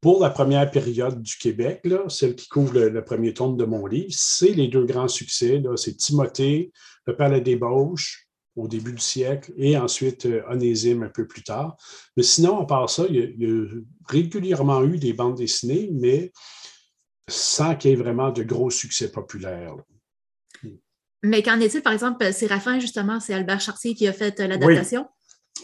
Pour 0.01 0.23
la 0.23 0.31
première 0.31 0.71
période 0.71 1.21
du 1.21 1.37
Québec, 1.37 1.83
celle 2.09 2.37
qui 2.37 2.47
couvre 2.49 2.79
le, 2.79 3.05
premier 3.05 3.35
tome 3.35 3.57
de 3.57 3.65
mon 3.65 3.87
livre, 3.87 4.13
c'est 4.13 4.53
les 4.53 4.69
deux 4.69 4.85
grands 4.85 5.09
succès. 5.09 5.63
C'est 5.77 5.97
Timothée, 5.97 6.73
Le 7.07 7.17
Père 7.17 7.31
la 7.31 7.41
débauche, 7.41 8.29
au 8.55 8.69
début 8.69 8.93
du 8.93 9.01
siècle, 9.01 9.53
et 9.57 9.77
ensuite 9.77 10.27
euh, 10.27 10.43
Onésime 10.49 11.03
un 11.03 11.09
peu 11.09 11.27
plus 11.27 11.43
tard. 11.43 11.77
Mais 12.17 12.23
sinon, 12.23 12.61
à 12.61 12.67
part 12.67 12.89
ça, 12.89 13.07
il 13.09 13.17
y, 13.17 13.47
a, 13.47 13.65
régulièrement 14.09 14.85
eu 14.85 14.99
des 14.99 15.13
bandes 15.13 15.39
dessinées, 15.39 15.91
mais 15.93 16.33
sans 17.29 17.77
qu'il 17.77 17.91
y 17.91 17.95
ait 17.95 17.97
vraiment 17.97 18.31
de 18.31 18.43
gros 18.43 18.71
succès 18.71 19.11
populaires. 19.11 19.77
Mais 21.23 21.43
qu'en 21.43 21.59
est-il, 21.59 21.83
par 21.83 21.95
exemple, 21.95 22.33
Séraphin, 22.33 22.79
justement, 22.79 23.19
c'est 23.19 23.33
Albert 23.33 23.61
Chartier 23.61 23.95
qui 23.95 24.07
a 24.07 24.13
fait 24.13 24.39
euh, 24.41 24.47
l'adaptation? 24.47 25.07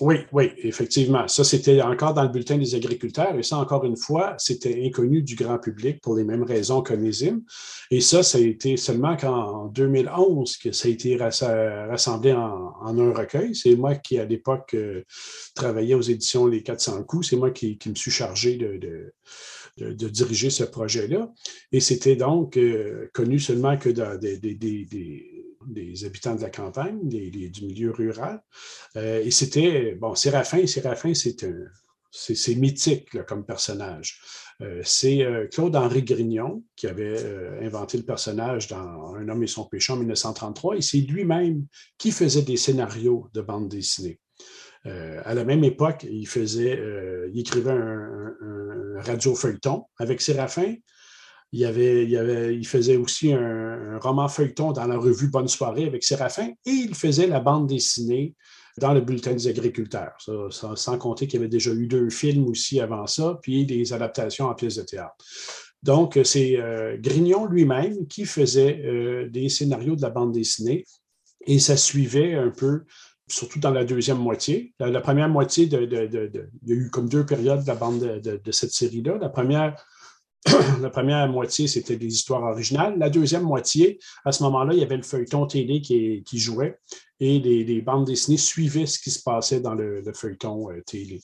Oui. 0.01 0.17
oui. 0.33 0.53
effectivement. 0.59 1.29
Ça, 1.29 1.45
c'était 1.45 1.83
encore 1.83 2.15
dans 2.15 2.23
le 2.23 2.31
bulletin 2.31 2.57
des 2.57 2.75
agriculteurs. 2.75 3.37
Et 3.39 3.43
ça, 3.43 3.59
encore 3.59 3.85
une 3.85 3.97
fois, 3.97 4.35
c'était 4.39 4.83
inconnu 4.87 5.21
du 5.21 5.35
grand 5.35 5.59
public 5.59 6.01
pour 6.01 6.17
les 6.17 6.25
mêmes 6.25 6.45
raisons 6.45 6.83
qu'Onésime. 6.83 7.43
Et 7.91 8.01
ça, 8.01 8.23
ça 8.23 8.39
a 8.39 8.41
été 8.41 8.79
seulement 8.79 9.17
qu'en 9.17 9.67
2011 9.67 10.57
que 10.57 10.73
ça 10.73 10.89
a 10.89 10.91
été 10.91 11.17
rassemblé 11.19 12.33
en, 12.33 12.99
un 12.99 13.13
recueil. 13.13 13.55
C'est 13.55 13.75
moi 13.77 13.97
qui, 13.97 14.19
à 14.19 14.25
l'époque, 14.25 14.71
euh, 14.73 15.03
travaillais 15.55 15.95
aux 15.95 16.01
éditions 16.01 16.47
Les 16.47 16.63
400 16.63 17.03
coups. 17.03 17.29
C'est 17.29 17.37
moi 17.37 17.51
qui, 17.51 17.79
me 17.87 17.95
suis 17.95 18.11
chargé 18.11 18.57
de, 18.57 18.79
de 18.79 19.13
diriger 19.85 20.51
ce 20.51 20.65
projet-là. 20.65 21.33
Et 21.73 21.81
c'était 21.81 22.17
donc 22.17 22.57
euh, 22.57 23.09
connu 23.13 23.39
seulement 23.39 23.77
que 23.77 23.91
dans 23.91 24.19
des, 24.19 24.39
des 24.39 26.05
habitants 26.05 26.35
de 26.35 26.43
la 26.43 26.51
campagne, 26.51 27.09
du 27.09 27.65
milieu 27.65 27.91
rural. 27.91 28.43
Euh, 28.97 29.23
et 29.23 29.31
c'était, 29.31 29.95
bon, 29.95 30.15
Séraphin, 30.15 30.67
Séraphin, 30.67 31.15
c'est 31.15 31.47
c'est 32.13 32.57
mythique 32.57 33.23
comme 33.23 33.47
personnage. 33.47 34.21
Euh, 34.63 34.83
c'est 34.85 35.25
Claude-Henri 35.53 36.03
Grignon 36.03 36.65
qui 36.75 36.89
avait 36.89 37.17
inventé 37.63 37.99
le 37.99 38.03
personnage 38.03 38.67
dans 38.67 39.15
Un 39.15 39.29
homme 39.29 39.45
et 39.45 39.47
son 39.47 39.65
péché 39.67 39.93
en 39.93 39.97
1933, 39.97 40.77
et 40.77 40.81
c'est 40.81 40.99
lui-même 40.99 41.67
qui 41.99 42.11
faisait 42.11 42.43
des 42.43 42.57
scénarios 42.57 43.29
de 43.33 43.43
bande 43.43 43.69
dessinée. 43.69 44.19
à 44.85 45.35
la 45.35 45.45
même 45.45 45.63
époque, 45.63 46.05
il 46.11 46.27
faisait, 46.27 46.83
il 47.33 47.39
écrivait 47.39 47.71
un, 47.71 48.35
un 48.43 48.60
radio 49.01 49.35
feuilleton 49.35 49.85
avec 49.99 50.21
Séraphin, 50.21 50.75
il, 51.53 51.65
avait, 51.65 52.05
il, 52.55 52.67
faisait 52.67 52.97
aussi 52.97 53.33
un, 53.33 53.99
roman 53.99 54.29
feuilleton 54.29 54.73
dans 54.73 54.87
la 54.87 54.97
revue 54.97 55.29
Bonne 55.29 55.49
soirée 55.49 55.85
avec 55.85 56.05
Séraphin 56.05 56.51
et 56.65 56.71
il 56.71 56.95
faisait 56.95 57.27
la 57.27 57.41
bande 57.41 57.67
dessinée 57.67 58.35
dans 58.79 58.95
le 58.95 59.01
bulletin 59.01 59.33
des 59.33 59.49
agriculteurs. 59.49 60.17
sans 60.51 60.99
compter 60.99 61.27
qu'il 61.27 61.41
y 61.41 61.43
avait 61.43 61.51
déjà 61.51 61.73
eu 61.73 61.87
deux 61.87 62.09
films 62.09 62.47
aussi 62.47 62.81
avant 62.81 63.07
ça, 63.07 63.39
puis 63.43 63.67
des 63.67 63.93
adaptations 63.93 64.47
en 64.47 64.55
pièces 64.55 64.77
de 64.77 64.83
théâtre. 64.83 65.17
Donc, 65.83 66.19
c'est 66.25 66.57
euh, 66.59 66.97
Grignon 66.99 67.47
lui-même 67.47 68.07
qui 68.07 68.27
faisait 68.27 68.83
euh, 68.85 69.29
des 69.29 69.49
scénarios 69.49 69.97
de 69.97 70.03
la 70.03 70.11
bande 70.11 70.33
dessinée 70.33 70.85
et 71.47 71.59
ça 71.59 71.77
suivait 71.77 72.35
un 72.35 72.51
peu 72.51 72.85
surtout 73.31 73.59
dans 73.59 73.71
la 73.71 73.85
deuxième 73.85 74.19
moitié. 74.19 74.75
La, 74.79 75.01
première 75.01 75.29
moitié, 75.29 75.67
de, 75.67 75.83
il 75.83 76.69
y 76.69 76.73
a 76.73 76.77
eu 76.77 76.91
comme 76.91 77.09
deux 77.09 77.25
périodes 77.25 77.63
de 77.63 77.67
la 77.67 77.75
bande 77.75 78.01
de, 78.01 78.53
cette 78.53 78.73
série-là. 78.73 79.19
La 80.81 80.89
première 80.89 81.29
moitié, 81.29 81.69
c'était 81.69 81.97
des 81.97 82.07
histoires 82.07 82.43
originales. 82.43 82.99
La 82.99 83.11
deuxième 83.11 83.43
moitié, 83.43 83.99
à 84.25 84.33
ce 84.33 84.43
moment-là, 84.45 84.73
il 84.73 84.81
y 84.81 84.83
avait 84.83 84.97
le 84.97 85.03
feuilleton 85.03 85.47
télé 85.47 85.83
qui, 85.83 86.25
jouait 86.33 86.79
et 87.21 87.39
les, 87.39 87.83
bandes 87.83 88.07
dessinées 88.07 88.39
suivaient 88.39 88.87
ce 88.87 88.99
qui 88.99 89.11
se 89.11 89.23
passait 89.23 89.61
dans 89.61 89.75
le, 89.75 90.03
feuilleton 90.15 90.71
euh, 90.71 90.81
télé. 90.87 91.21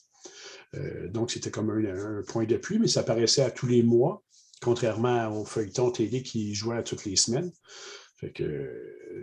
Euh, 0.75 1.09
donc, 1.09 1.31
c'était 1.31 1.51
comme 1.51 1.71
un, 1.71 2.23
point 2.29 2.45
de 2.45 2.57
pluie, 2.57 2.79
mais 2.79 2.89
ça 2.89 3.01
apparaissait 3.01 3.43
à 3.43 3.51
tous 3.51 3.67
les 3.67 3.83
mois, 3.83 4.23
contrairement 4.61 5.29
au 5.29 5.47
feuilleton 5.47 5.91
télé 5.91 6.23
qui 6.23 6.55
jouait 6.55 6.77
à 6.77 6.83
toutes 6.83 7.07
les 7.07 7.17
semaines. 7.17 7.51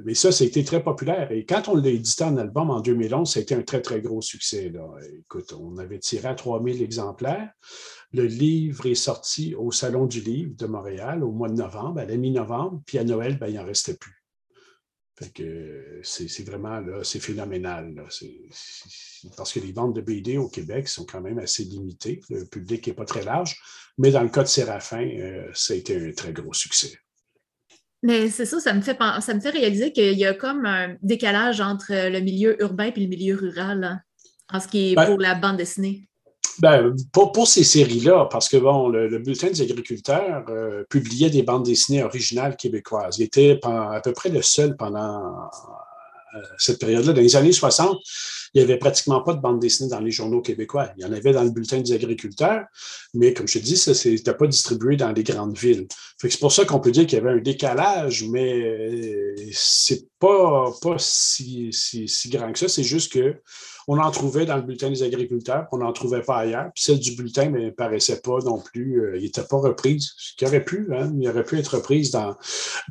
Mais 0.06 0.14
ça, 0.14 0.32
ça 0.32 0.44
a 0.44 0.48
été 0.48 0.64
très 0.64 0.84
populaire. 0.84 1.32
Et 1.32 1.46
quand 1.46 1.68
on 1.68 1.76
l'a 1.76 1.90
édité 1.90 2.24
en 2.24 2.38
album 2.38 2.70
en 2.70 2.80
2011, 2.80 3.32
ça 3.32 3.40
a 3.40 3.44
été 3.44 3.56
un 3.56 3.64
très, 3.64 3.82
très 3.82 4.02
gros 4.02 4.22
succès. 4.22 4.72
Écoute, 5.20 5.54
on 5.54 5.78
avait 5.78 6.00
tiré 6.00 6.28
à 6.28 6.36
3000 6.36 6.82
exemplaires. 6.82 7.50
Le 8.12 8.26
livre 8.26 8.86
est 8.86 8.96
sorti 8.96 9.56
au 9.56 9.72
Salon 9.72 10.06
du 10.06 10.22
Livre 10.22 10.56
de 10.56 10.66
Montréal 10.68 11.24
au 11.24 11.32
mois 11.32 11.50
de 11.50 11.56
novembre, 11.56 12.00
à 12.00 12.06
la 12.06 12.16
mi-novembre, 12.16 12.82
puis 12.86 13.00
à 13.00 13.04
Noël, 13.04 13.40
ben, 13.40 13.48
il 13.48 13.56
n'en 13.56 13.66
restait 13.66 13.98
plus. 13.98 14.24
c'est 16.04 16.46
vraiment 16.46 16.80
là, 16.80 17.04
c'est 17.04 17.20
phénoménal. 17.20 17.96
parce 19.36 19.54
que 19.54 19.60
les 19.60 19.72
ventes 19.72 19.96
de 19.96 20.02
BD 20.02 20.38
au 20.38 20.50
Québec 20.50 20.88
sont 20.88 21.06
quand 21.06 21.22
même 21.22 21.40
assez 21.40 21.64
limitées. 21.64 22.22
Le 22.30 22.46
public 22.46 22.86
n'est 22.86 22.94
pas 22.94 23.06
très 23.06 23.24
large. 23.24 23.58
Mais 23.98 24.12
dans 24.12 24.24
le 24.24 24.30
cas 24.30 24.44
de 24.44 24.48
Séraphin, 24.48 25.08
euh, 25.20 25.50
ça 25.54 25.74
a 25.74 25.78
été 25.78 25.96
un 25.96 26.12
très 26.12 26.34
gros 26.34 26.54
succès. 26.54 26.98
Mais 28.04 28.30
c'est 28.30 28.46
ça, 28.46 28.60
ça 28.60 28.74
me, 28.74 28.82
fait, 28.82 28.98
ça 29.22 29.34
me 29.34 29.40
fait 29.40 29.50
réaliser 29.50 29.94
qu'il 29.94 30.18
y 30.18 30.26
a 30.26 30.34
comme 30.34 30.66
un 30.66 30.96
décalage 31.02 31.62
entre 31.62 31.92
le 31.92 32.20
milieu 32.20 32.62
urbain 32.62 32.92
et 32.94 33.00
le 33.00 33.08
milieu 33.08 33.36
rural 33.36 33.84
hein, 33.84 34.02
en 34.52 34.60
ce 34.60 34.68
qui 34.68 34.92
est 34.92 34.96
ben 34.96 35.06
pour 35.06 35.20
la 35.20 35.36
bande 35.36 35.58
dessinée. 35.58 36.08
Ben, 36.60 36.94
pour, 37.12 37.48
ces 37.48 37.64
séries-là, 37.64 38.28
parce 38.30 38.48
que 38.48 38.58
bon, 38.58 38.90
le, 38.90 39.18
bulletin 39.18 39.48
des 39.48 39.62
agriculteurs 39.62 40.46
euh, 40.50 40.84
publiait 40.90 41.30
des 41.30 41.42
bandes 41.42 41.66
dessinées 41.66 42.04
originales 42.04 42.56
québécoises. 42.58 43.18
Il 43.18 43.24
était 43.24 43.60
à 43.64 44.00
peu 44.04 44.14
près 44.14 44.30
le 44.30 44.42
seul 44.42 44.76
pendant 44.76 45.50
cette 46.58 46.80
période-là. 46.80 47.14
Dans 47.14 47.22
les 47.22 47.36
années 47.36 47.52
60, 47.52 48.00
il 48.54 48.60
n'y 48.60 48.64
avait 48.64 48.78
pratiquement 48.78 49.22
pas 49.22 49.34
de 49.34 49.42
bande 49.42 49.60
dessinée 49.60 49.90
dans 49.90 50.00
les 50.00 50.12
journaux 50.12 50.42
québécois. 50.42 50.92
Il 50.98 51.04
y 51.04 51.06
en 51.06 51.12
avait 51.12 51.34
dans 51.34 51.44
le 51.44 51.50
bulletin 51.50 51.82
des 51.82 51.94
agriculteurs, 51.94 52.66
mais 53.14 53.34
comme 53.34 53.48
je 53.48 53.60
te 53.60 53.64
dis, 53.64 53.78
ça 53.78 53.92
n'était 54.10 54.34
pas 54.34 54.48
distribué 54.48 54.96
dans 54.96 55.12
les 55.12 55.24
grandes 55.24 55.58
villes. 55.58 55.88
C'est 56.20 56.40
pour 56.40 56.52
ça 56.52 56.64
qu'on 56.64 56.80
peut 56.80 56.92
dire 56.92 57.08
qu'il 57.08 57.18
y 57.18 57.22
avait 57.22 57.32
un 57.32 57.42
décalage, 57.42 58.26
mais 58.30 58.62
euh, 58.62 59.36
c'est 59.52 60.08
pas, 60.20 60.72
pas 60.82 60.96
si 61.00 61.72
grand 62.28 62.52
que 62.52 62.60
ça. 62.60 62.68
C'est 62.68 62.84
juste 62.84 63.12
que 63.12 63.36
on 63.88 63.98
en 63.98 64.12
trouvait 64.12 64.46
dans 64.46 64.56
le 64.56 64.62
bulletin 64.62 64.90
des 64.90 65.04
agriculteurs, 65.04 65.68
on 65.72 65.78
n'en 65.78 65.94
trouvait 65.94 66.22
pas 66.22 66.38
ailleurs. 66.38 66.72
Puis 66.74 66.84
celle 66.84 67.00
du 67.00 67.16
bulletin 67.16 67.50
ne 67.50 67.70
paraissait 67.70 68.22
pas 68.22 68.40
non 68.40 68.60
plus, 68.60 69.02
euh, 69.02 69.18
il 69.18 69.24
n'était 69.24 69.44
pas 69.44 69.58
reprise. 69.58 70.12
Ce 70.18 70.36
qui 70.36 70.46
aurait 70.46 70.64
pu, 70.64 70.88
hein, 70.94 71.12
il 71.20 71.28
aurait 71.30 71.44
pu 71.44 71.58
être 71.58 71.76
reprise 71.76 72.12
dans, 72.12 72.36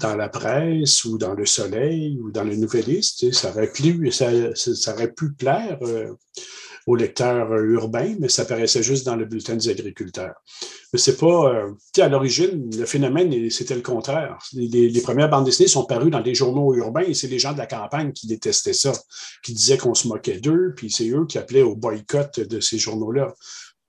la 0.02 0.28
presse 0.28 1.04
ou 1.04 1.18
dans 1.18 1.34
le 1.34 1.46
soleil 1.46 2.18
ou 2.20 2.30
dans 2.30 2.44
le 2.44 2.56
nouvelliste. 2.56 3.32
Ça 3.32 3.50
aurait, 3.50 3.70
pu, 3.70 4.10
ça, 4.10 4.30
ça 4.54 4.94
aurait 4.94 5.12
pu 5.12 5.32
plaire. 5.32 5.78
Euh, 5.82 6.12
aux 6.86 6.96
lecteurs 6.96 7.52
euh, 7.52 7.74
urbains, 7.74 8.14
mais 8.18 8.28
ça 8.28 8.44
paraissait 8.44 8.82
juste 8.82 9.06
dans 9.06 9.16
le 9.16 9.24
bulletin 9.24 9.54
des 9.54 9.68
agriculteurs. 9.68 10.34
Mais 10.92 10.98
c'est 10.98 11.16
pas. 11.16 11.52
Euh, 11.52 11.72
à 11.98 12.08
l'origine, 12.08 12.70
le 12.76 12.86
phénomène, 12.86 13.50
c'était 13.50 13.74
le 13.74 13.82
contraire. 13.82 14.38
Les, 14.52 15.00
premières 15.00 15.30
bandes 15.30 15.44
dessinées 15.44 15.68
sont 15.68 15.84
parues 15.84 16.10
dans 16.10 16.20
des 16.20 16.34
journaux 16.34 16.74
urbains 16.74 17.02
et 17.02 17.14
c'est 17.14 17.28
les 17.28 17.38
gens 17.38 17.52
de 17.52 17.58
la 17.58 17.66
campagne 17.66 18.12
qui 18.12 18.26
détestaient 18.26 18.72
ça, 18.72 18.92
qui 19.42 19.52
disaient 19.52 19.78
qu'on 19.78 19.94
se 19.94 20.08
moquait 20.08 20.38
d'eux, 20.38 20.72
puis 20.76 20.90
c'est 20.90 21.08
eux 21.10 21.26
qui 21.26 21.38
appelaient 21.38 21.62
au 21.62 21.76
boycott 21.76 22.40
de 22.40 22.60
ces 22.60 22.78
journaux-là. 22.78 23.34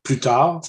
Plus 0.03 0.19
tard, 0.19 0.61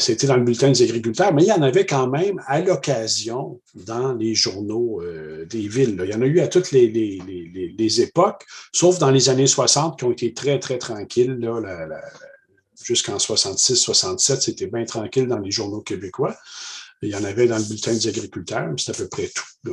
c'était 0.00 0.26
dans 0.26 0.36
le 0.36 0.42
bulletin 0.42 0.70
des 0.70 0.82
agriculteurs, 0.82 1.32
mais 1.32 1.44
il 1.44 1.48
y 1.48 1.52
en 1.52 1.62
avait 1.62 1.86
quand 1.86 2.08
même 2.08 2.42
à 2.46 2.60
l'occasion 2.60 3.60
dans 3.74 4.12
les 4.12 4.34
journaux 4.34 5.00
euh, 5.00 5.46
des 5.46 5.68
villes. 5.68 5.96
Il 6.02 6.10
y 6.10 6.14
en 6.14 6.22
a 6.22 6.26
eu 6.26 6.40
à 6.40 6.48
toutes 6.48 6.72
les, 6.72 8.00
époques, 8.00 8.44
sauf 8.72 8.98
dans 8.98 9.10
les 9.10 9.28
années 9.28 9.46
60 9.46 9.98
qui 9.98 10.04
ont 10.04 10.10
été 10.10 10.34
très, 10.34 10.58
très 10.58 10.78
tranquilles. 10.78 11.38
Jusqu'en 12.82 13.18
66, 13.18 13.76
67, 13.76 14.42
c'était 14.42 14.66
bien 14.66 14.84
tranquille 14.84 15.28
dans 15.28 15.38
les 15.38 15.52
journaux 15.52 15.80
québécois. 15.80 16.36
Il 17.00 17.10
y 17.10 17.16
en 17.16 17.24
avait 17.24 17.46
dans 17.46 17.58
le 17.58 17.64
bulletin 17.64 17.92
des 17.92 18.08
agriculteurs, 18.08 18.66
mais 18.68 18.76
c'est 18.76 18.90
à 18.90 18.94
peu 18.94 19.08
près 19.08 19.28
tout. 19.28 19.70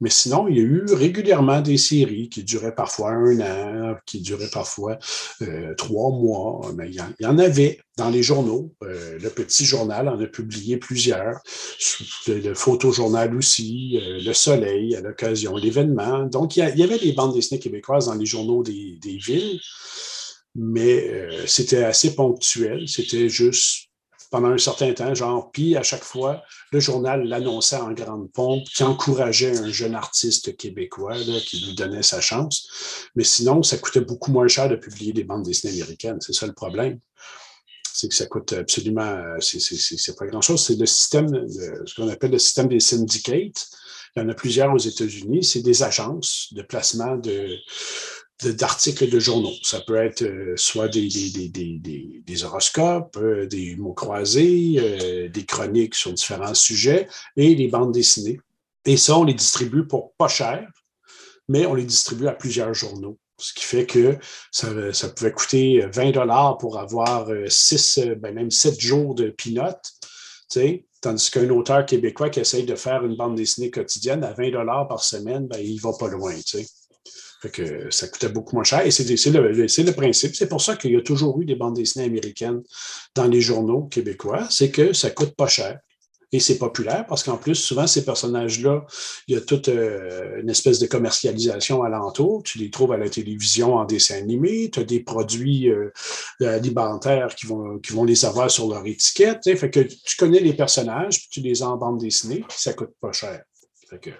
Mais 0.00 0.10
sinon, 0.10 0.46
il 0.46 0.56
y 0.56 0.60
a 0.60 0.62
eu 0.62 0.84
régulièrement 0.92 1.60
des 1.60 1.76
séries 1.76 2.28
qui 2.28 2.44
duraient 2.44 2.74
parfois 2.74 3.10
un 3.10 3.40
an, 3.40 3.96
qui 4.06 4.20
duraient 4.20 4.50
parfois 4.50 4.98
euh, 5.42 5.74
trois 5.74 6.10
mois. 6.10 6.72
Mais 6.76 6.88
il 6.88 7.02
y, 7.20 7.26
en, 7.26 7.38
avait 7.38 7.80
dans 7.96 8.08
les 8.08 8.22
journaux. 8.22 8.72
Euh, 8.84 9.18
le 9.18 9.28
Petit 9.30 9.64
Journal 9.64 10.08
en 10.08 10.20
a 10.20 10.26
publié 10.26 10.76
plusieurs. 10.76 11.40
Le, 12.28 12.54
Photojournal 12.54 13.34
aussi, 13.34 13.98
euh, 14.00 14.20
Le 14.22 14.32
Soleil 14.32 14.94
à 14.94 15.00
l'occasion, 15.00 15.56
l'événement. 15.56 16.24
Donc, 16.26 16.56
il 16.56 16.60
y, 16.60 16.82
avait 16.82 16.98
des 16.98 17.12
bandes 17.12 17.34
dessinées 17.34 17.60
québécoises 17.60 18.06
dans 18.06 18.14
les 18.14 18.26
journaux 18.26 18.62
des, 18.62 18.98
des 19.02 19.16
villes, 19.16 19.58
mais 20.54 21.10
c'était 21.46 21.82
assez 21.82 22.14
ponctuel. 22.14 22.88
C'était 22.88 23.28
juste 23.28 23.87
pendant 24.30 24.48
un 24.48 24.58
certain 24.58 24.92
temps, 24.92 25.14
genre, 25.14 25.50
puis 25.50 25.76
à 25.76 25.82
chaque 25.82 26.04
fois, 26.04 26.42
le 26.72 26.80
journal 26.80 27.24
l'annonçait 27.24 27.76
en 27.76 27.92
grande 27.92 28.30
pompe, 28.32 28.64
qui 28.68 28.82
encourageait 28.82 29.56
un 29.56 29.70
jeune 29.70 29.94
artiste 29.94 30.56
québécois 30.56 31.16
qui 31.46 31.64
lui 31.64 31.74
donnait 31.74 32.02
sa 32.02 32.20
chance. 32.20 32.68
Mais 33.14 33.24
sinon, 33.24 33.62
ça 33.62 33.78
coûtait 33.78 34.00
beaucoup 34.00 34.30
moins 34.30 34.48
cher 34.48 34.68
de 34.68 34.76
publier 34.76 35.12
des 35.12 35.24
bandes 35.24 35.44
dessinées 35.44 35.72
américaines. 35.72 36.20
C'est 36.20 36.34
ça 36.34 36.46
le 36.46 36.52
problème. 36.52 37.00
C'est 37.92 38.08
que 38.08 38.14
ça 38.14 38.26
coûte 38.26 38.52
absolument, 38.52 39.24
c'est 39.40 40.16
pas 40.16 40.26
grand-chose. 40.26 40.64
C'est 40.64 40.78
le 40.78 40.86
système, 40.86 41.48
ce 41.48 41.94
qu'on 41.94 42.08
appelle 42.08 42.30
le 42.30 42.38
système 42.38 42.68
des 42.68 42.80
syndicates. 42.80 43.66
Il 44.14 44.22
y 44.22 44.24
en 44.24 44.28
a 44.28 44.34
plusieurs 44.34 44.72
aux 44.72 44.78
États-Unis. 44.78 45.42
C'est 45.42 45.62
des 45.62 45.82
agences 45.82 46.52
de 46.52 46.62
placement 46.62 47.16
de, 47.16 47.56
d'articles 48.44 49.08
de, 49.08 49.18
journaux. 49.18 49.54
Ça 49.62 49.80
peut 49.80 49.96
être 49.96 50.22
euh, 50.22 50.54
soit 50.56 50.88
des, 50.88 51.08
des, 51.08 52.44
horoscopes, 52.44 53.16
euh, 53.16 53.46
des 53.46 53.76
mots 53.76 53.94
croisés, 53.94 54.76
euh, 54.78 55.28
des 55.28 55.44
chroniques 55.44 55.94
sur 55.94 56.12
différents 56.12 56.54
sujets 56.54 57.08
et 57.36 57.54
des 57.54 57.68
bandes 57.68 57.92
dessinées. 57.92 58.40
Et 58.84 58.96
ça, 58.96 59.18
on 59.18 59.24
les 59.24 59.34
distribue 59.34 59.86
pour 59.86 60.14
pas 60.14 60.28
cher, 60.28 60.66
mais 61.48 61.66
on 61.66 61.74
les 61.74 61.84
distribue 61.84 62.28
à 62.28 62.32
plusieurs 62.32 62.74
journaux. 62.74 63.18
Ce 63.40 63.52
qui 63.52 63.64
fait 63.64 63.86
que 63.86 64.16
ça, 64.50 64.92
ça 64.92 65.08
pouvait 65.10 65.32
coûter 65.32 65.86
20 65.92 66.10
dollars 66.10 66.58
pour 66.58 66.78
avoir 66.78 67.28
six, 67.46 68.00
ben 68.18 68.34
même 68.34 68.50
sept 68.50 68.80
jours 68.80 69.14
de 69.14 69.30
pinote, 69.30 69.92
tandis 71.00 71.30
qu'un 71.30 71.48
auteur 71.50 71.86
québécois 71.86 72.30
qui 72.30 72.40
essaye 72.40 72.64
de 72.64 72.74
faire 72.74 73.04
une 73.04 73.16
bande 73.16 73.36
dessinée 73.36 73.70
quotidienne 73.70 74.24
à 74.24 74.32
20 74.32 74.50
dollars 74.50 74.88
par 74.88 75.04
semaine, 75.04 75.46
ben, 75.46 75.58
il 75.60 75.80
va 75.80 75.92
pas 75.98 76.08
loin. 76.08 76.34
Que 77.46 77.90
ça 77.90 78.08
coûtait 78.08 78.28
beaucoup 78.28 78.56
moins 78.56 78.64
cher. 78.64 78.84
Et 78.84 78.90
c'est 78.90 79.04
le, 79.30 79.52
le, 79.52 79.92
principe. 79.92 80.34
C'est 80.34 80.48
pour 80.48 80.60
ça 80.60 80.76
qu'il 80.76 80.92
y 80.92 80.96
a 80.96 81.02
toujours 81.02 81.40
eu 81.40 81.44
des 81.44 81.54
bandes 81.54 81.76
dessinées 81.76 82.06
américaines 82.06 82.62
dans 83.14 83.26
les 83.26 83.40
journaux 83.40 83.82
québécois. 83.84 84.46
C'est 84.50 84.70
que 84.70 84.92
ça 84.92 85.10
coûte 85.10 85.34
pas 85.36 85.46
cher. 85.46 85.78
Et 86.30 86.40
c'est 86.40 86.58
populaire 86.58 87.06
parce 87.06 87.22
qu'en 87.22 87.38
plus, 87.38 87.54
souvent, 87.54 87.86
ces 87.86 88.04
personnages-là, 88.04 88.84
il 89.28 89.34
y 89.34 89.38
a 89.38 89.40
toute 89.40 89.68
euh, 89.68 90.40
une 90.42 90.50
espèce 90.50 90.78
de 90.78 90.86
commercialisation 90.86 91.82
alentour. 91.82 92.42
Tu 92.42 92.58
les 92.58 92.70
trouves 92.70 92.92
à 92.92 92.98
la 92.98 93.08
télévision 93.08 93.76
en 93.76 93.86
dessin 93.86 94.16
animé. 94.18 94.68
Tu 94.70 94.80
as 94.80 94.84
des 94.84 95.00
produits 95.00 95.70
euh, 95.70 95.90
alimentaires 96.40 97.34
qui 97.34 97.46
vont, 97.46 97.78
qui 97.78 97.94
vont 97.94 98.04
les 98.04 98.26
avoir 98.26 98.50
sur 98.50 98.68
leur 98.68 98.86
étiquette. 98.86 99.38
Fait 99.56 99.70
que 99.70 99.80
tu 99.80 100.16
connais 100.18 100.40
les 100.40 100.52
personnages, 100.52 101.18
puis 101.18 101.28
tu 101.30 101.40
les 101.40 101.62
as 101.62 101.68
en 101.68 101.78
bande 101.78 101.98
dessinée, 101.98 102.44
puis 102.46 102.58
ça 102.58 102.74
coûte 102.74 102.92
pas 103.00 103.12
cher. 103.12 103.42
Fait 103.88 103.98
que, 103.98 104.10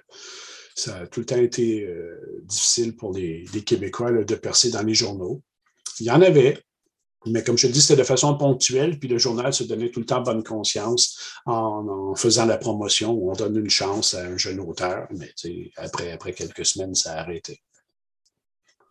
ça 0.79 0.97
a 0.97 1.07
tout 1.07 1.21
le 1.21 1.27
temps 1.27 1.37
été 1.37 1.85
euh, 1.85 2.43
difficile 2.45 2.95
pour 2.95 3.13
les, 3.13 3.45
Québécois 3.67 4.13
de 4.13 4.35
percer 4.37 4.71
dans 4.71 4.83
les 4.83 4.95
journaux. 4.95 5.43
Il 5.99 6.07
y 6.07 6.11
en 6.11 6.23
avait, 6.23 6.57
mais 7.27 7.43
comme 7.43 7.59
je 7.59 7.67
te 7.67 7.73
dis, 7.73 7.83
c'était 7.83 8.01
de 8.01 8.07
façon 8.07 8.37
ponctuelle, 8.39 8.99
puis 8.99 9.09
le 9.09 9.19
journal 9.19 9.53
se 9.53 9.65
donnait 9.65 9.91
tout 9.91 9.99
le 9.99 10.07
temps 10.07 10.21
bonne 10.21 10.45
conscience 10.45 11.35
en, 11.47 12.15
faisant 12.15 12.47
la 12.47 12.57
promotion 12.57 13.11
où 13.11 13.31
on 13.31 13.35
donne 13.35 13.57
une 13.57 13.71
chance 13.71 14.15
à 14.15 14.25
un 14.25 14.37
jeune 14.37 14.61
auteur, 14.61 15.09
mais 15.11 15.33
après, 15.77 16.13
après 16.13 16.33
quelques 16.33 16.65
semaines, 16.65 16.95
ça 16.95 17.15
a 17.15 17.21
arrêté. 17.21 17.61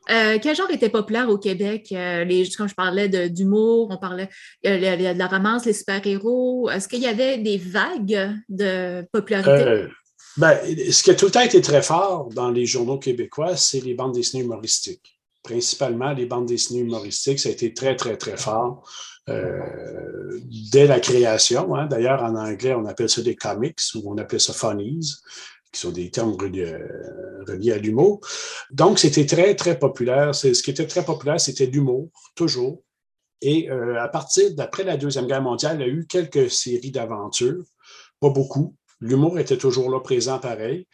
Euh, 0.10 0.40
quel 0.42 0.56
genre 0.56 0.72
était 0.72 0.90
populaire 0.90 1.30
au 1.30 1.38
Québec? 1.38 1.90
Euh, 1.92 2.24
les, 2.24 2.50
quand 2.50 2.68
je 2.68 2.76
parlais 2.76 3.10
d'humour, 3.30 3.90
on 3.92 3.98
parlait 3.98 4.30
de 4.64 5.18
la 5.18 5.28
romance, 5.28 5.66
les 5.66 5.74
super-héros. 5.74 6.70
Est-ce 6.70 6.88
qu'il 6.88 7.02
y 7.02 7.08
avait 7.08 7.38
des 7.38 7.58
vagues 7.58 8.34
de 8.50 9.06
popularité? 9.12 9.90
Ben, 10.38 10.60
ce 10.92 11.02
qui 11.02 11.10
a 11.10 11.16
tout 11.16 11.26
le 11.26 11.32
temps 11.32 11.42
été 11.42 11.62
très 11.62 11.82
fort 11.82 12.30
dans 12.30 12.52
les 12.52 12.68
journaux 12.68 13.00
québécois, 13.00 13.58
c'est 13.58 13.80
les 13.80 13.96
bandes 13.96 14.14
dessinées 14.14 14.44
humoristiques. 14.44 15.20
Principalement 15.42 16.14
les 16.14 16.28
bandes 16.28 16.46
dessinées 16.46 16.82
humoristiques, 16.82 17.40
ça 17.40 17.50
a 17.50 17.52
été 17.52 17.74
très, 17.74 17.96
très, 17.96 18.18
très 18.18 18.38
fort 18.38 18.88
euh, 19.30 20.40
dès 20.72 20.86
la 20.86 21.00
création. 21.00 21.76
Hein. 21.76 21.88
D'ailleurs, 21.88 22.22
en 22.22 22.36
anglais, 22.36 22.76
on 22.76 22.86
appelle 22.86 23.10
ça 23.10 23.22
des 23.22 23.36
comics 23.36 23.80
ou 23.96 24.12
on 24.12 24.18
appelle 24.18 24.40
ça 24.40 24.54
funnies 24.54 25.12
qui 25.72 25.82
sont 25.82 25.92
des 25.92 26.12
termes 26.12 26.36
reliés, 26.40 26.78
reliés 27.48 27.74
à 27.74 27.78
l'humour. 27.78 28.22
Donc, 28.72 29.00
c'était 29.00 29.26
très, 29.26 29.56
très 29.56 29.78
populaire. 29.78 30.36
Ce 30.36 30.62
qui 30.62 30.72
était 30.72 30.88
très 30.88 31.04
populaire, 31.04 31.40
c'était 31.40 31.66
l'humour, 31.66 32.10
toujours. 32.36 32.84
Et 33.42 33.70
euh, 33.70 34.02
à 34.02 34.08
partir 34.08 34.54
d'après 34.54 34.84
la 34.84 34.98
Deuxième 34.98 35.28
Guerre 35.28 35.42
mondiale, 35.42 35.78
il 35.80 35.88
y 35.88 35.90
a 35.90 35.94
eu 35.94 36.06
quelques 36.08 36.50
séries 36.50 36.92
d'aventures, 36.92 37.64
pas 38.20 38.30
beaucoup, 38.30 38.76
L'humour 39.00 39.40
était 39.40 39.58
toujours 39.58 39.90
là 39.90 40.00
présent 40.00 40.40
pareil. 40.40 40.88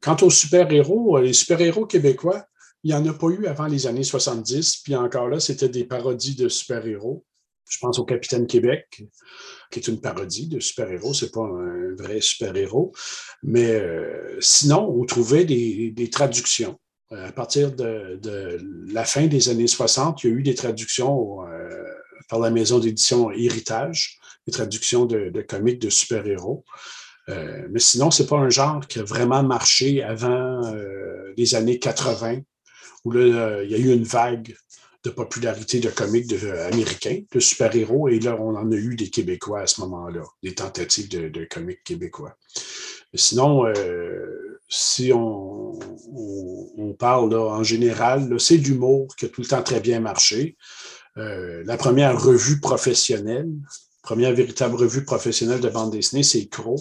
Quant 0.00 0.16
aux 0.22 0.30
super-héros, 0.30 1.18
euh, 1.18 1.22
les 1.22 1.32
super-héros 1.32 1.86
québécois, 1.86 2.46
il 2.84 2.90
n'y 2.90 2.96
en 2.96 3.06
a 3.06 3.12
pas 3.12 3.28
eu 3.28 3.46
avant 3.46 3.66
les 3.66 3.86
années 3.86 4.04
70, 4.04 4.82
puis 4.84 4.94
encore 4.94 5.28
là, 5.28 5.40
c'était 5.40 5.68
des 5.68 5.84
parodies 5.84 6.36
de 6.36 6.48
super-héros. 6.48 7.24
Je 7.68 7.78
pense 7.80 7.98
au 7.98 8.04
Capitaine 8.04 8.46
Québec, 8.46 9.02
qui 9.70 9.78
est 9.78 9.88
une 9.88 10.00
parodie 10.00 10.46
de 10.46 10.60
super-héros, 10.60 11.12
c'est 11.12 11.32
pas 11.32 11.42
un 11.42 11.94
vrai 11.96 12.20
super-héros. 12.20 12.94
Mais 13.42 13.72
euh, 13.72 14.38
sinon, 14.40 14.88
on 14.88 15.04
trouvait 15.04 15.44
des, 15.44 16.10
traductions. 16.10 16.78
Euh, 17.12 17.28
à 17.28 17.32
partir 17.32 17.72
de, 17.72 18.20
la 18.90 19.04
fin 19.04 19.26
des 19.26 19.48
années 19.48 19.66
60, 19.66 20.22
il 20.22 20.30
y 20.30 20.32
a 20.32 20.36
eu 20.36 20.42
des 20.42 20.54
traductions 20.54 21.38
par 22.28 22.38
la 22.38 22.50
maison 22.50 22.78
d'édition 22.78 23.30
Héritage, 23.32 24.18
des 24.46 24.52
traductions 24.52 25.04
de, 25.04 25.28
de 25.28 25.42
comics 25.42 25.80
de 25.80 25.90
super-héros. 25.90 26.64
Euh, 27.28 27.66
mais 27.70 27.80
sinon, 27.80 28.10
ce 28.10 28.22
n'est 28.22 28.28
pas 28.28 28.36
un 28.36 28.48
genre 28.48 28.86
qui 28.86 28.98
a 28.98 29.02
vraiment 29.02 29.42
marché 29.42 30.02
avant 30.02 30.64
euh, 30.66 31.32
les 31.36 31.54
années 31.54 31.78
80, 31.78 32.40
où 33.04 33.12
là, 33.12 33.20
euh, 33.20 33.64
il 33.64 33.70
y 33.70 33.74
a 33.74 33.78
eu 33.78 33.92
une 33.92 34.04
vague 34.04 34.56
de 35.04 35.10
popularité 35.10 35.78
de 35.78 35.90
comics 35.90 36.32
américains, 36.72 37.20
de 37.32 37.40
super-héros, 37.40 38.08
et 38.08 38.18
là, 38.18 38.36
on 38.40 38.56
en 38.56 38.72
a 38.72 38.74
eu 38.74 38.96
des 38.96 39.10
Québécois 39.10 39.60
à 39.60 39.66
ce 39.66 39.80
moment-là, 39.82 40.22
des 40.42 40.54
tentatives 40.54 41.08
de, 41.08 41.44
comics 41.44 41.84
québécois. 41.84 42.36
Sinon, 43.14 43.72
si 44.68 45.12
on, 45.14 45.78
parle 46.98 47.32
en 47.32 47.62
général, 47.62 48.40
c'est 48.40 48.56
l'humour 48.56 49.14
qui 49.16 49.26
a 49.26 49.28
tout 49.28 49.42
le 49.42 49.46
temps 49.46 49.62
très 49.62 49.78
bien 49.78 50.00
marché. 50.00 50.56
la 51.14 51.76
première 51.76 52.20
revue 52.20 52.58
professionnelle, 52.58 53.48
première 54.02 54.34
véritable 54.34 54.74
revue 54.74 55.04
professionnelle 55.04 55.60
de 55.60 55.68
bande 55.68 55.92
dessinée, 55.92 56.24
c'est 56.24 56.48
Crow, 56.48 56.76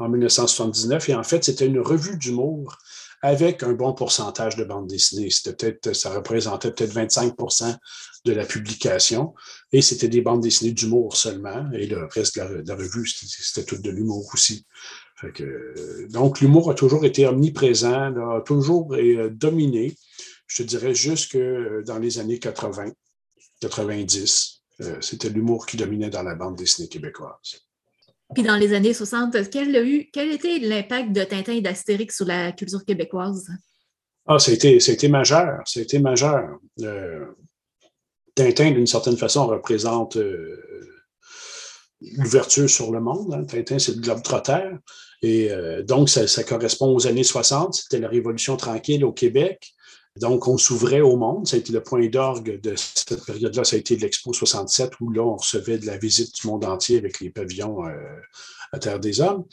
en 0.00 0.08
1979. 0.08 1.08
Et 1.08 1.14
en 1.14 1.22
fait, 1.22 1.44
c'était 1.44 1.66
une 1.66 1.80
revue 1.80 2.16
d'humour 2.16 2.76
avec 3.22 3.62
un 3.62 3.72
bon 3.72 3.92
pourcentage 3.92 4.56
de 4.56 4.64
bande 4.64 4.86
dessinée. 4.86 5.30
C'était 5.30 5.72
peut 5.72 5.92
ça 5.92 6.10
représentait 6.14 6.72
peut-être 6.72 6.94
25% 6.94 7.76
de 8.24 8.32
la 8.32 8.44
publication. 8.44 9.34
Et 9.72 9.82
c'était 9.82 10.08
des 10.08 10.22
bandes 10.22 10.42
dessinées 10.42 10.72
d'humour 10.72 11.16
seulement. 11.16 11.70
Et 11.72 11.86
le 11.86 12.06
reste 12.06 12.38
de 12.38 12.62
la, 12.66 12.74
revue, 12.74 13.06
c'était 13.06 13.64
tout 13.64 13.80
de 13.80 13.90
l'humour 13.90 14.30
aussi. 14.32 14.66
donc, 16.08 16.40
l'humour 16.40 16.70
a 16.70 16.74
toujours 16.74 17.04
été 17.04 17.26
omniprésent, 17.26 18.14
a 18.16 18.40
toujours 18.40 18.94
euh, 18.94 19.28
dominé, 19.30 19.94
je 20.46 20.62
te 20.62 20.68
dirais, 20.68 20.94
jusque 20.94 21.38
dans 21.84 21.98
les 21.98 22.18
années 22.18 22.38
80, 22.38 22.92
90. 23.60 24.62
Euh, 24.80 24.96
c'était 25.00 25.28
l'humour 25.28 25.66
qui 25.66 25.76
dominait 25.76 26.10
dans 26.10 26.22
la 26.22 26.34
bande 26.34 26.56
dessinée 26.56 26.88
québécoise. 26.88 27.66
Puis 28.34 28.42
dans 28.42 28.56
les 28.56 28.72
années 28.72 28.94
60, 28.94 29.50
quel, 29.50 29.74
a 29.74 29.82
eu, 29.82 30.08
quel 30.12 30.30
était 30.30 30.58
l'impact 30.58 31.12
de 31.12 31.24
Tintin 31.24 31.52
et 31.52 31.60
d'Astérix 31.60 32.16
sur 32.16 32.26
la 32.26 32.52
culture 32.52 32.84
québécoise? 32.84 33.48
Ah, 34.26 34.36
été, 34.46 35.08
majeur. 35.08 35.62
Été 35.74 35.98
majeur. 35.98 36.58
Euh, 36.82 37.26
Tintin, 38.34 38.70
d'une 38.70 38.86
certaine 38.86 39.16
façon, 39.16 39.46
représente 39.46 40.16
euh, 40.16 40.62
l'ouverture 42.00 42.70
sur 42.70 42.92
le 42.92 43.00
monde. 43.00 43.34
Hein. 43.34 43.44
Tintin, 43.44 43.78
c'est 43.78 43.96
le 43.96 44.00
globe 44.00 44.22
trotter. 44.22 44.70
Et 45.22 45.50
euh, 45.50 45.82
donc, 45.82 46.08
ça, 46.08 46.44
correspond 46.44 46.94
aux 46.94 47.06
années 47.06 47.24
60. 47.24 47.74
C'était 47.74 47.98
la 47.98 48.08
Révolution 48.08 48.56
tranquille 48.56 49.04
au 49.04 49.12
Québec. 49.12 49.72
Donc, 50.16 50.48
on 50.48 50.58
s'ouvrait 50.58 51.00
au 51.00 51.16
monde. 51.16 51.46
Ça 51.46 51.56
a 51.56 51.60
été 51.60 51.72
le 51.72 51.82
point 51.82 52.08
d'orgue 52.08 52.60
de 52.60 52.74
cette 52.76 53.24
période-là. 53.24 53.62
Ça 53.62 53.76
a 53.76 53.78
été 53.78 53.96
l'Expo 53.96 54.32
67, 54.32 54.92
où 55.00 55.10
là, 55.10 55.22
on 55.22 55.36
recevait 55.36 55.78
de 55.78 55.86
la 55.86 55.98
visite 55.98 56.34
du 56.34 56.48
monde 56.48 56.64
entier 56.64 56.98
avec 56.98 57.20
les 57.20 57.30
pavillons 57.30 57.86
euh, 57.86 57.92
à 58.72 58.78
Terre 58.78 58.98
des 58.98 59.20
Hommes. 59.20 59.44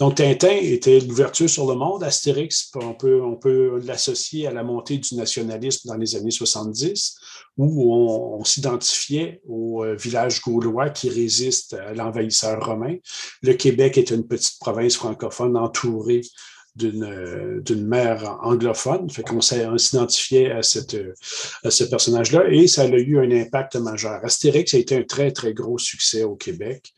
Donc, 0.00 0.16
Tintin 0.16 0.56
était 0.62 1.00
l'ouverture 1.00 1.48
sur 1.48 1.66
le 1.68 1.74
monde. 1.74 2.02
Astérix, 2.02 2.70
on 2.76 2.94
peut, 2.94 3.20
on 3.22 3.38
l'associer 3.84 4.46
à 4.46 4.52
la 4.52 4.62
montée 4.62 4.96
du 4.96 5.14
nationalisme 5.14 5.88
dans 5.88 5.96
les 5.96 6.16
années 6.16 6.30
70, 6.30 7.18
où 7.58 7.92
on, 7.92 8.44
s'identifiait 8.44 9.42
au 9.46 9.84
euh, 9.84 9.94
village 9.94 10.40
gaulois 10.40 10.88
qui 10.88 11.10
résiste 11.10 11.74
à 11.74 11.92
l'envahisseur 11.92 12.64
romain. 12.64 12.96
Le 13.42 13.52
Québec 13.52 13.98
est 13.98 14.10
une 14.10 14.26
petite 14.26 14.58
province 14.58 14.96
francophone 14.96 15.56
entourée 15.56 16.22
d'une, 16.78 17.86
mère 17.86 18.38
anglophone. 18.42 19.10
Fait 19.10 19.22
qu'on 19.22 19.40
s'identifiait 19.40 20.52
à, 20.52 20.62
ce 20.62 21.84
personnage-là 21.84 22.48
et 22.50 22.66
ça 22.66 22.82
a 22.82 22.88
eu 22.88 23.18
un 23.18 23.30
impact 23.30 23.76
majeur. 23.76 24.24
Astérix 24.24 24.74
a 24.74 24.78
été 24.78 24.96
un 24.96 25.02
très, 25.02 25.32
très 25.32 25.52
gros 25.52 25.78
succès 25.78 26.22
au 26.22 26.36
Québec. 26.36 26.94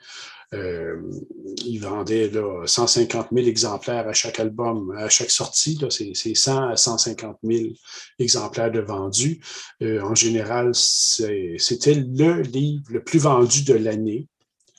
Euh, 0.53 0.97
il 1.65 1.79
vendait 1.79 2.29
là, 2.29 2.67
150 2.67 3.29
000 3.33 3.47
exemplaires 3.47 4.09
à 4.09 4.13
chaque 4.13 4.41
album, 4.41 4.93
à 4.97 5.09
chaque 5.09 5.31
sortie. 5.31 5.79
C'est 5.91 6.35
100 6.35 6.71
à 6.71 6.77
150 6.77 7.39
000 7.45 7.69
exemplaires 8.19 8.73
de 8.73 8.81
vendus. 8.81 9.41
Euh, 9.83 10.03
en 10.03 10.15
général, 10.15 10.75
c'était 10.75 11.95
le 11.95 12.43
livre 12.43 12.85
le 12.89 13.03
plus 13.03 13.21
vendu 13.21 13.63
de 13.63 13.75
l'année, 13.75 14.27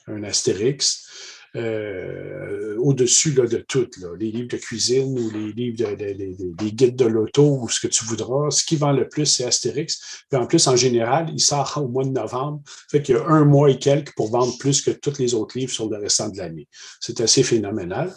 un 0.06 0.22
Astérix. 0.24 1.06
Euh, 1.54 2.76
au-dessus 2.78 3.32
de 3.32 3.58
tout, 3.68 3.88
les 4.18 4.30
livres 4.30 4.48
de 4.48 4.56
cuisine 4.56 5.18
ou 5.18 5.30
les 5.30 5.52
livres 5.52 5.76
de, 5.76 5.94
des 5.94 6.72
guides 6.72 6.96
de 6.96 7.04
l'auto 7.04 7.58
ou 7.60 7.68
ce 7.68 7.78
que 7.78 7.88
tu 7.88 8.06
voudras. 8.06 8.50
Ce 8.50 8.64
qui 8.64 8.76
vend 8.76 8.92
le 8.92 9.06
plus, 9.06 9.26
c'est 9.26 9.44
Astérix. 9.44 10.24
Puis 10.30 10.40
en 10.40 10.46
plus, 10.46 10.66
en 10.66 10.76
général, 10.76 11.28
il 11.30 11.40
sort 11.40 11.74
au 11.76 11.88
mois 11.88 12.04
de 12.04 12.10
novembre. 12.10 12.62
Fait 12.90 13.02
qu'il 13.02 13.16
y 13.16 13.18
a 13.18 13.26
un 13.26 13.44
mois 13.44 13.70
et 13.70 13.78
quelques 13.78 14.14
pour 14.14 14.30
vendre 14.30 14.56
plus 14.58 14.80
que 14.80 14.90
tous 14.90 15.18
les 15.18 15.34
autres 15.34 15.58
livres 15.58 15.72
sur 15.72 15.90
le 15.90 15.98
restant 15.98 16.30
de 16.30 16.38
l'année. 16.38 16.68
C'est 17.00 17.20
assez 17.20 17.42
phénoménal. 17.42 18.12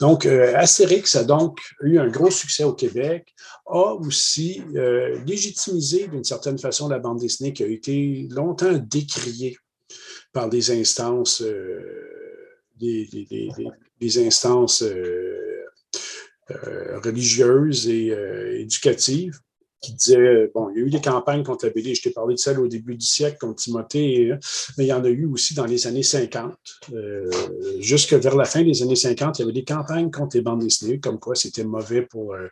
Donc, 0.00 0.26
euh, 0.26 0.52
Astérix 0.56 1.14
a 1.14 1.22
donc 1.22 1.60
eu 1.82 1.98
un 1.98 2.08
gros 2.08 2.30
succès 2.30 2.64
au 2.64 2.72
Québec, 2.72 3.32
a 3.66 3.94
aussi 3.94 4.62
euh, 4.74 5.16
légitimisé 5.26 6.08
d'une 6.08 6.24
certaine 6.24 6.58
façon 6.58 6.88
la 6.88 6.98
bande 6.98 7.20
dessinée 7.20 7.52
qui 7.52 7.62
a 7.62 7.68
été 7.68 8.26
longtemps 8.30 8.72
décriée 8.72 9.56
par 10.32 10.48
des 10.48 10.70
instances 10.72 11.42
des, 12.80 14.26
instances 14.26 14.82
euh, 14.82 15.64
euh, 16.50 16.98
religieuses 17.00 17.88
et 17.88 18.10
euh, 18.10 18.58
éducatives 18.58 19.38
qui 19.80 19.94
disait, 19.94 20.50
bon, 20.54 20.70
il 20.70 20.78
y 20.78 20.82
a 20.82 20.86
eu 20.86 20.90
des 20.90 21.00
campagnes 21.00 21.42
contre 21.42 21.66
la 21.66 21.72
BD, 21.72 21.94
je 21.94 22.02
t'ai 22.02 22.10
parlé 22.10 22.34
de 22.34 22.40
celle 22.40 22.60
au 22.60 22.68
début 22.68 22.94
du 22.94 23.06
siècle 23.06 23.38
contre 23.40 23.62
Timothée, 23.62 24.32
mais 24.76 24.84
il 24.84 24.88
y 24.88 24.92
en 24.92 25.04
a 25.04 25.08
eu 25.08 25.26
aussi 25.26 25.54
dans 25.54 25.66
les 25.66 25.86
années 25.86 26.02
50. 26.02 26.54
Euh, 26.92 27.30
jusque 27.78 28.12
vers 28.12 28.36
la 28.36 28.44
fin 28.44 28.62
des 28.62 28.82
années 28.82 28.96
50, 28.96 29.38
il 29.38 29.42
y 29.42 29.44
avait 29.44 29.52
des 29.52 29.64
campagnes 29.64 30.10
contre 30.10 30.36
les 30.36 30.42
bandes 30.42 30.60
dessinées, 30.60 30.98
comme 30.98 31.18
quoi 31.18 31.34
c'était 31.34 31.64
mauvais 31.64 32.02
pour, 32.02 32.34
euh, 32.34 32.48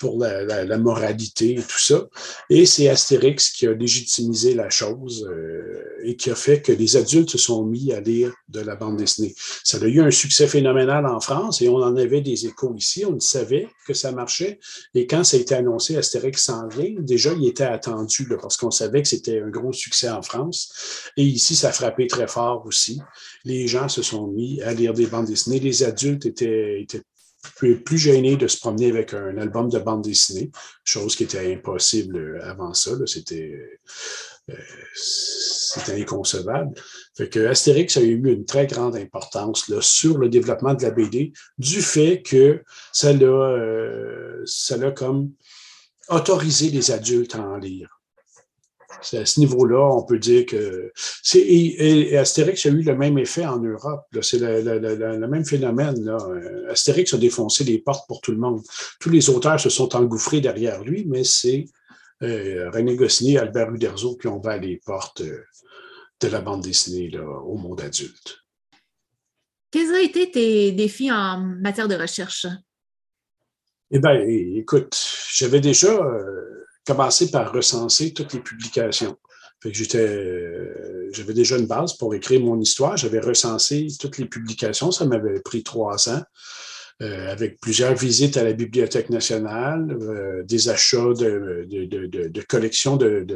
pour 0.00 0.18
la, 0.18 0.78
moralité 0.78 1.52
et 1.52 1.62
tout 1.62 1.78
ça. 1.78 2.08
Et 2.50 2.66
c'est 2.66 2.88
Astérix 2.88 3.50
qui 3.50 3.66
a 3.66 3.72
légitimisé 3.72 4.54
la 4.54 4.70
chose 4.70 5.28
euh, 5.30 6.00
et 6.02 6.16
qui 6.16 6.30
a 6.30 6.34
fait 6.34 6.60
que 6.60 6.72
les 6.72 6.96
adultes 6.96 7.30
se 7.30 7.38
sont 7.38 7.64
mis 7.64 7.92
à 7.92 8.00
lire 8.00 8.32
de 8.48 8.60
la 8.60 8.74
bande 8.74 8.96
dessinée. 8.96 9.34
Ça 9.62 9.78
a 9.78 9.86
eu 9.86 10.00
un 10.00 10.10
succès 10.10 10.46
phénoménal 10.46 11.06
en 11.06 11.20
France 11.20 11.62
et 11.62 11.68
on 11.68 11.76
en 11.76 11.96
avait 11.96 12.20
des 12.20 12.46
échos 12.46 12.74
ici. 12.76 13.04
On 13.04 13.20
savait 13.20 13.68
que 13.86 13.94
ça 13.94 14.12
marchait. 14.12 14.58
Et 14.94 15.06
quand 15.06 15.24
ça 15.24 15.36
a 15.36 15.40
été 15.40 15.54
annoncé, 15.54 15.96
Astérix 15.96 16.44
s'en 16.44 16.61
Déjà, 16.98 17.32
il 17.32 17.46
était 17.46 17.64
attendu 17.64 18.28
parce 18.40 18.56
qu'on 18.56 18.70
savait 18.70 19.02
que 19.02 19.08
c'était 19.08 19.40
un 19.40 19.48
gros 19.48 19.72
succès 19.72 20.08
en 20.08 20.22
France. 20.22 21.10
Et 21.16 21.24
ici, 21.24 21.54
ça 21.56 21.68
a 21.68 21.72
frappé 21.72 22.06
très 22.06 22.26
fort 22.26 22.64
aussi. 22.66 23.00
Les 23.44 23.66
gens 23.66 23.88
se 23.88 24.02
sont 24.02 24.28
mis 24.28 24.60
à 24.62 24.72
lire 24.72 24.92
des 24.92 25.06
bandes 25.06 25.26
dessinées. 25.26 25.60
Les 25.60 25.82
adultes 25.82 26.26
étaient, 26.26 26.86
plus, 27.56 27.98
gênés 27.98 28.36
de 28.36 28.46
se 28.46 28.58
promener 28.58 28.88
avec 28.88 29.14
un 29.14 29.36
album 29.38 29.68
de 29.68 29.78
bande 29.78 30.02
dessinée, 30.02 30.50
chose 30.84 31.16
qui 31.16 31.24
était 31.24 31.52
impossible 31.52 32.40
avant 32.44 32.72
ça. 32.72 32.92
C'était 33.06 33.58
euh, 34.50 34.54
inconcevable. 35.88 36.74
Fait 37.16 37.36
Astérix 37.46 37.96
a 37.96 38.00
eu 38.00 38.20
une 38.24 38.44
très 38.44 38.66
grande 38.66 38.96
importance 38.96 39.70
sur 39.80 40.18
le 40.18 40.28
développement 40.28 40.74
de 40.74 40.82
la 40.82 40.90
BD 40.90 41.32
du 41.58 41.82
fait 41.82 42.22
que 42.22 42.62
ça 42.92 43.12
l'a, 43.12 43.26
euh, 43.26 44.44
comme 44.96 45.32
autoriser 46.14 46.70
les 46.70 46.90
adultes 46.90 47.34
à 47.34 47.42
en 47.42 47.56
lire. 47.56 48.00
à 49.12 49.26
ce 49.26 49.40
niveau-là, 49.40 49.96
on 49.96 50.04
peut 50.04 50.18
dire 50.18 50.46
que. 50.46 50.92
Et, 51.34 52.16
Astérix 52.16 52.66
a 52.66 52.68
eu 52.68 52.82
le 52.82 52.96
même 52.96 53.18
effet 53.18 53.46
en 53.46 53.58
Europe. 53.58 54.06
C'est 54.20 54.38
le, 54.38 55.26
même 55.26 55.44
phénomène. 55.44 56.04
Là. 56.04 56.18
Astérix 56.70 57.14
a 57.14 57.18
défoncé 57.18 57.64
les 57.64 57.78
portes 57.78 58.06
pour 58.06 58.20
tout 58.20 58.32
le 58.32 58.38
monde. 58.38 58.62
Tous 59.00 59.10
les 59.10 59.28
auteurs 59.30 59.60
se 59.60 59.70
sont 59.70 59.94
engouffrés 59.96 60.40
derrière 60.40 60.82
lui, 60.82 61.04
mais 61.06 61.24
c'est 61.24 61.66
euh, 62.22 62.70
René 62.70 62.94
Goscinny 62.94 63.34
et 63.34 63.38
Albert 63.38 63.74
Uderzo 63.74 64.16
qui 64.16 64.28
ont 64.28 64.38
ouvert 64.38 64.60
les 64.60 64.76
portes 64.76 65.22
euh, 65.22 65.44
de 66.20 66.28
la 66.28 66.40
bande 66.40 66.62
dessinée 66.62 67.10
au 67.18 67.56
monde 67.56 67.80
adulte. 67.80 68.38
Quels 69.72 69.90
ont 69.90 70.04
été 70.04 70.30
tes 70.30 70.72
défis 70.72 71.10
en 71.10 71.38
matière 71.38 71.88
de 71.88 71.96
recherche? 71.96 72.46
Eh 73.94 73.98
bien, 73.98 74.24
écoute, 74.26 74.98
j'avais 75.34 75.60
déjà 75.60 75.92
euh, 75.92 76.64
commencé 76.86 77.30
par 77.30 77.52
recenser 77.52 78.14
toutes 78.14 78.32
les 78.32 78.40
publications. 78.40 79.18
j'étais, 79.66 79.98
euh, 79.98 81.10
j'avais 81.12 81.34
déjà 81.34 81.58
une 81.58 81.66
base 81.66 81.98
pour 81.98 82.14
écrire 82.14 82.40
mon 82.40 82.58
histoire. 82.58 82.96
J'avais 82.96 83.20
recensé 83.20 83.88
toutes 84.00 84.16
les 84.16 84.24
publications. 84.24 84.92
Ça 84.92 85.04
m'avait 85.04 85.40
pris 85.40 85.62
trois 85.62 86.08
ans. 86.08 86.22
Euh, 87.02 87.32
avec 87.32 87.60
plusieurs 87.60 87.94
visites 87.94 88.36
à 88.36 88.44
la 88.44 88.52
Bibliothèque 88.52 89.10
nationale, 89.10 89.96
des 90.46 90.68
achats 90.68 91.12
de, 91.14 92.40
collections 92.48 92.96
de, 92.96 93.26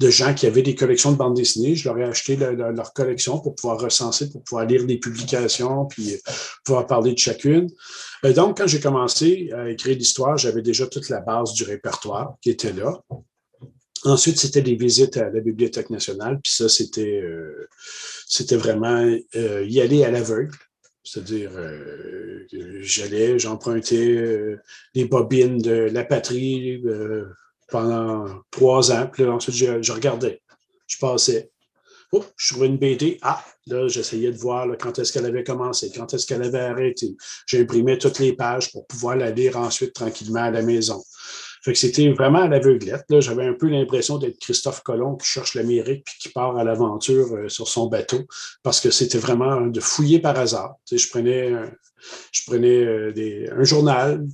gens 0.00 0.34
qui 0.34 0.46
avaient 0.46 0.62
des 0.62 0.74
collections 0.74 1.12
de 1.12 1.16
bandes 1.16 1.36
dessinées. 1.36 1.76
Je 1.76 1.88
leur 1.88 1.98
ai 1.98 2.04
acheté 2.04 2.36
leur 2.36 2.92
collection 2.92 3.38
pour 3.38 3.54
pouvoir 3.54 3.80
recenser, 3.80 4.30
pour 4.30 4.42
pouvoir 4.42 4.66
lire 4.66 4.84
des 4.84 4.98
publications, 4.98 5.86
puis 5.86 6.16
pouvoir 6.64 6.86
parler 6.86 7.12
de 7.12 7.18
chacune. 7.18 7.68
Euh, 8.24 8.32
donc, 8.32 8.58
quand 8.58 8.66
j'ai 8.66 8.80
commencé 8.80 9.50
à 9.52 9.70
écrire 9.70 9.96
l'histoire, 9.96 10.36
j'avais 10.36 10.62
déjà 10.62 10.86
toute 10.86 11.08
la 11.08 11.20
base 11.20 11.52
du 11.52 11.64
répertoire 11.64 12.36
qui 12.40 12.50
était 12.50 12.72
là. 12.72 13.00
Ensuite, 14.04 14.38
c'était 14.38 14.62
des 14.62 14.74
visites 14.74 15.16
à 15.16 15.30
la 15.30 15.40
Bibliothèque 15.40 15.90
nationale, 15.90 16.40
puis 16.42 16.52
ça, 16.52 16.68
c'était 16.68 17.20
euh, 17.22 17.68
vraiment 18.52 19.16
euh, 19.36 19.64
y 19.68 19.80
aller 19.80 20.04
à 20.04 20.10
l'aveugle. 20.10 20.56
C'est-à-dire, 21.04 21.50
j'allais, 22.80 23.38
j'empruntais 23.38 24.56
les 24.94 25.04
bobines 25.04 25.58
de 25.58 25.90
la 25.92 26.04
patrie 26.04 26.82
pendant 27.68 28.42
trois 28.50 28.92
ans, 28.92 29.08
puis 29.12 29.24
ensuite, 29.24 29.56
je, 29.56 29.92
regardais, 29.92 30.40
je 30.86 30.98
passais. 30.98 31.50
Oh, 32.12 32.24
je 32.36 32.52
trouvais 32.52 32.68
une 32.68 32.76
BD. 32.76 33.18
Ah, 33.22 33.42
Là, 33.68 33.86
j'essayais 33.86 34.32
de 34.32 34.38
voir 34.38 34.66
quand 34.78 34.98
est-ce 34.98 35.12
qu'elle 35.12 35.26
avait 35.26 35.44
commencé, 35.44 35.92
quand 35.94 36.12
est-ce 36.12 36.26
qu'elle 36.26 36.42
avait 36.42 36.58
arrêté. 36.58 37.14
J'imprimais 37.46 37.96
toutes 37.96 38.18
les 38.18 38.32
pages 38.32 38.72
pour 38.72 38.86
pouvoir 38.88 39.16
la 39.16 39.30
lire 39.30 39.56
ensuite 39.56 39.92
tranquillement 39.92 40.42
à 40.42 40.50
la 40.50 40.62
maison. 40.62 41.00
Fait 41.62 41.72
que 41.72 41.78
c'était 41.78 42.08
vraiment 42.10 42.40
à 42.40 42.48
l'aveuglette. 42.48 43.20
J'avais 43.20 43.46
un 43.46 43.54
peu 43.54 43.68
l'impression 43.68 44.18
d'être 44.18 44.38
Christophe 44.38 44.82
Colomb 44.82 45.16
qui 45.16 45.26
cherche 45.26 45.54
l'Amérique 45.54 46.04
puis 46.04 46.14
qui 46.18 46.28
part 46.28 46.56
à 46.56 46.64
l'aventure 46.64 47.34
euh, 47.34 47.48
sur 47.48 47.68
son 47.68 47.86
bateau 47.86 48.26
parce 48.62 48.80
que 48.80 48.90
c'était 48.90 49.18
vraiment 49.18 49.60
de 49.60 49.80
fouiller 49.80 50.18
par 50.18 50.36
hasard. 50.38 50.74
je 50.90 51.08
prenais, 51.08 51.52
je 52.32 52.42
prenais 52.46 52.84
euh, 52.84 53.12
des, 53.12 53.48
un 53.50 53.62
journal, 53.62 54.26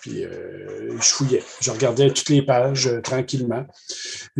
puis 0.00 0.24
euh, 0.24 0.96
je 0.98 1.08
fouillais. 1.08 1.42
Je 1.60 1.70
regardais 1.70 2.10
toutes 2.10 2.28
les 2.30 2.42
pages 2.42 2.86
euh, 2.86 3.00
tranquillement. 3.00 3.66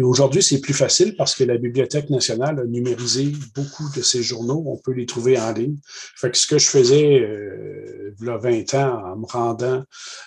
Aujourd'hui, 0.00 0.42
c'est 0.42 0.60
plus 0.60 0.74
facile 0.74 1.14
parce 1.16 1.34
que 1.34 1.44
la 1.44 1.58
Bibliothèque 1.58 2.10
nationale 2.10 2.60
a 2.60 2.64
numérisé 2.64 3.32
beaucoup 3.54 3.88
de 3.94 4.02
ces 4.02 4.22
journaux. 4.22 4.64
On 4.66 4.76
peut 4.78 4.92
les 4.92 5.06
trouver 5.06 5.38
en 5.38 5.52
ligne. 5.52 5.76
Fait 6.16 6.34
ce 6.34 6.46
que 6.46 6.58
je 6.58 6.68
faisais 6.68 7.20
euh, 7.20 8.14
il 8.20 8.26
y 8.26 8.30
a 8.30 8.36
20 8.36 8.74
ans 8.74 9.02
en 9.12 9.16
me 9.16 9.26
rendant 9.26 9.84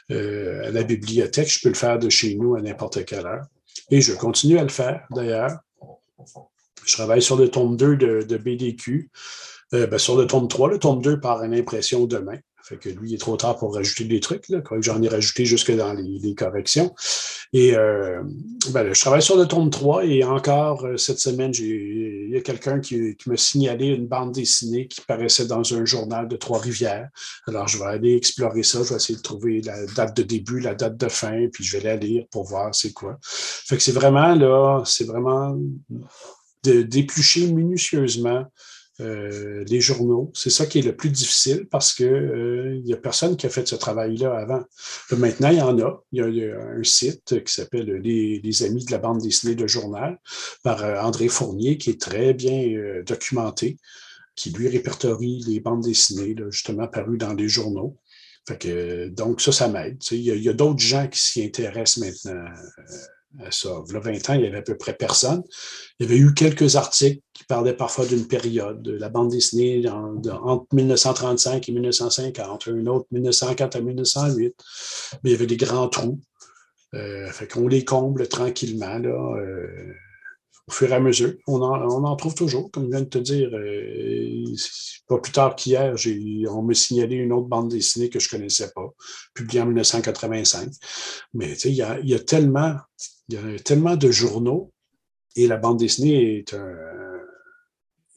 à 0.09 0.71
la 0.71 0.83
bibliothèque, 0.83 1.51
je 1.51 1.59
peux 1.61 1.69
le 1.69 1.75
faire 1.75 1.99
de 1.99 2.09
chez 2.09 2.35
nous 2.35 2.55
à 2.55 2.61
n'importe 2.61 3.03
quelle 3.05 3.25
heure. 3.25 3.45
Et 3.91 4.01
je 4.01 4.13
continue 4.13 4.57
à 4.57 4.63
le 4.63 4.69
faire 4.69 5.05
d'ailleurs. 5.11 5.51
Je 6.85 6.93
travaille 6.93 7.21
sur 7.21 7.35
le 7.35 7.49
tome 7.49 7.75
2 7.75 7.97
de, 7.97 8.37
BDQ. 8.37 9.09
Ben, 9.71 9.97
sur 9.97 10.15
le 10.15 10.27
tome 10.27 10.47
3, 10.47 10.69
le 10.69 10.79
tome 10.79 11.01
2 11.01 11.19
par 11.19 11.43
une 11.43 11.53
impression 11.53 12.05
demain. 12.05 12.37
Fait 12.63 12.77
que 12.77 12.87
lui, 12.87 13.11
il 13.11 13.15
est 13.15 13.17
trop 13.17 13.35
tard 13.35 13.57
pour 13.57 13.75
rajouter 13.75 14.05
des 14.05 14.21
trucs. 14.21 14.47
Là. 14.47 14.61
J'en 14.79 15.01
ai 15.01 15.09
rajouté 15.09 15.43
jusque 15.43 15.75
dans 15.75 15.93
les, 15.93 16.33
corrections. 16.33 16.95
Et 17.51 17.75
euh, 17.75 18.23
ben 18.71 18.93
je 18.93 18.99
travaille 19.01 19.21
sur 19.21 19.37
le 19.37 19.45
tome 19.45 19.69
3 19.69 20.05
et 20.05 20.23
encore 20.23 20.85
euh, 20.85 20.95
cette 20.95 21.19
semaine, 21.19 21.51
il 21.59 22.29
y 22.29 22.37
a 22.37 22.41
quelqu'un 22.41 22.79
qui, 22.79 23.15
qui 23.17 23.29
m'a 23.29 23.35
signalé 23.37 23.87
une 23.87 24.07
bande 24.07 24.31
dessinée 24.31 24.87
qui 24.87 25.01
paraissait 25.01 25.45
dans 25.45 25.73
un 25.73 25.83
journal 25.83 26.29
de 26.29 26.37
Trois-Rivières. 26.37 27.09
Alors, 27.47 27.67
je 27.67 27.77
vais 27.77 27.85
aller 27.85 28.15
explorer 28.15 28.63
ça. 28.63 28.81
Je 28.81 28.89
vais 28.89 28.95
essayer 28.95 29.17
de 29.17 29.21
trouver 29.21 29.61
la 29.61 29.85
date 29.85 30.15
de 30.15 30.23
début, 30.23 30.61
la 30.61 30.73
date 30.73 30.95
de 30.95 31.09
fin, 31.09 31.47
puis 31.51 31.65
je 31.65 31.77
vais 31.77 31.83
la 31.83 31.97
lire 31.97 32.25
pour 32.31 32.45
voir 32.45 32.73
c'est 32.73 32.93
quoi. 32.93 33.17
Fait 33.21 33.75
que 33.75 33.83
c'est 33.83 33.91
vraiment 33.91 34.33
là, 34.35 34.83
c'est 34.85 35.05
vraiment 35.05 35.57
de 36.63 36.81
d'éplucher 36.81 37.47
minutieusement 37.47 38.45
euh, 39.01 39.63
les 39.67 39.81
journaux. 39.81 40.31
C'est 40.35 40.51
ça 40.51 40.67
qui 40.67 40.77
est 40.77 40.83
le 40.83 40.95
plus 40.95 41.09
difficile 41.09 41.67
parce 41.71 41.95
qu'il 41.95 42.05
euh, 42.05 42.79
n'y 42.83 42.93
a 42.93 42.97
personne 42.97 43.35
qui 43.35 43.47
a 43.47 43.49
fait 43.49 43.67
ce 43.67 43.73
travail-là 43.75 44.37
avant. 44.37 44.63
maintenant, 45.17 45.49
il 45.49 45.57
y 45.57 45.61
en 45.61 45.79
a. 45.79 46.03
Il 46.11 46.35
y 46.35 46.45
a, 46.45 46.59
un 46.59 46.83
site 46.83 47.43
qui 47.43 47.51
s'appelle 47.51 47.91
les, 48.03 48.63
Amis 48.63 48.85
de 48.85 48.91
la 48.91 48.99
bande 48.99 49.19
dessinée 49.19 49.55
de 49.55 49.65
journal 49.65 50.19
par 50.63 50.83
euh, 50.83 51.01
André 51.01 51.27
Fournier 51.27 51.79
qui 51.79 51.89
est 51.89 51.99
très 51.99 52.35
bien 52.35 53.01
documenté, 53.03 53.77
qui 54.35 54.51
lui 54.51 54.67
répertorie 54.67 55.43
les 55.47 55.59
bandes 55.59 55.83
dessinées 55.83 56.35
justement 56.49 56.87
parues 56.87 57.17
dans 57.17 57.33
les 57.33 57.49
journaux. 57.49 57.97
Donc, 59.11 59.41
ça, 59.41 59.51
ça 59.51 59.69
m'aide. 59.69 59.97
Il 60.11 60.21
y 60.21 60.49
a, 60.49 60.53
d'autres 60.53 60.83
gens 60.83 61.07
qui 61.07 61.19
s'y 61.19 61.43
intéressent 61.43 61.97
maintenant 61.97 62.45
ça. 63.49 63.69
Il 63.87 63.93
y 63.93 63.95
a 63.95 63.99
20 63.99 64.29
ans, 64.29 64.33
il 64.33 64.41
n'y 64.41 64.47
avait 64.47 64.57
à 64.57 64.61
peu 64.61 64.77
près 64.77 64.93
personne. 64.93 65.43
Il 65.99 66.05
y 66.05 66.09
avait 66.09 66.19
eu 66.19 66.33
quelques 66.33 66.75
articles 66.75 67.21
qui 67.33 67.43
parlaient 67.45 67.75
parfois 67.75 68.05
d'une 68.05 68.27
période, 68.27 68.81
de 68.81 68.93
la 68.93 69.09
bande 69.09 69.31
dessinée 69.31 69.87
entre 69.87 70.67
1935 70.73 71.67
et 71.67 71.71
1950, 71.71 72.67
un 72.67 72.85
autre 72.87 73.07
1904 73.11 73.75
à 73.75 73.81
1908. 73.81 74.55
Mais 75.23 75.29
il 75.29 75.33
y 75.33 75.35
avait 75.35 75.47
des 75.47 75.57
grands 75.57 75.87
trous. 75.87 76.19
Euh, 76.93 77.31
fait 77.31 77.47
qu'on 77.47 77.67
les 77.67 77.83
comble 77.83 78.27
tranquillement. 78.27 78.99
Là, 78.99 79.09
euh, 79.09 79.93
au 80.67 80.71
fur 80.71 80.89
et 80.89 80.95
à 80.95 80.99
mesure. 80.99 81.33
On 81.47 81.61
en, 81.61 82.15
trouve 82.15 82.35
toujours, 82.35 82.71
comme 82.71 82.85
je 82.85 82.89
viens 82.89 83.01
de 83.01 83.09
te 83.09 83.17
dire. 83.17 83.49
Euh, 83.53 84.43
pas 85.07 85.19
plus 85.19 85.31
tard 85.31 85.55
qu'hier, 85.55 85.95
on 86.49 86.61
m'a 86.61 86.73
signalé 86.73 87.15
une 87.15 87.33
autre 87.33 87.47
bande 87.47 87.69
dessinée 87.69 88.09
que 88.09 88.19
je 88.19 88.27
ne 88.27 88.31
connaissais 88.31 88.71
pas, 88.73 88.89
publiée 89.33 89.61
en 89.61 89.65
1985. 89.65 90.69
Mais 91.33 91.53
il 91.53 91.71
y 91.71 91.75
y 91.77 92.13
a, 92.13 92.19
tellement, 92.19 92.75
il 93.29 93.35
y 93.35 93.55
a 93.55 93.59
tellement 93.59 93.95
de 93.95 94.11
journaux 94.11 94.71
et 95.35 95.47
la 95.47 95.57
bande 95.57 95.79
dessinée 95.79 96.37
est, 96.37 96.55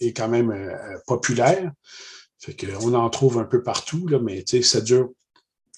est 0.01 0.12
quand 0.12 0.29
même 0.29 0.51
euh, 0.51 0.99
populaire. 1.07 1.73
Fait 2.38 2.55
qu'on 2.55 2.95
en 2.95 3.11
trouve 3.11 3.38
un 3.38 3.45
peu 3.45 3.62
partout, 3.62 4.07
là, 4.09 4.19
mais 4.19 4.45
ça 4.62 4.81
dure 4.81 5.11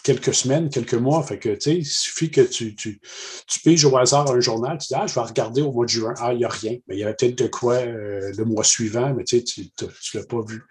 quelques 0.03 0.35
semaines, 0.35 0.71
quelques 0.71 0.95
mois. 0.95 1.23
Fait 1.23 1.39
que, 1.39 1.57
il 1.69 1.87
suffit 1.87 2.31
que 2.31 2.41
tu, 2.41 2.75
tu, 2.75 3.01
tu 3.47 3.61
piges 3.61 3.85
au 3.85 3.97
hasard 3.97 4.31
un 4.31 4.41
journal, 4.41 4.79
tu 4.79 4.89
dis, 4.89 4.95
ah, 4.95 5.07
je 5.07 5.15
vais 5.15 5.21
regarder 5.21 5.63
au 5.63 5.73
mois 5.73 5.85
de 5.85 5.91
juin. 5.91 6.15
Ah, 6.19 6.33
il 6.33 6.39
n'y 6.39 6.45
a 6.45 6.49
rien. 6.49 6.77
Mais 6.87 6.97
il 6.97 6.99
y 6.99 7.05
avait 7.05 7.15
peut-être 7.15 7.39
de 7.39 7.47
quoi 7.47 7.75
euh, 7.75 8.33
le 8.37 8.45
mois 8.45 8.65
suivant, 8.65 9.15
mais 9.15 9.25
tu 9.25 9.37
ne 9.37 10.19
l'as 10.19 10.27
pas 10.27 10.43
vu. 10.47 10.63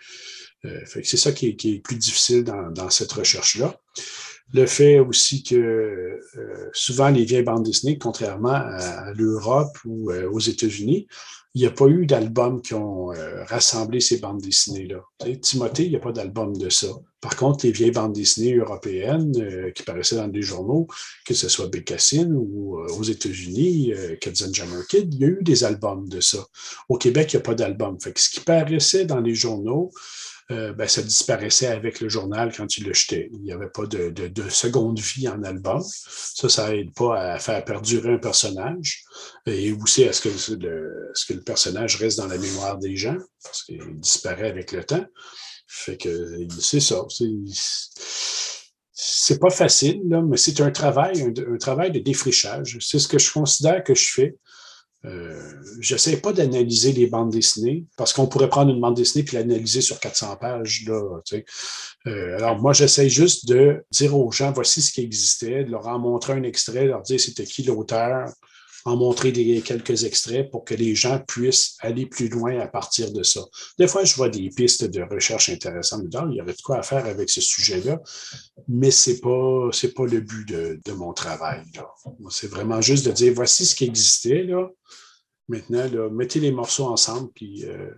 Euh, 0.65 0.82
c'est 1.04 1.17
ça 1.17 1.32
qui 1.32 1.50
est, 1.50 1.56
qui 1.56 1.76
est, 1.76 1.80
plus 1.80 1.96
difficile 1.96 2.43
dans, 2.43 2.72
dans 2.72 2.89
cette 2.89 3.12
recherche-là. 3.12 3.80
Le 4.53 4.65
fait 4.65 4.99
aussi 4.99 5.43
que 5.43 5.55
euh, 5.55 6.69
souvent 6.73 7.10
les 7.10 7.25
vieilles 7.25 7.43
bandes 7.43 7.63
dessinées, 7.63 7.97
contrairement 7.97 8.53
à, 8.53 9.12
l'Europe 9.13 9.77
ou 9.86 10.12
aux 10.12 10.39
États-Unis, 10.39 11.07
il 11.53 11.62
n'y 11.62 11.67
a 11.67 11.71
pas 11.71 11.88
eu 11.88 12.05
d'albums 12.05 12.62
qui 12.62 12.75
ont 12.75 13.07
rassemblé 13.47 13.99
ces 13.99 14.19
bandes 14.19 14.41
dessinées-là. 14.41 15.01
Timothée, 15.41 15.86
il 15.86 15.89
n'y 15.89 15.95
a 15.95 15.99
pas 15.99 16.12
d'album 16.12 16.55
de 16.55 16.69
ça. 16.69 16.88
Par 17.19 17.36
contre, 17.36 17.65
les 17.65 17.71
vieilles 17.71 17.91
bandes 17.91 18.13
dessinées 18.13 18.55
européennes 18.55 19.33
euh, 19.38 19.71
qui 19.71 19.81
paraissaient 19.81 20.17
dans 20.17 20.27
des 20.27 20.43
journaux, 20.43 20.88
que 21.25 21.33
ce 21.33 21.49
soit 21.49 21.67
Bécassine 21.67 22.31
ou 22.33 22.77
euh, 22.77 22.88
aux 22.93 23.03
États-Unis, 23.03 23.91
euh, 23.93 24.15
Jammer 24.53 24.83
Kid, 24.88 25.13
il 25.13 25.19
y 25.19 25.23
a 25.25 25.27
eu 25.27 25.39
des 25.41 25.63
albums 25.63 26.07
de 26.07 26.21
ça. 26.21 26.45
Au 26.89 26.97
Québec, 26.97 27.33
il 27.33 27.38
n'y 27.38 27.41
a 27.41 27.43
pas 27.43 27.55
d'album. 27.55 27.97
Ce 28.15 28.29
qui 28.29 28.39
paraissait 28.41 29.05
dans 29.05 29.19
les 29.19 29.33
journaux, 29.33 29.91
euh, 30.49 30.71
ben, 30.71 30.88
ça 30.88 31.01
disparaissait 31.01 31.67
avec 31.67 31.99
le 31.99 32.07
journal 32.07 32.53
quand 32.55 32.67
tu 32.67 32.81
le 32.81 32.93
jetais. 32.93 33.29
Il 33.33 33.41
n'y 33.41 33.51
avait 33.51 33.69
pas 33.69 33.86
de, 33.86 34.49
seconde 34.49 34.97
vie 34.97 35.27
en 35.27 35.43
album. 35.43 35.83
Ça, 35.83 36.47
ça 36.47 36.69
n'aide 36.69 36.93
pas 36.93 37.33
à 37.33 37.39
faire 37.39 37.63
perdurer 37.65 38.13
un 38.13 38.17
personnage 38.17 39.03
et 39.45 39.73
aussi 39.73 40.05
à 40.05 40.13
ce 40.13 40.21
que 40.21 41.33
le 41.33 41.43
personnage 41.43 41.97
reste 41.97 42.17
dans 42.17 42.27
la 42.27 42.38
mémoire 42.38 42.77
des 42.77 42.95
gens, 42.95 43.17
parce 43.43 43.63
qu'il 43.63 43.99
disparaît 43.99 44.49
avec 44.49 44.71
le 44.71 44.86
temps. 44.86 45.05
Fait 45.67 45.97
que 45.97 46.47
c'est 46.60 46.79
ça. 46.79 47.05
C'est 48.93 49.39
pas 49.39 49.49
facile, 49.49 50.01
mais 50.29 50.38
c'est 50.38 50.62
un 50.62 50.71
travail, 50.71 51.21
un, 51.23 51.57
travail 51.57 51.91
de 51.91 51.99
défrichage. 51.99 52.77
C'est 52.79 52.99
ce 52.99 53.10
que 53.10 53.19
je 53.19 53.31
considère 53.33 53.83
que 53.83 53.93
je 53.93 54.10
fais. 54.10 54.36
Euh, 55.05 55.53
je 55.79 55.93
n'essaie 55.93 56.17
pas 56.17 56.33
d'analyser 56.33 56.91
les 56.91 57.07
bandes 57.07 57.29
dessinées 57.29 57.86
parce 57.97 58.13
qu'on 58.13 58.27
pourrait 58.27 58.49
prendre 58.49 58.73
une 58.73 58.81
bande 58.81 58.95
dessinée 58.95 59.23
puis 59.23 59.38
l'analyser 59.38 59.81
sur 59.81 59.99
400 59.99 60.38
pages. 60.38 60.83
Là, 60.88 61.21
euh, 62.07 62.38
alors, 62.38 62.60
moi, 62.60 62.73
j'essaie 62.73 63.10
juste 63.10 63.47
de 63.47 63.86
dire 63.91 64.17
aux 64.17 64.31
gens 64.31 64.51
voici 64.51 64.81
ce 64.81 64.91
qui 64.91 65.01
existait, 65.01 65.63
de 65.63 65.71
leur 65.71 65.88
en 65.88 65.99
montrer 65.99 66.33
un 66.33 66.43
extrait, 66.43 66.86
leur 66.86 67.03
dire 67.03 67.19
c'était 67.19 67.45
qui 67.45 67.63
l'auteur, 67.63 68.29
en 68.88 68.95
montrer 68.95 69.34
quelques 69.63 70.06
extraits 70.06 70.50
pour 70.50 70.63
que 70.63 70.73
les 70.73 70.95
gens 70.95 71.19
puissent 71.19 71.76
aller 71.80 72.06
plus 72.06 72.30
loin 72.30 72.58
à 72.60 72.67
partir 72.67 73.12
de 73.12 73.21
ça. 73.21 73.41
Des 73.78 73.86
fois, 73.86 74.06
je 74.06 74.15
vois 74.15 74.30
des 74.30 74.50
pistes 74.50 74.86
de 74.86 75.02
recherche 75.02 75.50
intéressantes. 75.50 76.04
il 76.06 76.36
y 76.36 76.41
aurait 76.41 76.54
de 76.54 76.62
quoi 76.62 76.82
faire 76.84 77.06
avec 77.06 77.30
ce 77.30 77.41
sujet-là, 77.41 78.00
mais 78.69 78.89
ce 78.91 79.10
n'est 79.10 79.17
pas, 79.17 79.69
pas 79.93 80.06
le 80.06 80.21
but 80.21 80.47
de, 80.47 80.91
mon 80.93 81.12
travail. 81.12 81.63
C'est 82.30 82.50
vraiment 82.50 82.80
juste 82.80 83.06
de 83.06 83.12
dire 83.12 83.34
voici 83.36 83.65
ce 83.65 83.76
qui 83.76 83.84
existait. 83.84 84.43
Là. 84.43 84.69
Maintenant, 85.50 86.10
mettez 86.10 86.39
les 86.39 86.52
morceaux 86.52 86.86
ensemble 86.86 87.30
puis 87.36 87.65
euh, 87.65 87.91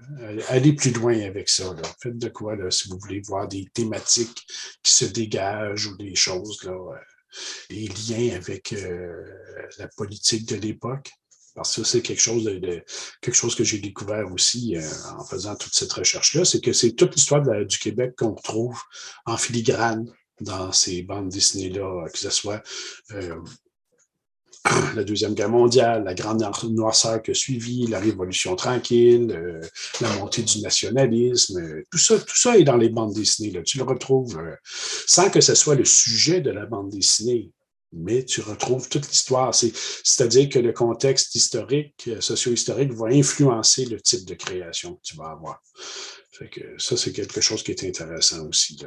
allez 0.48 0.74
plus 0.74 0.92
loin 0.92 1.20
avec 1.22 1.50
ça. 1.50 1.76
Faites 2.02 2.18
de 2.18 2.30
quoi 2.30 2.56
là, 2.56 2.72
si 2.72 2.90
vous 2.90 2.98
voulez 2.98 3.22
voir 3.22 3.48
des 3.48 3.68
thématiques 3.76 4.44
qui 4.82 4.92
se 4.92 5.06
dégagent 5.06 5.86
ou 5.86 5.98
des 5.98 6.16
choses. 6.16 6.64
Là, 6.64 6.74
les 7.70 7.88
liens 7.88 8.36
avec 8.36 8.74
euh, 8.74 9.24
la 9.78 9.88
politique 9.88 10.48
de 10.48 10.56
l'époque. 10.56 11.12
Parce 11.56 11.76
que 11.76 11.84
c'est 11.84 12.02
quelque 12.02 12.22
chose 12.22 12.50
quelque 13.22 13.36
chose 13.36 13.56
que 13.56 13.64
j'ai 13.64 13.80
découvert 13.80 14.32
aussi 14.32 14.78
euh, 14.78 14.82
en 15.18 15.26
faisant 15.26 15.56
toute 15.56 15.74
cette 15.74 15.92
recherche-là, 15.92 16.46
c'est 16.46 16.62
que 16.62 16.74
c'est 16.74 16.94
toute 16.94 17.16
l'histoire 17.16 17.42
du 17.66 17.80
Québec 17.80 18.14
qu'on 18.18 18.36
retrouve 18.36 18.80
en 19.26 19.36
filigrane 19.36 20.06
dans 20.42 20.72
ces 20.72 21.02
bandes 21.02 21.30
dessinées-là, 21.30 22.08
que 22.10 22.18
ce 22.18 22.30
soit 22.30 22.64
euh, 23.12 23.36
la 24.96 25.04
Deuxième 25.04 25.34
Guerre 25.34 25.50
mondiale, 25.50 26.04
la 26.04 26.14
grande 26.14 26.44
noirceur 26.70 27.22
qui 27.22 27.32
a 27.32 27.34
suivi, 27.34 27.88
la 27.88 28.00
Révolution 28.00 28.56
tranquille, 28.56 29.32
euh, 29.32 29.62
la 30.02 30.10
montée 30.16 30.44
du 30.44 30.62
nationalisme, 30.62 31.60
euh, 31.60 31.84
tout 31.92 31.98
ça, 31.98 32.20
tout 32.20 32.38
ça 32.38 32.58
est 32.58 32.64
dans 32.64 32.78
les 32.78 32.90
bandes 32.90 33.14
dessinées. 33.14 33.64
Tu 33.64 33.78
le 33.78 33.84
retrouves 33.84 34.38
euh, 34.38 34.56
sans 34.64 35.30
que 35.30 35.42
ce 35.42 35.56
soit 35.56 35.76
le 35.76 35.86
sujet 35.86 36.42
de 36.42 36.52
la 36.52 36.66
bande 36.66 36.90
dessinée, 36.90 37.52
mais 37.94 38.24
tu 38.24 38.42
retrouves 38.42 38.90
toute 38.90 39.08
l'histoire. 39.08 39.54
C'est-à-dire 39.54 40.50
que 40.50 40.60
le 40.60 40.74
contexte 40.74 41.36
historique, 41.36 42.10
socio-historique 42.20 42.94
va 42.94 43.08
influencer 43.08 43.86
le 43.86 44.00
type 44.00 44.26
de 44.26 44.36
création 44.36 44.96
que 44.96 45.02
tu 45.04 45.16
vas 45.16 45.32
avoir. 45.32 45.62
Que 46.40 46.62
ça, 46.78 46.96
c'est 46.96 47.12
quelque 47.12 47.42
chose 47.42 47.64
qui 47.64 47.72
est 47.72 47.84
intéressant 47.84 48.48
aussi. 48.48 48.80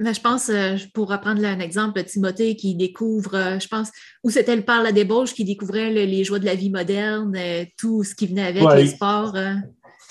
Mais 0.00 0.14
je 0.14 0.20
pense, 0.20 0.48
euh, 0.48 0.76
pour 0.94 1.08
reprendre 1.08 1.44
un 1.44 1.58
exemple, 1.58 2.02
Timothée 2.04 2.54
qui 2.54 2.76
découvre, 2.76 3.34
euh, 3.34 3.58
je 3.58 3.66
pense, 3.66 3.88
où 4.22 4.30
c'était 4.30 4.54
le 4.54 4.64
père 4.64 4.82
la 4.82 4.92
débauche 4.92 5.34
qui 5.34 5.44
découvrait 5.44 5.90
les 5.90 6.24
joies 6.24 6.38
de 6.38 6.44
la 6.44 6.54
vie 6.54 6.70
moderne, 6.70 7.34
euh, 7.36 7.64
tout 7.76 8.04
ce 8.04 8.14
qui 8.14 8.28
venait 8.28 8.46
avec, 8.46 8.62
les 8.76 8.86
sports. 8.86 9.34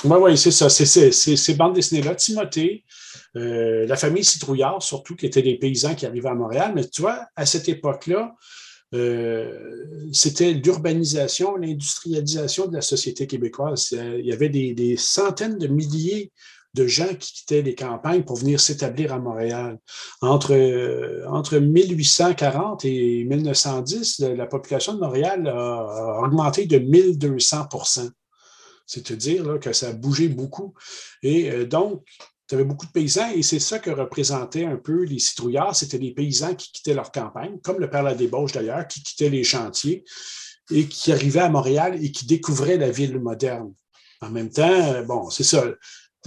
Oui, 0.04 0.18
oui, 0.20 0.38
c'est 0.38 0.52
ça. 0.52 0.70
C'est 0.70 1.12
ces 1.12 1.54
bandes 1.56 1.74
dessinées-là. 1.74 2.16
Timothée, 2.16 2.84
la 3.34 3.96
famille 3.96 4.26
Citrouillard, 4.26 4.82
surtout, 4.84 5.16
qui 5.16 5.26
étaient 5.26 5.42
des 5.42 5.56
paysans 5.56 5.96
qui 5.96 6.06
arrivaient 6.06 6.30
à 6.30 6.36
Montréal. 6.36 6.74
Mais 6.76 6.88
tu 6.88 7.02
vois, 7.02 7.26
à 7.36 7.46
cette 7.46 7.70
époque-là, 7.70 8.36
c'était 10.12 10.54
l'urbanisation, 10.54 11.56
l'industrialisation 11.56 12.68
de 12.68 12.76
la 12.76 12.82
société 12.82 13.26
québécoise. 13.26 13.98
Il 14.20 14.26
y 14.26 14.34
avait 14.34 14.50
des, 14.50 14.74
des 14.74 14.98
centaines 14.98 15.58
de 15.58 15.68
milliers 15.68 16.32
de 16.78 16.88
gens 16.88 17.14
qui 17.16 17.34
quittaient 17.34 17.62
les 17.62 17.76
campagnes 17.76 18.24
pour 18.24 18.38
venir 18.38 18.60
s'établir 18.60 19.12
à 19.14 19.20
Montréal. 19.20 19.80
Entre, 20.22 20.54
euh, 20.54 21.26
entre 21.28 21.58
1840 21.58 22.86
et 22.86 23.24
1910, 23.26 24.20
la, 24.20 24.46
population 24.46 24.94
de 24.94 25.00
Montréal 25.00 25.48
a, 25.48 26.22
augmenté 26.24 26.66
de 26.66 26.78
1200% 26.78 28.10
C'est-à-dire 28.86 29.60
que 29.60 29.74
ça 29.74 29.90
a 29.90 29.94
bougé 29.94 30.28
beaucoup. 30.28 30.74
Et 31.24 31.52
euh, 31.52 31.66
donc, 31.66 32.04
tu 32.48 32.56
avais 32.56 32.64
beaucoup 32.64 32.86
de 32.86 32.92
paysans 32.92 33.32
et 33.32 33.44
c'est 33.44 33.60
ça 33.60 33.80
que 33.80 33.90
représentaient 33.90 34.66
un 34.66 34.78
peu 34.78 35.04
les 35.04 35.20
citrouillards. 35.20 35.76
C'était 35.76 36.00
des 36.00 36.14
paysans 36.14 36.56
qui 36.56 36.72
quittaient 36.72 36.94
leur 36.94 37.12
campagne, 37.12 37.60
comme 37.64 37.80
le 37.80 37.90
père 37.90 38.04
La 38.04 38.16
Débauche 38.16 38.54
d'ailleurs, 38.54 38.88
qui 38.88 39.02
quittaient 39.02 39.30
les 39.30 39.44
chantiers 39.44 40.06
et 40.72 40.88
qui 40.88 41.12
arrivaient 41.12 41.42
à 41.42 41.50
Montréal 41.50 41.98
et 42.02 42.12
qui 42.12 42.26
découvraient 42.26 42.78
la 42.78 42.92
ville 42.92 43.20
moderne. 43.20 43.74
En 44.22 44.30
même 44.30 44.50
temps, 44.50 45.04
bon, 45.04 45.30
c'est 45.30 45.44
ça 45.44 45.64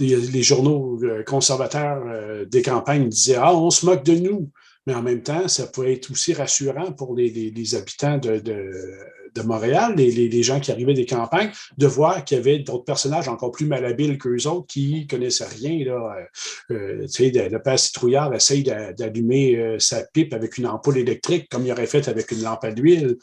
les 0.01 0.43
journaux 0.43 0.99
conservateurs 1.25 2.03
des 2.47 2.61
campagnes 2.61 3.09
disaient 3.09 3.37
Ah, 3.39 3.55
on 3.55 3.69
se 3.69 3.85
moque 3.85 4.03
de 4.03 4.15
nous. 4.15 4.51
Mais 4.87 4.95
en 4.95 5.03
même 5.03 5.21
temps, 5.21 5.47
ça 5.47 5.67
pouvait 5.67 5.93
être 5.93 6.09
aussi 6.11 6.33
rassurant 6.33 6.91
pour 6.91 7.15
les, 7.15 7.75
habitants 7.75 8.17
de, 8.17 9.43
Montréal, 9.43 9.93
les, 9.95 10.43
gens 10.43 10.59
qui 10.59 10.71
arrivaient 10.71 10.95
des 10.95 11.05
campagnes, 11.05 11.51
de 11.77 11.85
voir 11.85 12.25
qu'il 12.25 12.37
y 12.37 12.39
avait 12.39 12.59
d'autres 12.59 12.83
personnages 12.83 13.27
encore 13.27 13.51
plus 13.51 13.67
malhabiles 13.67 14.17
qu'eux 14.17 14.47
autres 14.47 14.65
qui 14.67 15.05
connaissaient 15.05 15.45
rien. 15.45 15.85
Là. 15.85 16.15
Euh, 16.71 17.05
euh 17.05 17.51
le 17.51 17.57
père 17.59 17.77
citrouillard 17.77 18.33
essaye 18.33 18.63
d'allumer 18.63 19.55
euh, 19.55 19.77
sa 19.77 20.03
pipe 20.03 20.33
avec 20.33 20.57
une 20.57 20.65
ampoule 20.65 20.97
électrique, 20.97 21.47
comme 21.49 21.65
il 21.65 21.71
aurait 21.71 21.85
fait 21.85 22.07
avec 22.07 22.31
une 22.31 22.41
lampe 22.41 22.63
à 22.63 22.71
d'huile. 22.71 23.17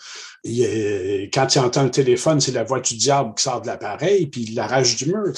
Quand 0.45 1.55
il 1.55 1.59
entend 1.59 1.83
le 1.83 1.91
téléphone, 1.91 2.41
c'est 2.41 2.53
la 2.53 2.62
voix 2.62 2.81
du 2.81 2.97
diable 2.97 3.35
qui 3.35 3.43
sort 3.43 3.62
de 3.62 3.66
l'appareil, 3.66 4.29
puis 4.29 4.43
il 4.43 4.55
l'arrache 4.55 4.95
du 4.95 5.07
mur. 5.07 5.33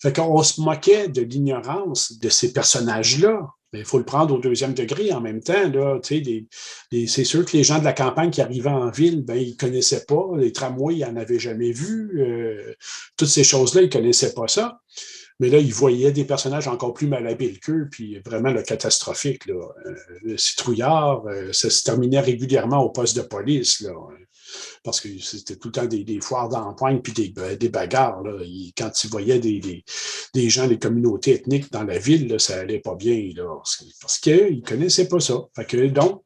Fait 0.00 0.14
qu'on 0.14 0.42
se 0.42 0.60
moquait 0.60 1.08
de 1.08 1.22
l'ignorance 1.22 2.18
de 2.18 2.28
ces 2.28 2.52
personnages-là 2.52 3.46
il 3.72 3.84
faut 3.84 3.98
le 3.98 4.04
prendre 4.04 4.34
au 4.34 4.38
deuxième 4.38 4.74
degré 4.74 5.12
en 5.12 5.20
même 5.20 5.40
temps. 5.40 5.68
Là, 5.68 6.00
c'est 6.02 7.24
sûr 7.24 7.44
que 7.44 7.56
les 7.56 7.62
gens 7.62 7.78
de 7.78 7.84
la 7.84 7.92
campagne 7.92 8.30
qui 8.30 8.40
arrivaient 8.40 8.68
en 8.68 8.90
ville, 8.90 9.22
ben, 9.24 9.36
ils 9.36 9.52
ne 9.52 9.56
connaissaient 9.56 10.04
pas. 10.06 10.26
Les 10.36 10.52
tramways, 10.52 10.96
ils 10.96 11.06
n'en 11.06 11.16
avaient 11.16 11.38
jamais 11.38 11.70
vu. 11.70 12.20
Euh, 12.20 12.74
toutes 13.16 13.28
ces 13.28 13.44
choses-là, 13.44 13.82
ils 13.82 13.86
ne 13.86 13.92
connaissaient 13.92 14.34
pas 14.34 14.48
ça. 14.48 14.80
Mais 15.38 15.48
là, 15.48 15.58
ils 15.58 15.72
voyaient 15.72 16.12
des 16.12 16.24
personnages 16.24 16.68
encore 16.68 16.92
plus 16.92 17.06
malhabiles 17.06 17.60
qu'eux, 17.60 17.88
puis 17.90 18.18
vraiment 18.26 18.50
le 18.50 18.62
catastrophique. 18.62 19.46
Là. 19.46 19.54
Euh, 19.86 19.94
le 20.22 20.36
citrouillard, 20.36 21.24
euh, 21.26 21.52
ça 21.52 21.70
se 21.70 21.82
terminait 21.84 22.20
régulièrement 22.20 22.80
au 22.82 22.90
poste 22.90 23.16
de 23.16 23.22
police. 23.22 23.80
Là 23.80 23.92
parce 24.82 25.00
que 25.00 25.08
c'était 25.18 25.56
tout 25.56 25.68
le 25.68 25.72
temps 25.72 25.86
des, 25.86 26.20
foires 26.20 26.48
d'empoigne 26.48 27.00
puis 27.00 27.12
des, 27.12 27.56
des 27.56 27.68
bagarres. 27.68 28.22
Là. 28.22 28.32
quand 28.76 29.04
ils 29.04 29.10
voyaient 29.10 29.38
des, 29.38 29.84
des, 30.34 30.50
gens 30.50 30.66
des 30.66 30.78
communautés 30.78 31.34
ethniques 31.34 31.70
dans 31.72 31.84
la 31.84 31.98
ville, 31.98 32.38
ça 32.38 32.60
allait 32.60 32.80
pas 32.80 32.94
bien 32.94 33.32
parce 34.00 34.18
qu'ils 34.18 34.56
ne 34.56 34.66
connaissaient 34.66 35.08
pas 35.08 35.20
ça. 35.20 35.34
Donc, 35.92 36.22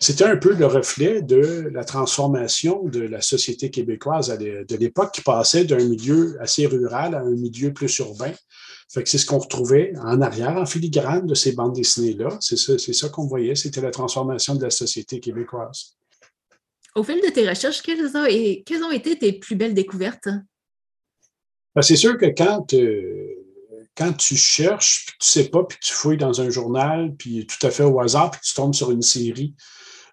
c'était 0.00 0.24
un 0.24 0.36
peu 0.36 0.54
le 0.54 0.66
reflet 0.66 1.22
de 1.22 1.70
la 1.72 1.84
transformation 1.84 2.84
de 2.84 3.00
la 3.00 3.20
société 3.20 3.70
québécoise 3.70 4.28
de 4.38 4.76
l'époque 4.76 5.12
qui 5.12 5.20
passait 5.20 5.64
d'un 5.64 5.84
milieu 5.84 6.36
assez 6.40 6.66
rural 6.66 7.14
à 7.14 7.20
un 7.20 7.30
milieu 7.30 7.72
plus 7.72 7.98
urbain. 7.98 8.32
C'est 8.88 9.18
ce 9.18 9.26
qu'on 9.26 9.38
retrouvait 9.38 9.92
en 9.98 10.20
arrière, 10.20 10.56
en 10.56 10.66
filigrane 10.66 11.26
de 11.26 11.34
ces 11.34 11.52
bandes 11.52 11.74
dessinées-là. 11.74 12.28
C'est 12.40 12.56
ça, 12.56 12.78
c'est 12.78 12.92
ça 12.92 13.08
qu'on 13.08 13.26
voyait, 13.26 13.54
c'était 13.54 13.80
la 13.80 13.90
transformation 13.90 14.54
de 14.54 14.62
la 14.62 14.70
société 14.70 15.20
québécoise. 15.20 15.96
Au 16.94 17.02
fil 17.02 17.20
de 17.20 17.28
tes 17.28 17.48
recherches, 17.48 17.82
quelles 17.82 18.16
ont, 18.16 18.90
été 18.90 19.18
tes 19.18 19.32
plus 19.32 19.56
belles 19.56 19.74
découvertes? 19.74 20.28
Ben, 21.74 21.82
c'est 21.82 21.96
sûr 21.96 22.16
que 22.16 22.26
quand, 22.26 22.72
quand 23.96 24.12
tu 24.12 24.36
cherches, 24.36 25.06
puis 25.06 25.16
tu 25.18 25.38
ne 25.38 25.42
sais 25.44 25.50
pas, 25.50 25.64
puis 25.64 25.78
tu 25.80 25.92
fouilles 25.92 26.16
dans 26.16 26.40
un 26.40 26.50
journal, 26.50 27.14
puis 27.16 27.46
tout 27.46 27.66
à 27.66 27.70
fait 27.70 27.82
au 27.82 28.00
hasard, 28.00 28.30
puis 28.30 28.40
tu 28.44 28.54
tombes 28.54 28.74
sur 28.74 28.92
une 28.92 29.02
série, 29.02 29.54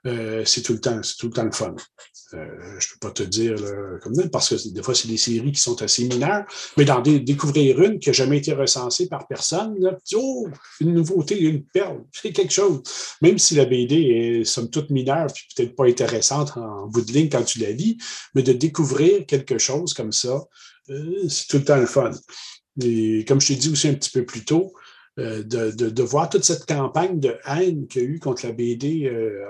euh, 0.08 0.44
c'est 0.46 0.62
tout 0.62 0.74
le 0.74 0.80
temps, 0.80 1.02
c'est 1.04 1.18
tout 1.18 1.28
le 1.28 1.34
temps 1.34 1.44
le 1.44 1.52
fun. 1.52 1.76
Euh, 2.34 2.80
je 2.80 2.88
peux 2.94 3.08
pas 3.08 3.12
te 3.12 3.24
dire 3.24 3.56
comme 4.02 4.16
ça, 4.16 4.28
parce 4.30 4.50
que 4.50 4.70
des 4.70 4.82
fois, 4.82 4.96
c'est 4.96 5.08
des 5.08 5.18
séries 5.18 5.52
qui 5.52 5.62
sont 5.62 5.82
assez 5.82 6.06
mineures, 6.06 6.46
mais 6.78 6.86
d'en 6.86 7.02
découvrir 7.02 7.82
une 7.82 8.00
qui 8.00 8.10
n'a 8.10 8.14
jamais 8.14 8.38
été 8.38 8.54
recensée 8.54 9.08
par 9.08 9.28
personne, 9.28 9.76
là, 9.80 9.98
oh, 10.16 10.48
une 10.80 10.94
nouveauté, 10.94 11.40
une 11.40 11.64
perle, 11.64 12.04
c'est 12.12 12.32
quelque 12.32 12.54
chose. 12.54 12.82
Même 13.22 13.38
si 13.38 13.56
la 13.56 13.66
BD 13.66 13.96
est 13.96 14.46
somme 14.46 14.70
toute 14.70 14.90
mineure, 14.90 15.28
puis 15.34 15.46
peut-être 15.56 15.76
pas 15.76 15.86
intéressante 15.86 16.58
en 16.58 16.88
bout 16.88 17.02
de 17.02 17.12
ligne 17.12 17.30
quand 17.30 17.44
tu 17.44 17.60
la 17.60 17.72
lis, 17.72 17.98
mais 18.34 18.44
de 18.44 18.54
découvrir 18.54 19.26
quelque 19.26 19.58
chose 19.58 19.94
comme 19.94 20.12
ça, 20.12 20.42
euh, 20.90 21.28
c'est 21.30 21.48
tout 21.48 21.58
le 21.58 21.66
temps 21.66 21.78
le 21.78 21.86
fun. 21.86 22.12
Et 22.82 23.26
comme 23.28 23.42
je 23.42 23.48
t'ai 23.48 23.56
dit 23.56 23.70
aussi 23.70 23.88
un 23.88 23.94
petit 23.94 24.10
peu 24.10 24.26
plus 24.26 24.46
tôt, 24.46 24.74
euh, 25.20 25.44
de, 25.44 25.72
de, 25.72 26.04
voir 26.04 26.30
toute 26.30 26.46
cette 26.46 26.66
campagne 26.66 27.20
de 27.20 27.36
haine 27.46 27.86
qu'il 27.88 28.02
y 28.02 28.06
a 28.06 28.08
eu 28.08 28.20
contre 28.20 28.46
la 28.46 28.54
BD 28.54 29.12
euh, 29.12 29.44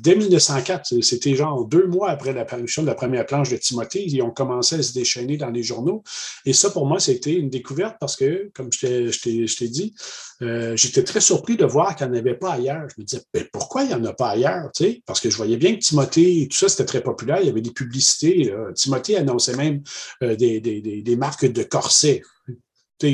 dès 0.00 0.16
1904. 0.16 1.00
C'était 1.02 1.36
genre 1.36 1.64
deux 1.66 1.86
mois 1.86 2.10
après 2.10 2.32
la 2.32 2.44
parution 2.44 2.82
de 2.82 2.88
la 2.88 2.96
première 2.96 3.24
planche 3.26 3.50
de 3.50 3.56
Timothée. 3.56 4.02
Ils 4.04 4.20
ont 4.22 4.32
commencé 4.32 4.74
à 4.74 4.82
se 4.82 4.92
déchaîner 4.92 5.36
dans 5.36 5.50
les 5.50 5.62
journaux. 5.62 6.02
Et 6.46 6.52
ça, 6.52 6.70
pour 6.70 6.84
moi, 6.84 6.98
c'était 6.98 7.34
une 7.34 7.48
découverte 7.48 7.94
parce 8.00 8.16
que, 8.16 8.50
comme 8.52 8.72
je 8.72 9.56
t'ai 9.56 9.68
dit, 9.68 9.94
euh, 10.42 10.76
j'étais 10.76 11.04
très 11.04 11.20
surpris 11.20 11.56
de 11.56 11.64
voir 11.64 11.94
qu'il 11.94 12.08
n'y 12.08 12.16
en 12.16 12.18
avait 12.18 12.34
pas 12.34 12.54
ailleurs. 12.54 12.88
Je 12.88 13.00
me 13.00 13.06
disais, 13.06 13.22
mais 13.32 13.44
pourquoi 13.52 13.84
il 13.84 13.88
n'y 13.88 13.94
en 13.94 14.04
a 14.04 14.14
pas 14.14 14.30
ailleurs? 14.30 14.68
Parce 15.06 15.20
que 15.20 15.30
je 15.30 15.36
voyais 15.36 15.58
bien 15.58 15.74
que 15.74 15.78
Timothée, 15.78 16.48
tout 16.50 16.56
ça, 16.56 16.68
c'était 16.68 16.86
très 16.86 17.04
populaire. 17.04 17.38
Il 17.40 17.46
y 17.46 17.50
avait 17.50 17.60
des 17.60 17.70
publicités. 17.70 18.52
Timothée 18.74 19.16
annonçait 19.16 19.54
même 19.54 19.80
des, 20.20 20.60
des, 20.60 21.02
des 21.02 21.16
marques 21.16 21.46
de 21.46 21.62
corsets 21.62 22.22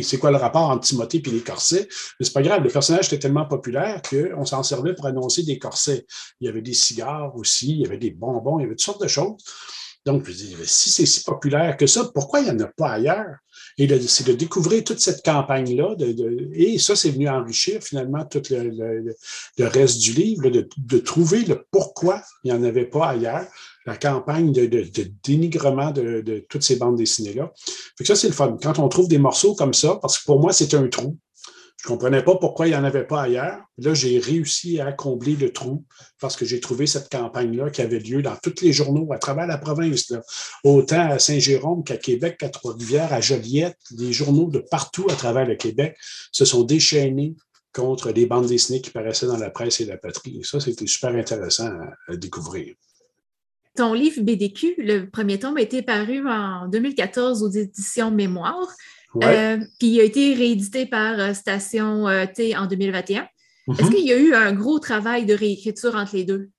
c'est 0.02 0.18
quoi 0.18 0.30
le 0.30 0.36
rapport 0.36 0.70
entre 0.70 0.86
Timothée 0.86 1.22
et 1.24 1.30
les 1.30 1.40
corsets? 1.40 1.88
Mais 2.18 2.26
c'est 2.26 2.32
pas 2.32 2.42
grave, 2.42 2.62
le 2.62 2.70
personnage 2.70 3.06
était 3.06 3.18
tellement 3.18 3.46
populaire 3.46 4.00
qu'on 4.02 4.44
s'en 4.44 4.62
servait 4.62 4.94
pour 4.94 5.06
annoncer 5.06 5.42
des 5.42 5.58
corsets. 5.58 6.06
Il 6.40 6.46
y 6.46 6.48
avait 6.48 6.62
des 6.62 6.74
cigares 6.74 7.34
aussi, 7.36 7.70
il 7.70 7.80
y 7.82 7.86
avait 7.86 7.98
des 7.98 8.10
bonbons, 8.10 8.58
il 8.58 8.62
y 8.62 8.64
avait 8.66 8.74
toutes 8.74 8.84
sortes 8.84 9.02
de 9.02 9.08
choses. 9.08 9.36
Donc, 10.06 10.24
je 10.24 10.32
dis, 10.32 10.56
si 10.64 10.88
c'est 10.90 11.04
si 11.04 11.24
populaire 11.24 11.76
que 11.76 11.88
ça, 11.88 12.08
pourquoi 12.14 12.40
il 12.40 12.44
n'y 12.44 12.50
en 12.50 12.60
a 12.60 12.68
pas 12.68 12.92
ailleurs? 12.92 13.38
Et 13.76 13.88
c'est 14.06 14.26
de 14.26 14.34
découvrir 14.34 14.84
toute 14.84 15.00
cette 15.00 15.24
campagne-là, 15.24 15.96
et 16.54 16.78
ça, 16.78 16.94
c'est 16.94 17.10
venu 17.10 17.28
enrichir 17.28 17.82
finalement 17.82 18.24
tout 18.24 18.42
le, 18.50 19.66
reste 19.66 19.98
du 19.98 20.12
livre, 20.12 20.48
de, 20.48 20.68
de, 20.76 20.98
trouver 20.98 21.44
le 21.44 21.66
pourquoi 21.72 22.22
il 22.44 22.52
n'y 22.52 22.58
en 22.58 22.62
avait 22.62 22.86
pas 22.86 23.08
ailleurs, 23.08 23.46
la 23.86 23.96
campagne 23.96 24.52
de, 24.52 24.66
dénigrement 25.24 25.92
de, 25.92 26.44
toutes 26.48 26.64
ces 26.64 26.76
bandes 26.76 26.96
dessinées-là. 26.96 27.52
ça, 28.02 28.16
c'est 28.16 28.28
le 28.28 28.34
fun. 28.34 28.56
Quand 28.60 28.78
on 28.78 28.88
trouve 28.88 29.08
des 29.08 29.18
morceaux 29.18 29.54
comme 29.54 29.74
ça, 29.74 29.98
parce 30.02 30.18
que 30.18 30.24
pour 30.24 30.40
moi, 30.40 30.52
c'est 30.52 30.74
un 30.74 30.88
trou. 30.88 31.16
Je 31.78 31.92
ne 31.92 31.94
comprenais 31.94 32.24
pas 32.24 32.34
pourquoi 32.36 32.66
il 32.66 32.70
n'y 32.70 32.76
en 32.76 32.84
avait 32.84 33.06
pas 33.06 33.22
ailleurs. 33.22 33.60
Là, 33.78 33.94
j'ai 33.94 34.18
réussi 34.18 34.80
à 34.80 34.92
combler 34.92 35.36
le 35.36 35.52
trou 35.52 35.84
parce 36.20 36.34
que 36.34 36.44
j'ai 36.44 36.58
trouvé 36.58 36.86
cette 36.86 37.08
campagne-là 37.10 37.70
qui 37.70 37.80
avait 37.82 38.00
lieu 38.00 38.22
dans 38.22 38.34
tous 38.42 38.62
les 38.62 38.72
journaux 38.72 39.12
à 39.12 39.18
travers 39.18 39.46
la 39.46 39.58
province. 39.58 40.12
Autant 40.64 41.10
à 41.10 41.18
Saint-Jérôme 41.20 41.84
qu'à 41.84 41.98
Québec, 41.98 42.38
qu'à 42.38 42.48
Trois-Rivières, 42.48 43.12
à 43.12 43.20
Joliette, 43.20 43.78
les 43.96 44.12
journaux 44.12 44.50
de 44.50 44.58
partout 44.58 45.06
à 45.10 45.14
travers 45.14 45.46
le 45.46 45.54
Québec 45.54 45.96
se 46.32 46.44
sont 46.44 46.64
déchaînés 46.64 47.36
contre 47.72 48.10
les 48.10 48.26
bandes 48.26 48.46
dessinées 48.46 48.80
qui 48.80 48.90
paraissaient 48.90 49.26
dans 49.26 49.36
la 49.36 49.50
presse 49.50 49.80
et 49.80 49.84
la 49.84 49.98
patrie. 49.98 50.38
Et 50.40 50.44
ça, 50.44 50.58
c'était 50.58 50.86
super 50.86 51.14
intéressant 51.14 51.70
à 52.08 52.16
découvrir. 52.16 52.74
Ton 53.76 53.92
livre 53.92 54.22
BDQ, 54.22 54.76
le 54.78 55.10
premier 55.10 55.38
tome, 55.38 55.58
a 55.58 55.60
été 55.60 55.82
paru 55.82 56.26
en 56.26 56.66
2014 56.68 57.42
aux 57.42 57.50
éditions 57.50 58.10
Mémoire. 58.10 58.68
Euh, 59.22 59.58
puis 59.78 59.88
il 59.88 60.00
a 60.00 60.04
été 60.04 60.34
réédité 60.34 60.86
par 60.86 61.18
euh, 61.18 61.34
Station 61.34 62.08
euh, 62.08 62.26
T 62.26 62.56
en 62.56 62.66
2021. 62.66 63.26
Est-ce 63.68 63.82
mhm. 63.82 63.90
qu'il 63.90 64.06
y 64.06 64.12
a 64.12 64.16
eu 64.16 64.34
un 64.34 64.52
gros 64.52 64.78
travail 64.78 65.26
de 65.26 65.34
réécriture 65.34 65.94
entre 65.94 66.16
les 66.16 66.24
deux? 66.24 66.50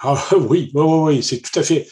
Ah 0.00 0.22
oui, 0.48 0.70
oui, 0.74 0.84
oui, 0.84 1.22
c'est 1.22 1.40
tout 1.40 1.58
à 1.58 1.62
fait. 1.62 1.86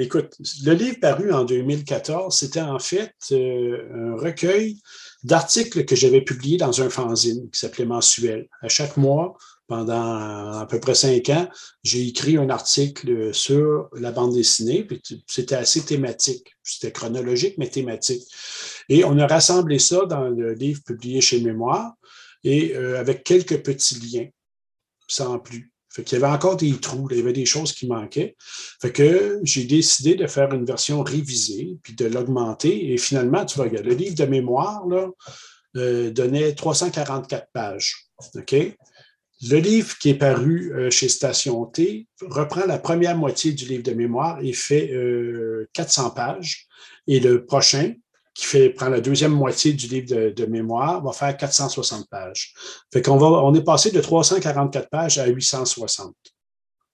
écoute, 0.00 0.34
le 0.64 0.72
livre 0.72 0.98
paru 1.00 1.32
en 1.32 1.44
2014, 1.44 2.36
c'était 2.36 2.60
en 2.60 2.78
fait 2.78 3.14
un 3.30 4.16
recueil 4.16 4.78
d'articles 5.22 5.84
que 5.84 5.94
j'avais 5.94 6.22
publiés 6.22 6.56
dans 6.56 6.82
un 6.82 6.90
fanzine 6.90 7.48
qui 7.50 7.60
s'appelait 7.60 7.84
Mensuel. 7.84 8.48
À 8.62 8.68
chaque 8.68 8.96
mois, 8.96 9.36
pendant 9.66 10.58
à 10.58 10.66
peu 10.68 10.80
près 10.80 10.94
cinq 10.94 11.28
ans, 11.30 11.48
j'ai 11.82 12.06
écrit 12.06 12.36
un 12.36 12.50
article 12.50 13.32
sur 13.32 13.88
la 13.94 14.12
bande 14.12 14.34
dessinée, 14.34 14.84
puis 14.84 15.00
c'était 15.26 15.54
assez 15.54 15.82
thématique. 15.84 16.54
C'était 16.62 16.92
chronologique, 16.92 17.56
mais 17.58 17.68
thématique. 17.68 18.22
Et 18.88 19.04
on 19.04 19.18
a 19.18 19.26
rassemblé 19.26 19.78
ça 19.78 20.04
dans 20.06 20.28
le 20.28 20.52
livre 20.52 20.82
publié 20.84 21.20
chez 21.20 21.40
Mémoire, 21.40 21.92
et 22.44 22.74
euh, 22.74 22.98
avec 22.98 23.24
quelques 23.24 23.62
petits 23.62 23.98
liens, 24.00 24.28
sans 25.08 25.38
plus. 25.38 25.72
Fait 25.92 26.10
y 26.10 26.16
avait 26.16 26.26
encore 26.26 26.56
des 26.56 26.72
trous, 26.80 27.06
il 27.10 27.18
y 27.18 27.20
avait 27.20 27.34
des 27.34 27.44
choses 27.44 27.72
qui 27.72 27.86
manquaient. 27.86 28.34
Fait 28.80 28.92
que 28.92 29.40
j'ai 29.42 29.64
décidé 29.64 30.14
de 30.14 30.26
faire 30.26 30.52
une 30.54 30.64
version 30.64 31.02
révisée, 31.02 31.76
puis 31.82 31.94
de 31.94 32.06
l'augmenter. 32.06 32.92
Et 32.92 32.96
finalement, 32.96 33.44
tu 33.44 33.56
vois, 33.56 33.68
le 33.68 33.92
livre 33.92 34.14
de 34.14 34.24
mémoire 34.24 34.86
là, 34.88 35.08
euh, 35.76 36.10
donnait 36.10 36.54
344 36.54 37.48
pages. 37.52 38.08
OK? 38.34 38.54
Le 39.50 39.58
livre 39.58 39.98
qui 39.98 40.10
est 40.10 40.14
paru 40.14 40.72
euh, 40.72 40.90
chez 40.90 41.08
Station 41.08 41.64
T 41.66 42.06
reprend 42.20 42.64
la 42.64 42.78
première 42.78 43.16
moitié 43.16 43.52
du 43.52 43.64
livre 43.64 43.82
de 43.82 43.92
mémoire 43.92 44.38
et 44.40 44.52
fait 44.52 44.92
400 45.72 46.06
euh, 46.06 46.10
pages. 46.10 46.66
Et 47.08 47.18
le 47.18 47.44
prochain, 47.44 47.94
qui 48.34 48.46
fait, 48.46 48.70
prend 48.70 48.88
la 48.88 49.00
deuxième 49.00 49.32
moitié 49.32 49.72
du 49.72 49.88
livre 49.88 50.30
de, 50.30 50.46
mémoire, 50.46 51.02
va 51.02 51.12
faire 51.12 51.36
460 51.36 52.08
pages. 52.08 52.54
Fait 52.92 53.02
qu'on 53.02 53.16
va, 53.16 53.26
on 53.26 53.52
est 53.54 53.64
passé 53.64 53.90
de 53.90 54.00
344 54.00 54.88
pages 54.88 55.18
à 55.18 55.26
860. 55.26 56.14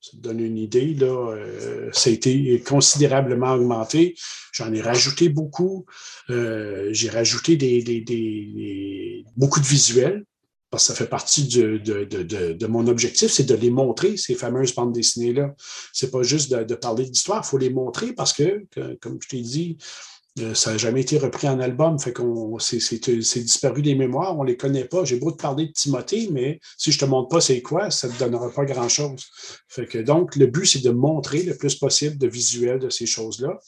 Ça 0.00 0.12
te 0.12 0.16
donne 0.16 0.40
une 0.40 0.56
idée, 0.56 0.94
là. 0.94 1.32
Euh, 1.34 1.90
ça 1.92 2.08
a 2.08 2.12
été 2.14 2.60
considérablement 2.66 3.52
augmenté. 3.52 4.16
J'en 4.52 4.72
ai 4.72 4.80
rajouté 4.80 5.28
beaucoup. 5.28 5.84
j'ai 6.28 7.10
rajouté 7.10 7.56
des, 7.56 9.24
beaucoup 9.36 9.60
de 9.60 9.66
visuels 9.66 10.24
parce 10.70 10.84
que 10.84 10.88
ça 10.88 10.94
fait 10.94 11.08
partie 11.08 11.48
de, 11.48 12.66
mon 12.66 12.86
objectif, 12.88 13.30
c'est 13.32 13.44
de 13.44 13.54
les 13.54 13.70
montrer, 13.70 14.16
ces 14.16 14.34
fameuses 14.34 14.74
bandes 14.74 14.92
dessinées-là. 14.92 15.54
C'est 15.92 16.10
pas 16.10 16.22
juste 16.22 16.52
de, 16.52 16.74
parler 16.74 17.04
d'histoire, 17.04 17.42
il 17.44 17.48
faut 17.48 17.58
les 17.58 17.70
montrer 17.70 18.12
parce 18.12 18.32
que, 18.32 18.66
comme 19.00 19.18
je 19.22 19.28
t'ai 19.28 19.40
dit, 19.40 19.78
ça 20.54 20.72
n'a 20.72 20.78
jamais 20.78 21.02
été 21.02 21.18
repris 21.18 21.48
en 21.48 21.60
album, 21.60 21.98
fait 21.98 22.12
qu'on 22.12 22.58
c'est 22.58 23.40
disparu 23.40 23.82
des 23.82 23.94
mémoires, 23.94 24.38
on 24.38 24.42
ne 24.42 24.48
les 24.48 24.56
connaît 24.56 24.84
pas. 24.84 25.04
J'ai 25.04 25.16
beau 25.16 25.30
te 25.30 25.40
parler 25.40 25.66
de 25.66 25.72
Timothée, 25.72 26.28
mais 26.32 26.60
si 26.76 26.92
je 26.92 26.96
ne 26.96 27.00
te 27.00 27.10
montre 27.10 27.28
pas 27.28 27.40
c'est 27.40 27.62
quoi, 27.62 27.90
ça 27.90 28.08
ne 28.08 28.12
te 28.12 28.18
donnera 28.18 28.50
pas 28.50 28.64
grand-chose. 28.64 29.26
Fait 29.68 29.86
que 29.86 29.98
donc, 29.98 30.36
le 30.36 30.46
but, 30.46 30.66
c'est 30.66 30.82
de 30.82 30.90
montrer 30.90 31.42
le 31.42 31.56
plus 31.56 31.74
possible 31.74 32.18
de 32.18 32.26
visuels 32.26 32.78
de 32.78 32.90
ces 32.90 33.06
choses-là. 33.06 33.58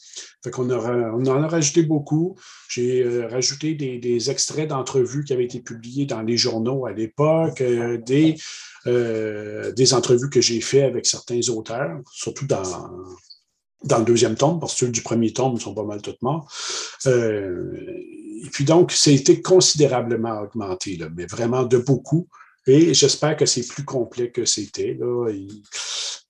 Fait 0.43 0.51
on 0.57 0.69
en 0.69 1.43
a 1.43 1.47
rajouté 1.47 1.83
beaucoup. 1.83 2.35
J'ai 2.69 3.03
euh, 3.03 3.27
rajouté 3.27 3.73
des, 3.75 4.29
extraits 4.29 4.69
d'entrevues 4.69 5.23
qui 5.23 5.33
avaient 5.33 5.45
été 5.45 5.59
publiés 5.59 6.05
dans 6.05 6.21
les 6.21 6.37
journaux 6.37 6.85
à 6.85 6.91
l'époque, 6.91 7.61
euh, 7.61 7.97
des, 7.97 8.35
des 8.85 9.93
entrevues 9.93 10.29
que 10.29 10.41
j'ai 10.41 10.61
faites 10.61 10.85
avec 10.85 11.05
certains 11.05 11.41
auteurs, 11.49 11.99
surtout 12.11 12.45
dans 12.45 12.63
dans 13.83 13.99
le 13.99 14.05
deuxième 14.05 14.35
tome, 14.35 14.59
parce 14.59 14.73
que 14.73 14.79
ceux 14.79 14.91
du 14.91 15.01
premier 15.01 15.33
tome 15.33 15.59
sont 15.59 15.73
pas 15.73 15.83
mal 15.83 16.01
tous 16.01 16.15
morts. 16.21 16.51
Euh, 17.07 17.73
et 18.43 18.49
puis 18.51 18.63
donc, 18.63 18.91
ça 18.91 19.09
a 19.09 19.13
été 19.13 19.41
considérablement 19.41 20.41
augmenté, 20.41 20.97
là, 20.97 21.07
mais 21.15 21.25
vraiment 21.25 21.63
de 21.63 21.77
beaucoup. 21.77 22.27
Et 22.67 22.93
j'espère 22.93 23.35
que 23.35 23.45
c'est 23.45 23.67
plus 23.67 23.85
complet 23.85 24.31
que 24.31 24.45
c'était. 24.45 24.97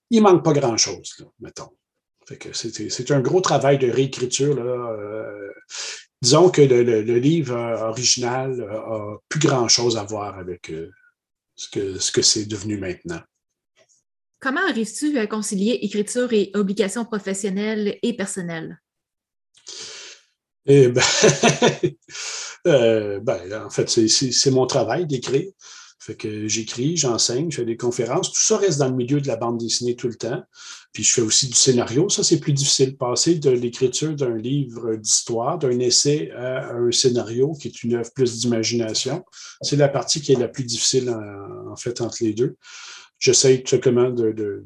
Il 0.10 0.18
ne 0.18 0.22
manque 0.22 0.44
pas 0.44 0.54
grand-chose, 0.54 1.26
mettons. 1.40 1.70
c'est 2.54 3.12
un 3.12 3.22
gros 3.22 3.42
travail 3.42 3.78
de 3.78 3.90
réécriture. 3.90 4.56
Là. 4.56 4.64
Euh, 4.64 5.50
disons 6.22 6.50
que 6.50 6.62
le, 6.62 7.02
livre 7.18 7.58
original 7.82 8.62
a 8.62 9.18
plus 9.28 9.40
grand-chose 9.40 9.98
à 9.98 10.04
voir 10.04 10.38
avec 10.38 10.70
euh, 10.70 10.90
ce 11.56 11.70
que 11.70 12.00
ce 12.00 12.12
que 12.12 12.22
c'est 12.22 12.46
devenu 12.46 12.78
maintenant. 12.78 13.22
Comment 14.42 14.68
arrives-tu 14.68 15.20
à 15.20 15.28
concilier 15.28 15.78
écriture 15.84 16.34
et 16.34 16.50
obligations 16.56 17.06
professionnelles 17.06 18.00
et 18.02 18.14
personnelles? 18.14 18.82
Eh 20.66 20.88
ben, 20.88 21.04
euh, 22.68 23.20
ben, 23.20 23.66
en 23.66 23.70
fait, 23.70 23.88
c'est 23.88 24.52
mon 24.52 24.66
travail 24.66 25.06
d'écrire. 25.06 25.52
Fait 26.00 26.16
que 26.16 26.48
j'écris, 26.48 26.98
j'enseigne, 26.98 27.52
je 27.52 27.58
fais 27.58 27.66
des 27.66 27.78
conférences. 27.78 28.34
Tout 28.34 28.42
ça 28.42 28.58
reste 28.58 28.80
dans 28.80 28.88
le 28.88 28.96
milieu 28.96 29.22
de 29.22 29.28
la 29.28 29.36
bande 29.36 29.60
dessinée 29.60 29.96
tout 29.96 30.08
le 30.08 30.16
temps. 30.16 30.42
Puis 30.92 31.04
je 31.04 31.14
fais 31.14 31.22
aussi 31.22 31.48
du 31.48 31.54
scénario. 31.54 32.10
Ça, 32.10 32.24
c'est 32.24 32.40
plus 32.40 32.54
difficile. 32.54 32.98
Passer 32.98 33.36
de 33.36 33.52
l'écriture 33.52 34.16
d'un 34.16 34.36
livre 34.36 34.96
d'histoire, 34.96 35.60
d'un 35.60 35.78
essai 35.78 36.32
à 36.32 36.72
un 36.74 36.92
scénario 36.92 37.54
qui 37.54 37.68
est 37.68 37.84
une 37.84 37.94
œuvre 37.94 38.12
plus 38.16 38.40
d'imagination, 38.40 39.24
c'est 39.62 39.76
la 39.76 39.88
partie 39.88 40.20
qui 40.20 40.32
est 40.34 40.40
la 40.40 40.48
plus 40.48 40.64
difficile 40.64 41.16
en 41.70 41.76
fait 41.76 42.02
entre 42.02 42.18
les 42.22 42.34
deux 42.34 42.58
j'essaie 43.22 43.62
tout 43.62 43.70
simplement 43.70 44.10
de, 44.10 44.66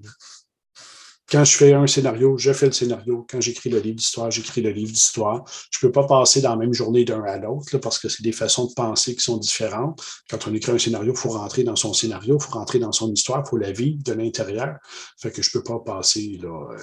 Quand 1.29 1.43
je 1.43 1.57
fais 1.57 1.73
un 1.73 1.85
scénario, 1.85 2.37
je 2.37 2.53
fais 2.53 2.67
le 2.67 2.71
scénario. 2.71 3.27
Quand 3.29 3.41
j'écris 3.41 3.69
le 3.69 3.79
livre 3.79 3.97
d'histoire, 3.97 4.31
j'écris 4.31 4.61
le 4.61 4.71
livre 4.71 4.91
d'histoire. 4.91 5.43
Je 5.69 5.77
ne 5.77 5.87
peux 5.87 5.91
pas 5.91 6.07
passer 6.07 6.41
dans 6.41 6.51
la 6.51 6.55
même 6.55 6.73
journée 6.73 7.03
d'un 7.03 7.21
à 7.23 7.37
l'autre 7.37 7.77
parce 7.77 7.99
que 7.99 8.09
c'est 8.09 8.23
des 8.23 8.31
façons 8.31 8.65
de 8.65 8.73
penser 8.73 9.15
qui 9.15 9.23
sont 9.23 9.37
différentes. 9.37 10.01
Quand 10.29 10.47
on 10.47 10.53
écrit 10.53 10.71
un 10.71 10.79
scénario, 10.79 11.13
il 11.13 11.19
faut 11.19 11.29
rentrer 11.29 11.63
dans 11.63 11.75
son 11.75 11.93
scénario, 11.93 12.37
il 12.39 12.43
faut 12.43 12.53
rentrer 12.53 12.79
dans 12.79 12.91
son 12.91 13.11
histoire, 13.11 13.43
il 13.45 13.49
faut 13.49 13.57
la 13.57 13.71
vivre 13.71 14.01
de 14.03 14.13
l'intérieur. 14.13 14.77
Fait 15.21 15.31
que 15.31 15.41
je 15.41 15.49
ne 15.49 15.61
peux 15.61 15.63
pas 15.63 15.79
passer 15.79 16.39
là, 16.41 16.71
euh, 16.71 16.77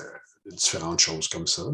différentes 0.50 1.00
choses 1.00 1.28
comme 1.28 1.46
ça. 1.46 1.64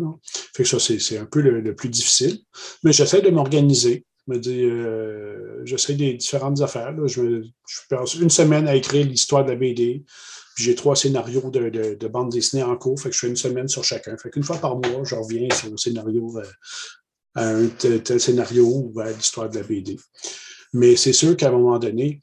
Fait 0.55 0.63
que 0.63 0.69
ça, 0.69 0.79
c'est 0.79 1.19
un 1.19 1.25
peu 1.25 1.41
le, 1.41 1.75
plus 1.75 1.89
difficile. 1.89 2.39
Mais 2.85 2.93
j'essaie 2.93 3.23
de 3.23 3.31
m'organiser 3.31 4.05
me 4.29 4.39
dis, 4.39 4.65
euh, 4.65 5.65
j'essaie 5.65 5.95
des 5.95 6.15
différentes 6.15 6.61
affaires. 6.61 6.95
Je, 7.07 7.43
passe 7.89 8.15
une 8.15 8.31
semaine 8.31 8.69
à 8.69 8.75
écrire 8.75 9.07
l'histoire 9.07 9.45
de 9.45 9.51
la 9.51 9.57
BD. 9.57 10.05
J'ai 10.57 10.75
trois 10.75 10.97
scénarios 10.97 11.51
de, 11.51 12.09
bande 12.09 12.31
dessinée 12.31 12.63
en 12.63 12.77
cours. 12.77 12.99
Je 12.99 13.11
fais 13.11 13.29
une 13.29 13.37
semaine 13.37 13.69
sur 13.69 13.85
chacun. 13.85 14.17
Fait 14.17 14.31
qu'une 14.31 14.43
fois 14.43 14.59
par 14.59 14.77
mois, 14.77 15.03
je 15.05 15.15
reviens 15.15 15.49
sur 15.55 15.71
le 15.71 15.77
scénario, 15.77 16.39
euh, 16.39 16.45
à 17.35 17.49
un 17.49 17.67
tel, 17.69 18.21
scénario 18.21 18.67
ou 18.67 19.01
à 19.01 19.11
l'histoire 19.11 19.49
de 19.49 19.59
la 19.59 19.65
BD. 19.65 19.97
Mais 20.73 20.97
c'est 20.97 21.13
sûr 21.13 21.37
qu'à 21.37 21.49
un 21.49 21.53
moment 21.53 21.79
donné, 21.79 22.21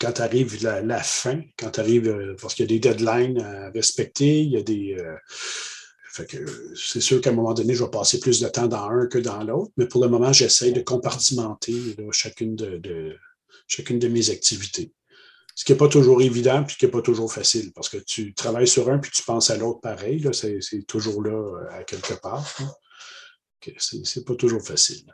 quand 0.00 0.20
arrive 0.20 0.62
la, 0.62 0.82
la 0.82 1.02
fin, 1.02 1.40
quand 1.58 1.78
arrive, 1.78 2.08
euh, 2.08 2.36
parce 2.40 2.54
qu'il 2.54 2.64
y 2.64 2.68
a 2.68 2.78
des 2.78 2.80
deadlines 2.80 3.40
à 3.40 3.70
respecter, 3.70 4.42
il 4.42 4.50
y 4.50 4.56
a 4.56 4.62
des. 4.62 4.96
Fait 6.14 6.26
que 6.26 6.46
c'est 6.76 7.00
sûr 7.00 7.20
qu'à 7.20 7.30
un 7.30 7.32
moment 7.32 7.54
donné, 7.54 7.74
je 7.74 7.82
vais 7.82 7.90
passer 7.90 8.20
plus 8.20 8.38
de 8.38 8.46
temps 8.46 8.68
dans 8.68 8.88
un 8.88 9.08
que 9.08 9.18
dans 9.18 9.42
l'autre, 9.42 9.72
mais 9.76 9.86
pour 9.86 10.00
le 10.00 10.08
moment, 10.08 10.32
j'essaie 10.32 10.70
de 10.70 10.80
compartimenter 10.80 11.74
chacune, 12.12 12.54
de, 12.54 13.16
chacune 13.66 13.98
de 13.98 14.06
mes 14.06 14.30
activités. 14.30 14.92
Ce 15.56 15.64
qui 15.64 15.72
n'est 15.72 15.78
pas 15.78 15.88
toujours 15.88 16.22
évident 16.22 16.62
puis 16.62 16.76
qui 16.76 16.84
n'est 16.84 16.90
pas 16.92 17.02
toujours 17.02 17.32
facile 17.32 17.72
parce 17.72 17.88
que 17.88 17.96
tu 17.96 18.32
travailles 18.32 18.68
sur 18.68 18.88
un 18.90 18.98
puis 18.98 19.10
tu 19.10 19.24
penses 19.24 19.50
à 19.50 19.56
l'autre 19.56 19.80
pareil. 19.80 20.24
C'est 20.32 20.86
toujours 20.86 21.20
là 21.20 21.32
euh, 21.32 21.80
à 21.80 21.82
quelque 21.82 22.14
part. 22.14 22.48
Ce 23.78 23.96
n'est 23.96 24.24
pas 24.24 24.36
toujours 24.36 24.62
facile. 24.62 25.12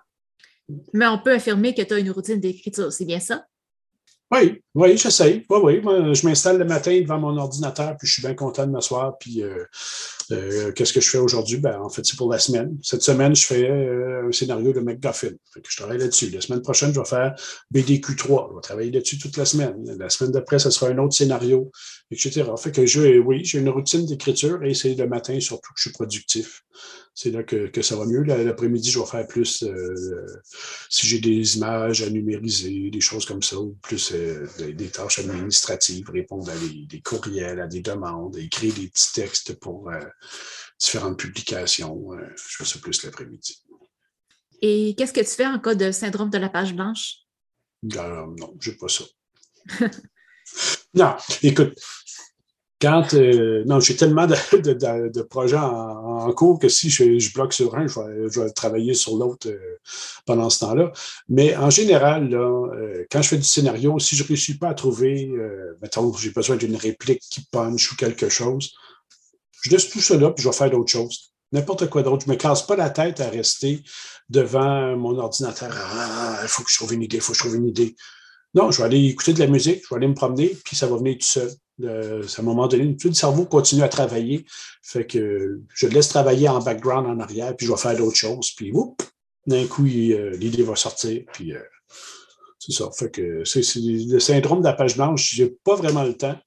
Mais 0.92 1.06
on 1.06 1.22
peut 1.22 1.32
affirmer 1.32 1.74
que 1.74 1.80
tu 1.80 1.94
as 1.94 1.98
une 1.98 2.10
routine 2.10 2.40
d'écriture, 2.40 2.92
c'est 2.92 3.06
bien 3.06 3.20
ça? 3.20 3.46
Oui, 4.32 4.62
oui, 4.76 4.96
j'essaye. 4.96 5.44
Oui, 5.50 5.80
oui. 5.82 6.14
Je 6.14 6.24
m'installe 6.24 6.58
le 6.58 6.64
matin 6.64 7.00
devant 7.00 7.18
mon 7.18 7.36
ordinateur, 7.36 7.96
puis 7.96 8.06
je 8.06 8.12
suis 8.12 8.22
bien 8.22 8.34
content 8.34 8.64
de 8.64 8.70
m'asseoir. 8.70 9.18
Puis, 9.18 9.42
euh, 9.42 9.64
euh, 10.30 10.70
qu'est-ce 10.70 10.92
que 10.92 11.00
je 11.00 11.10
fais 11.10 11.18
aujourd'hui? 11.18 11.58
Ben, 11.58 11.80
en 11.80 11.88
fait, 11.88 12.06
c'est 12.06 12.16
pour 12.16 12.30
la 12.30 12.38
semaine. 12.38 12.78
Cette 12.80 13.02
semaine, 13.02 13.34
je 13.34 13.44
fais 13.44 13.68
euh, 13.68 14.28
un 14.28 14.32
scénario 14.32 14.72
de 14.72 14.78
McGuffin. 14.78 15.32
Fait 15.52 15.60
que 15.60 15.68
je 15.68 15.76
travaille 15.76 15.98
là-dessus. 15.98 16.30
La 16.30 16.40
semaine 16.40 16.62
prochaine, 16.62 16.94
je 16.94 17.00
vais 17.00 17.06
faire 17.06 17.34
BDQ3. 17.74 18.50
Je 18.50 18.54
vais 18.54 18.60
travailler 18.62 18.90
là-dessus 18.92 19.18
toute 19.18 19.36
la 19.36 19.44
semaine. 19.44 19.74
La 19.98 20.08
semaine 20.08 20.30
d'après, 20.30 20.60
ce 20.60 20.70
sera 20.70 20.92
un 20.92 20.98
autre 20.98 21.14
scénario, 21.14 21.72
etc. 22.12 22.44
Fait 22.56 22.70
que 22.70 22.86
je, 22.86 23.18
oui, 23.18 23.44
j'ai 23.44 23.58
une 23.58 23.68
routine 23.68 24.06
d'écriture 24.06 24.62
et 24.62 24.74
c'est 24.74 24.94
le 24.94 25.08
matin 25.08 25.40
surtout 25.40 25.72
que 25.74 25.80
je 25.80 25.88
suis 25.88 25.92
productif 25.92 26.62
c'est 27.22 27.32
là 27.32 27.42
que, 27.42 27.82
ça 27.82 27.96
va 27.96 28.06
mieux. 28.06 28.22
L'après-midi, 28.22 28.90
je 28.90 28.98
vais 28.98 29.04
faire 29.04 29.26
plus, 29.26 29.62
euh, 29.62 30.26
si 30.88 31.06
j'ai 31.06 31.18
des 31.18 31.58
images 31.58 32.00
à 32.00 32.08
numériser, 32.08 32.88
des 32.88 33.00
choses 33.02 33.26
comme 33.26 33.42
ça, 33.42 33.58
ou 33.58 33.76
plus 33.82 34.12
euh, 34.14 34.46
des, 34.72 34.88
tâches 34.88 35.18
administratives, 35.18 36.08
répondre 36.08 36.50
à 36.50 36.54
des, 36.56 37.02
courriels, 37.02 37.60
à 37.60 37.66
des 37.66 37.82
demandes, 37.82 38.38
écrire 38.38 38.72
des 38.72 38.88
petits 38.88 39.12
textes 39.12 39.52
pour 39.60 39.90
euh, 39.90 40.00
différentes 40.78 41.18
publications. 41.18 42.08
je 42.36 42.56
fais 42.56 42.64
ça 42.64 42.78
plus 42.78 43.04
l'après-midi. 43.04 43.62
Et 44.62 44.94
qu'est-ce 44.96 45.12
que 45.12 45.20
tu 45.20 45.26
fais 45.26 45.46
en 45.46 45.58
cas 45.58 45.74
de 45.74 45.92
syndrome 45.92 46.30
de 46.30 46.38
la 46.38 46.48
page 46.48 46.72
blanche? 46.72 47.16
non, 47.82 48.34
je 48.58 48.70
n'ai 48.70 48.76
pas 48.78 48.88
ça. 48.88 49.04
non, 50.94 51.16
écoute, 51.42 51.78
quand 52.80 53.12
euh, 53.12 53.62
non, 53.66 53.78
j'ai 53.78 53.94
tellement 53.94 54.26
de, 54.26 55.22
projets 55.28 55.56
en, 55.56 56.32
cours 56.32 56.58
que 56.58 56.68
si 56.68 56.88
je, 56.88 57.32
bloque 57.34 57.52
sur 57.52 57.74
un, 57.76 57.86
je 57.86 58.40
vais, 58.40 58.50
travailler 58.50 58.94
sur 58.94 59.16
l'autre 59.16 59.48
euh, 59.48 59.78
pendant 60.24 60.48
ce 60.48 60.60
temps-là. 60.60 60.92
Mais 61.28 61.56
en 61.56 61.68
général, 61.68 62.32
euh, 62.32 63.04
quand 63.10 63.20
je 63.20 63.28
fais 63.28 63.36
du 63.36 63.44
scénario, 63.44 63.98
si 63.98 64.16
je 64.16 64.22
ne 64.22 64.28
réussis 64.28 64.56
pas 64.56 64.68
à 64.68 64.74
trouver, 64.74 65.30
mettons, 65.82 66.12
j'ai 66.14 66.30
besoin 66.30 66.56
d'une 66.56 66.76
réplique 66.76 67.20
qui 67.30 67.42
punch 67.52 67.92
ou 67.92 67.96
quelque 67.96 68.28
chose, 68.28 68.72
je 69.62 69.70
laisse 69.70 69.90
tout 69.90 70.00
là, 70.14 70.30
puis 70.30 70.42
je 70.42 70.48
vais 70.48 70.54
faire 70.54 70.70
d'autres 70.70 70.90
choses. 70.90 71.32
N'importe 71.52 71.90
quoi 71.90 72.02
d'autre. 72.02 72.24
Je 72.24 72.30
ne 72.30 72.34
me 72.34 72.38
casse 72.38 72.64
pas 72.66 72.76
la 72.76 72.90
tête 72.90 73.20
à 73.20 73.28
rester 73.28 73.82
devant 74.28 74.96
mon 74.96 75.18
ordinateur. 75.18 75.70
Ah, 75.74 76.38
il 76.42 76.48
faut 76.48 76.62
que 76.62 76.70
je 76.70 76.76
trouve 76.76 76.94
une 76.94 77.02
idée, 77.02 77.16
il 77.16 77.20
faut 77.20 77.32
que 77.32 77.38
je 77.38 77.42
trouve 77.42 77.56
une 77.56 77.66
idée. 77.66 77.94
Non, 78.54 78.70
je 78.70 78.78
vais 78.78 78.84
aller 78.84 79.04
écouter 79.06 79.32
de 79.32 79.40
la 79.40 79.48
musique, 79.48 79.82
je 79.82 79.88
vais 79.90 79.96
aller 79.96 80.08
me 80.08 80.14
promener, 80.14 80.56
puis 80.64 80.76
ça 80.76 80.86
va 80.86 80.96
venir 80.96 81.18
tout 81.18 81.26
seul 81.26 81.50
à 81.86 82.40
un 82.40 82.42
moment 82.42 82.66
donné, 82.66 82.96
tout 82.96 83.08
le 83.08 83.14
cerveau 83.14 83.44
continue 83.44 83.82
à 83.82 83.88
travailler. 83.88 84.44
Fait 84.82 85.06
que 85.06 85.60
je 85.74 85.86
le 85.86 85.92
laisse 85.92 86.08
travailler 86.08 86.48
en 86.48 86.60
background 86.60 87.06
en 87.06 87.20
arrière, 87.20 87.56
puis 87.56 87.66
je 87.66 87.72
vais 87.72 87.78
faire 87.78 87.96
d'autres 87.96 88.16
choses. 88.16 88.52
Puis, 88.56 88.72
d'un 89.46 89.66
coup, 89.66 89.86
euh, 89.86 90.36
l'idée 90.36 90.62
va 90.62 90.76
sortir. 90.76 91.22
Puis, 91.32 91.54
euh, 91.54 91.62
c'est 92.58 92.72
ça. 92.72 92.90
Fait 92.96 93.10
que 93.10 93.44
c'est, 93.44 93.62
le 93.76 94.20
syndrome 94.20 94.60
de 94.60 94.66
la 94.66 94.74
page 94.74 94.96
blanche, 94.96 95.34
je 95.34 95.44
n'ai 95.44 95.50
pas 95.64 95.76
vraiment 95.76 96.04
le 96.04 96.14
temps. 96.14 96.38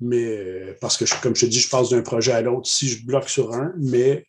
Mais 0.00 0.76
parce 0.80 0.98
que, 0.98 1.04
comme 1.22 1.34
je 1.34 1.46
te 1.46 1.50
dis, 1.50 1.60
je 1.60 1.70
passe 1.70 1.88
d'un 1.88 2.02
projet 2.02 2.32
à 2.32 2.42
l'autre 2.42 2.68
si 2.68 2.88
je 2.88 3.06
bloque 3.06 3.30
sur 3.30 3.54
un, 3.54 3.72
mais 3.78 4.26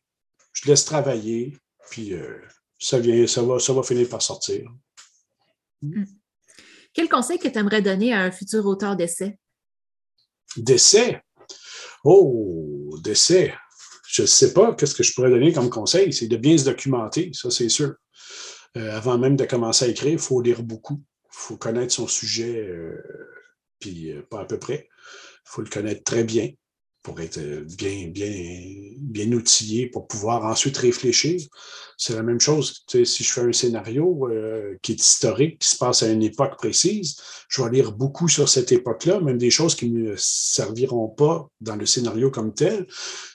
je 0.61 0.69
laisse 0.69 0.85
travailler, 0.85 1.57
puis 1.89 2.13
euh, 2.13 2.41
ça, 2.79 2.99
vient, 2.99 3.27
ça, 3.27 3.41
va, 3.43 3.59
ça 3.59 3.73
va 3.73 3.83
finir 3.83 4.09
par 4.09 4.21
sortir. 4.21 4.69
Hmm. 5.81 6.05
Quel 6.93 7.09
conseil 7.09 7.37
que 7.37 7.47
tu 7.47 7.57
aimerais 7.59 7.81
donner 7.81 8.13
à 8.13 8.21
un 8.21 8.31
futur 8.31 8.65
auteur 8.65 8.95
d'essai? 8.95 9.37
Décès. 10.55 11.21
Oh, 12.03 12.97
décès. 13.03 13.53
Je 14.07 14.21
ne 14.21 14.27
sais 14.27 14.53
pas 14.53 14.73
qu'est-ce 14.73 14.95
que 14.95 15.03
je 15.03 15.13
pourrais 15.13 15.29
donner 15.29 15.51
comme 15.51 15.69
conseil. 15.69 16.13
C'est 16.13 16.27
de 16.27 16.37
bien 16.37 16.57
se 16.57 16.65
documenter, 16.65 17.31
ça 17.33 17.51
c'est 17.51 17.69
sûr. 17.69 17.93
Euh, 18.77 18.95
avant 18.95 19.17
même 19.17 19.35
de 19.35 19.45
commencer 19.45 19.85
à 19.85 19.87
écrire, 19.89 20.13
il 20.13 20.19
faut 20.19 20.41
lire 20.41 20.63
beaucoup. 20.63 21.03
Il 21.25 21.29
faut 21.39 21.57
connaître 21.57 21.93
son 21.93 22.07
sujet, 22.07 22.67
euh, 22.67 23.01
puis 23.79 24.11
euh, 24.11 24.21
pas 24.29 24.41
à 24.41 24.45
peu 24.45 24.57
près. 24.59 24.87
Il 24.89 25.49
faut 25.49 25.61
le 25.61 25.69
connaître 25.69 26.03
très 26.03 26.23
bien 26.23 26.49
pour 27.07 27.21
être 27.21 27.39
bien, 27.77 28.09
bien, 28.09 28.35
bien 28.97 29.31
outillé 29.31 29.87
pour 29.87 30.07
pouvoir 30.07 30.43
ensuite 30.43 30.75
réfléchir. 30.75 31.39
C'est 31.95 32.13
la 32.13 32.21
même 32.21 32.41
chose. 32.41 32.83
si 32.85 33.23
je 33.23 33.31
fais 33.31 33.41
un 33.41 33.53
scénario 33.53 34.27
euh, 34.29 34.75
qui 34.81 34.91
est 34.91 35.01
historique, 35.01 35.59
qui 35.59 35.69
se 35.69 35.77
passe 35.77 36.03
à 36.03 36.09
une 36.09 36.21
époque 36.21 36.57
précise, 36.57 37.15
je 37.47 37.61
vais 37.61 37.69
lire 37.69 37.93
beaucoup 37.93 38.27
sur 38.27 38.49
cette 38.49 38.73
époque-là, 38.73 39.21
même 39.21 39.37
des 39.37 39.49
choses 39.49 39.73
qui 39.73 39.89
ne 39.89 40.15
serviront 40.17 41.07
pas 41.07 41.47
dans 41.61 41.77
le 41.77 41.85
scénario 41.85 42.29
comme 42.29 42.53
tel. 42.53 42.85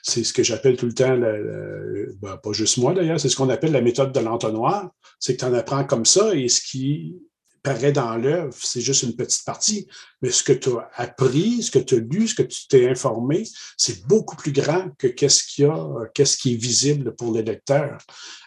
C'est 0.03 0.23
ce 0.23 0.33
que 0.33 0.43
j'appelle 0.43 0.77
tout 0.77 0.85
le 0.85 0.93
temps, 0.93 1.17
ben, 1.17 2.37
pas 2.37 2.51
juste 2.51 2.77
moi 2.77 2.93
d'ailleurs, 2.93 3.19
c'est 3.19 3.29
ce 3.29 3.35
qu'on 3.35 3.49
appelle 3.49 3.71
la 3.71 3.81
méthode 3.81 4.11
de 4.11 4.19
l'entonnoir. 4.19 4.91
C'est 5.19 5.35
que 5.35 5.39
tu 5.39 5.45
en 5.45 5.53
apprends 5.55 5.83
comme 5.83 6.05
ça 6.05 6.35
et 6.35 6.47
ce 6.47 6.61
qui 6.61 7.15
paraît 7.63 7.93
dans 7.93 8.15
l'œuvre, 8.17 8.53
c'est 8.59 8.81
juste 8.81 9.03
une 9.03 9.15
petite 9.15 9.45
partie. 9.45 9.87
Mais 10.21 10.29
ce 10.29 10.43
que 10.43 10.53
tu 10.53 10.69
as 10.69 10.89
appris, 10.95 11.63
ce 11.63 11.71
que 11.71 11.79
tu 11.79 11.95
as 11.95 11.99
lu, 11.99 12.27
ce 12.27 12.35
que 12.35 12.43
tu 12.43 12.67
t'es 12.67 12.89
informé, 12.89 13.43
c'est 13.77 14.05
beaucoup 14.05 14.35
plus 14.35 14.51
grand 14.51 14.89
que 14.97 15.07
qu'est-ce 15.07 15.43
qu'il 15.43 15.65
y 15.65 15.67
a, 15.67 16.05
qu'est-ce 16.13 16.37
qui 16.37 16.53
est 16.53 16.57
visible 16.57 17.15
pour 17.15 17.33
les 17.33 17.41
lecteurs. 17.41 17.97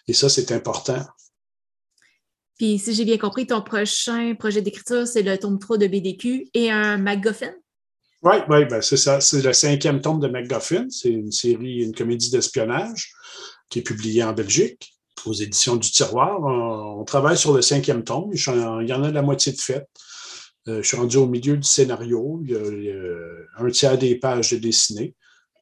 Et 0.07 0.13
ça, 0.13 0.29
c'est 0.29 0.53
important. 0.53 1.05
Puis, 2.59 2.79
si 2.79 2.95
j'ai 2.95 3.05
bien 3.05 3.19
compris, 3.19 3.47
ton 3.47 3.63
prochain 3.63 4.35
projet 4.39 4.63
d'écriture, 4.63 5.07
c'est 5.07 5.23
le 5.23 5.37
tome 5.37 5.59
3 5.59 5.79
de 5.79 5.87
BDQ 5.87 6.49
et 6.55 6.71
un 6.71 6.97
MacGuffin? 6.97 7.53
Oui, 8.23 8.37
oui, 8.49 8.65
ben 8.65 8.81
c'est 8.81 8.97
ça. 8.97 9.21
C'est 9.21 9.43
le 9.43 9.53
cinquième 9.53 10.01
tome 10.01 10.21
de 10.21 10.29
MacGuffin. 10.29 10.87
C'est 10.89 11.11
une 11.11 11.33
série, 11.33 11.83
une 11.83 11.95
comédie 11.95 12.31
d'espionnage 12.31 13.13
qui 13.69 13.81
est 13.81 13.83
publiée 13.83 14.25
en 14.25 14.33
Belgique 14.33 14.96
aux 15.25 15.33
éditions 15.33 15.77
du 15.77 15.91
Tiroir. 15.91 16.41
On, 16.43 17.05
travaille 17.05 17.37
sur 17.37 17.55
le 17.55 17.63
cinquième 17.63 18.05
tome. 18.05 18.31
Il 18.33 18.89
y 18.89 18.93
en 18.93 19.03
a 19.03 19.11
la 19.11 19.23
moitié 19.23 19.53
de 19.53 19.61
fait. 19.61 19.87
Euh, 20.69 20.83
je 20.83 20.89
suis 20.89 20.97
rendu 20.97 21.17
au 21.17 21.27
milieu 21.27 21.57
du 21.57 21.67
scénario. 21.67 22.41
Il 22.45 22.51
y, 22.51 22.91
a, 22.91 23.65
un 23.65 23.71
tiers 23.71 23.99
des 23.99 24.17
pages 24.17 24.51
de 24.51 24.59
dessinées 24.59 25.15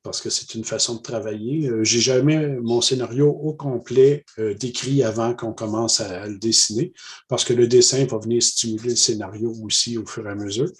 parce 0.02 0.20
que 0.20 0.28
c'est 0.28 0.54
une 0.54 0.64
façon 0.64 0.96
de 0.96 1.00
travailler. 1.00 1.66
Euh, 1.66 1.82
j'ai 1.82 1.98
jamais 1.98 2.46
mon 2.62 2.82
scénario 2.82 3.28
au 3.28 3.54
complet 3.54 4.24
euh, 4.38 4.54
décrit 4.54 5.02
avant 5.02 5.34
qu'on 5.34 5.54
commence 5.54 6.00
à, 6.00 6.26
le 6.26 6.38
dessiner, 6.38 6.92
parce 7.26 7.42
que 7.42 7.54
le 7.54 7.66
dessin 7.66 8.04
va 8.04 8.18
venir 8.18 8.42
stimuler 8.42 8.90
le 8.90 8.96
scénario 8.96 9.52
aussi 9.62 9.96
au 9.96 10.04
fur 10.04 10.26
et 10.26 10.30
à 10.30 10.34
mesure. 10.34 10.70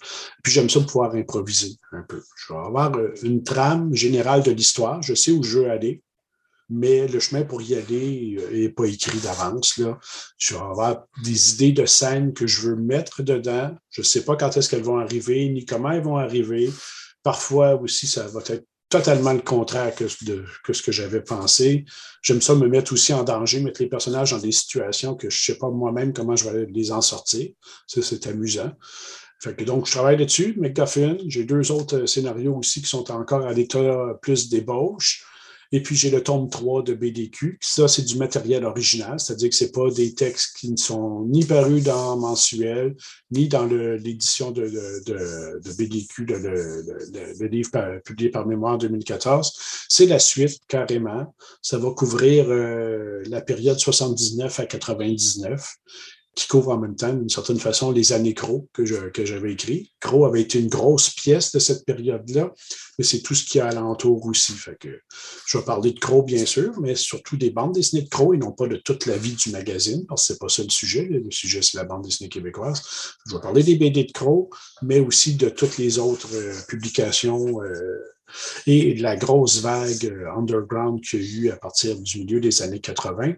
Puis 0.43 0.53
j'aime 0.53 0.69
ça 0.69 0.79
pouvoir 0.79 1.15
improviser 1.15 1.75
un 1.91 2.03
peu. 2.03 2.21
Je 2.37 2.53
vais 2.53 2.59
avoir 2.59 2.93
une 3.23 3.43
trame 3.43 3.93
générale 3.95 4.43
de 4.43 4.51
l'histoire. 4.51 5.01
Je 5.01 5.15
sais 5.15 5.31
où 5.31 5.41
je 5.41 5.59
veux 5.59 5.71
aller 5.71 6.03
mais 6.69 7.07
le 7.07 7.19
chemin 7.19 7.43
pour 7.43 7.61
y 7.61 7.75
aller 7.75 8.37
n'est 8.51 8.69
pas 8.69 8.85
écrit 8.85 9.19
d'avance. 9.19 9.79
Je 10.37 10.53
vais 10.53 10.59
avoir 10.59 11.05
des 11.23 11.53
idées 11.53 11.71
de 11.71 11.85
scènes 11.85 12.33
que 12.33 12.47
je 12.47 12.61
veux 12.61 12.75
mettre 12.75 13.21
dedans. 13.23 13.75
Je 13.91 14.01
ne 14.01 14.05
sais 14.05 14.23
pas 14.23 14.35
quand 14.35 14.55
est-ce 14.57 14.69
qu'elles 14.69 14.83
vont 14.83 14.97
arriver, 14.97 15.47
ni 15.49 15.65
comment 15.65 15.91
elles 15.91 16.03
vont 16.03 16.17
arriver. 16.17 16.71
Parfois 17.23 17.75
aussi, 17.75 18.07
ça 18.07 18.27
va 18.27 18.41
être 18.47 18.65
totalement 18.89 19.33
le 19.33 19.41
contraire 19.41 19.93
que, 19.93 20.05
que 20.63 20.73
ce 20.73 20.81
que 20.81 20.91
j'avais 20.91 21.21
pensé. 21.21 21.85
J'aime 22.21 22.41
ça 22.41 22.55
me 22.55 22.67
mettre 22.67 22.93
aussi 22.93 23.13
en 23.13 23.23
danger, 23.23 23.59
mettre 23.59 23.81
les 23.81 23.89
personnages 23.89 24.31
dans 24.31 24.39
des 24.39 24.51
situations 24.51 25.15
que 25.15 25.29
je 25.29 25.35
ne 25.35 25.53
sais 25.53 25.59
pas 25.59 25.69
moi-même 25.69 26.13
comment 26.13 26.35
je 26.35 26.49
vais 26.49 26.65
les 26.71 26.91
en 26.91 27.01
sortir. 27.01 27.49
Ça, 27.87 28.01
c'est 28.01 28.27
amusant. 28.27 28.71
Fait 29.39 29.55
que 29.55 29.63
donc, 29.63 29.85
je 29.85 29.91
travaille 29.91 30.17
là-dessus, 30.17 30.55
McGuffin. 30.57 31.17
J'ai 31.27 31.43
deux 31.43 31.71
autres 31.71 32.05
scénarios 32.05 32.55
aussi 32.55 32.81
qui 32.81 32.87
sont 32.87 33.11
encore 33.11 33.45
à 33.45 33.53
l'état 33.53 34.17
plus 34.21 34.49
d'ébauche. 34.49 35.25
Et 35.71 35.81
puis, 35.81 35.95
j'ai 35.95 36.09
le 36.09 36.21
tome 36.21 36.49
3 36.49 36.83
de 36.83 36.93
BDQ. 36.93 37.57
Ça, 37.61 37.87
c'est 37.87 38.03
du 38.03 38.17
matériel 38.17 38.65
original, 38.65 39.19
c'est-à-dire 39.19 39.49
que 39.49 39.55
ce 39.55 39.65
pas 39.65 39.89
des 39.89 40.13
textes 40.13 40.57
qui 40.57 40.71
ne 40.71 40.77
sont 40.77 41.25
ni 41.25 41.43
parus 41.45 41.83
dans 41.83 42.17
mensuel, 42.17 42.95
ni 43.31 43.47
dans 43.47 43.65
l'édition 43.65 44.51
de, 44.51 44.67
de, 45.05 45.77
BDQ, 45.77 46.25
le, 46.25 47.47
livre 47.47 47.99
publié 48.03 48.29
par 48.29 48.47
Mémoire 48.47 48.75
en 48.75 48.77
2014. 48.77 49.53
C'est 49.89 50.05
la 50.05 50.19
suite, 50.19 50.59
carrément. 50.67 51.33
Ça 51.61 51.77
va 51.77 51.91
couvrir 51.91 52.45
euh, 52.49 53.21
la 53.27 53.41
période 53.41 53.79
79 53.79 54.59
à 54.59 54.65
99 54.65 55.77
qui 56.35 56.47
couvre 56.47 56.71
en 56.71 56.77
même 56.77 56.97
temps, 56.97 57.13
d'une 57.13 57.29
certaine 57.29 57.59
façon, 57.59 57.91
les 57.91 58.11
années 58.11 58.33
Crow 58.33 58.67
que, 58.73 58.85
j'avais 58.85 59.53
écrit. 59.53 59.93
Crow 60.01 60.25
avait 60.25 60.41
été 60.41 60.59
une 60.59 60.67
grosse 60.67 61.09
pièce 61.09 61.53
de 61.53 61.59
cette 61.59 61.85
période-là, 61.85 62.53
mais 62.99 63.05
c'est 63.05 63.21
tout 63.21 63.33
ce 63.33 63.45
qui 63.45 63.57
est 63.57 63.61
alentour 63.61 64.25
aussi. 64.25 64.53
Je 65.47 65.57
vais 65.57 65.63
parler 65.63 65.93
de 65.93 65.99
Crow, 65.99 66.23
bien 66.23 66.45
sûr, 66.45 66.73
mais 66.81 66.95
surtout 66.95 67.37
des 67.37 67.51
bandes 67.51 67.73
dessinées 67.73 68.01
de 68.01 68.09
Crow 68.09 68.33
et 68.33 68.37
non 68.37 68.51
pas 68.51 68.67
de 68.67 68.75
toute 68.75 69.05
la 69.05 69.17
vie 69.17 69.35
du 69.35 69.49
magazine, 69.49 70.05
parce 70.07 70.27
que 70.27 70.33
c'est 70.33 70.39
pas 70.39 70.49
ça 70.49 70.63
le 70.63 70.69
sujet. 70.69 71.05
Le 71.05 71.31
sujet, 71.31 71.61
c'est 71.61 71.77
la 71.77 71.85
bande 71.85 72.03
dessinée 72.03 72.29
québécoise. 72.29 72.81
Je 73.27 73.35
vais 73.35 73.41
parler 73.41 73.63
des 73.63 73.77
BD 73.77 74.03
de 74.03 74.11
Crow, 74.11 74.49
mais 74.81 74.99
aussi 74.99 75.35
de 75.35 75.47
toutes 75.47 75.77
les 75.77 75.99
autres 75.99 76.35
euh, 76.35 76.53
publications 76.67 77.61
euh, 77.63 77.99
et 78.67 78.93
de 78.93 79.01
la 79.01 79.15
grosse 79.15 79.61
vague 79.61 80.05
euh, 80.05 80.31
underground 80.35 81.01
qu'il 81.01 81.21
y 81.21 81.23
a 81.23 81.41
eu 81.43 81.49
à 81.51 81.55
partir 81.55 81.97
du 81.97 82.19
milieu 82.19 82.41
des 82.41 82.61
années 82.61 82.81
80 82.81 83.35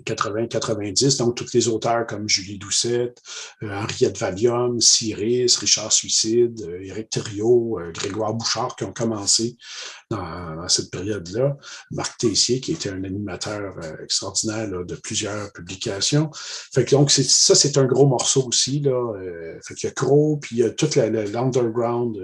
80-90, 0.00 1.18
donc 1.18 1.36
tous 1.36 1.52
les 1.54 1.68
auteurs 1.68 2.06
comme 2.06 2.28
Julie 2.28 2.58
Doucette, 2.58 3.22
euh, 3.62 3.70
Henriette 3.70 4.18
Valium, 4.18 4.80
Cyrus, 4.80 5.56
Richard 5.58 5.92
Suicide, 5.92 6.60
euh, 6.66 6.84
Éric 6.84 7.10
Thériault, 7.10 7.78
euh, 7.80 7.92
Grégoire 7.92 8.34
Bouchard 8.34 8.76
qui 8.76 8.84
ont 8.84 8.92
commencé 8.92 9.56
dans, 10.10 10.68
cette 10.68 10.90
période-là, 10.90 11.56
Marc 11.90 12.18
Tessier 12.18 12.60
qui 12.60 12.72
était 12.72 12.90
un 12.90 13.04
animateur 13.04 13.74
extraordinaire 14.02 14.68
de 14.68 14.94
plusieurs 14.94 15.52
publications. 15.52 16.30
Fait 16.72 16.84
que 16.84 16.92
donc 16.92 17.10
ça, 17.10 17.54
c'est 17.54 17.78
un 17.78 17.84
gros 17.84 18.06
morceau 18.06 18.46
aussi. 18.46 18.80
Là, 18.80 19.14
fait 19.66 19.74
qu'il 19.74 19.88
y 19.88 19.90
a 19.90 19.94
Crow, 19.94 20.38
puis 20.40 20.56
il 20.56 20.58
y 20.60 20.62
a 20.62 20.70
toute 20.70 20.94
l'underground, 20.96 22.16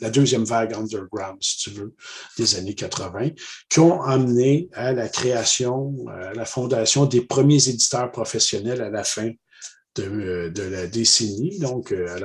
la 0.00 0.10
deuxième 0.10 0.44
vague 0.44 0.74
underground, 0.74 1.38
si 1.40 1.58
tu 1.58 1.70
veux, 1.70 1.94
des 2.38 2.56
années 2.56 2.74
80, 2.74 3.30
qui 3.68 3.80
ont 3.80 4.02
amené 4.02 4.68
à 4.72 4.92
la 4.92 5.08
création, 5.08 5.94
à 6.08 6.32
la 6.34 6.44
fondation 6.44 7.06
des 7.08 7.22
premiers 7.22 7.68
éditeurs 7.68 8.10
professionnels 8.12 8.82
à 8.82 8.90
la 8.90 9.04
fin 9.04 9.32
de, 10.02 10.62
la 10.62 10.86
décennie, 10.86 11.58
donc 11.58 11.92
euh, 11.92 12.18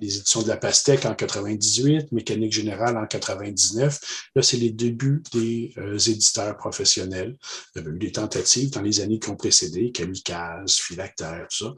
les 0.00 0.18
éditions 0.18 0.42
de 0.42 0.48
la 0.48 0.56
Pastèque 0.56 1.04
en 1.06 1.14
98, 1.14 2.12
Mécanique 2.12 2.52
Générale 2.52 2.96
en 2.96 3.06
99. 3.06 4.28
Là, 4.34 4.42
c'est 4.42 4.56
les 4.56 4.70
débuts 4.70 5.22
des 5.32 5.72
euh, 5.78 5.98
éditeurs 5.98 6.56
professionnels. 6.56 7.36
Il 7.74 7.82
y 7.82 7.84
avait 7.84 7.94
eu 7.94 7.98
des 7.98 8.12
tentatives 8.12 8.70
dans 8.70 8.82
les 8.82 9.00
années 9.00 9.18
qui 9.18 9.30
ont 9.30 9.36
précédé, 9.36 9.92
Kamikaze, 9.92 10.76
Philactère, 10.76 11.46
tout 11.50 11.66
ça. 11.66 11.74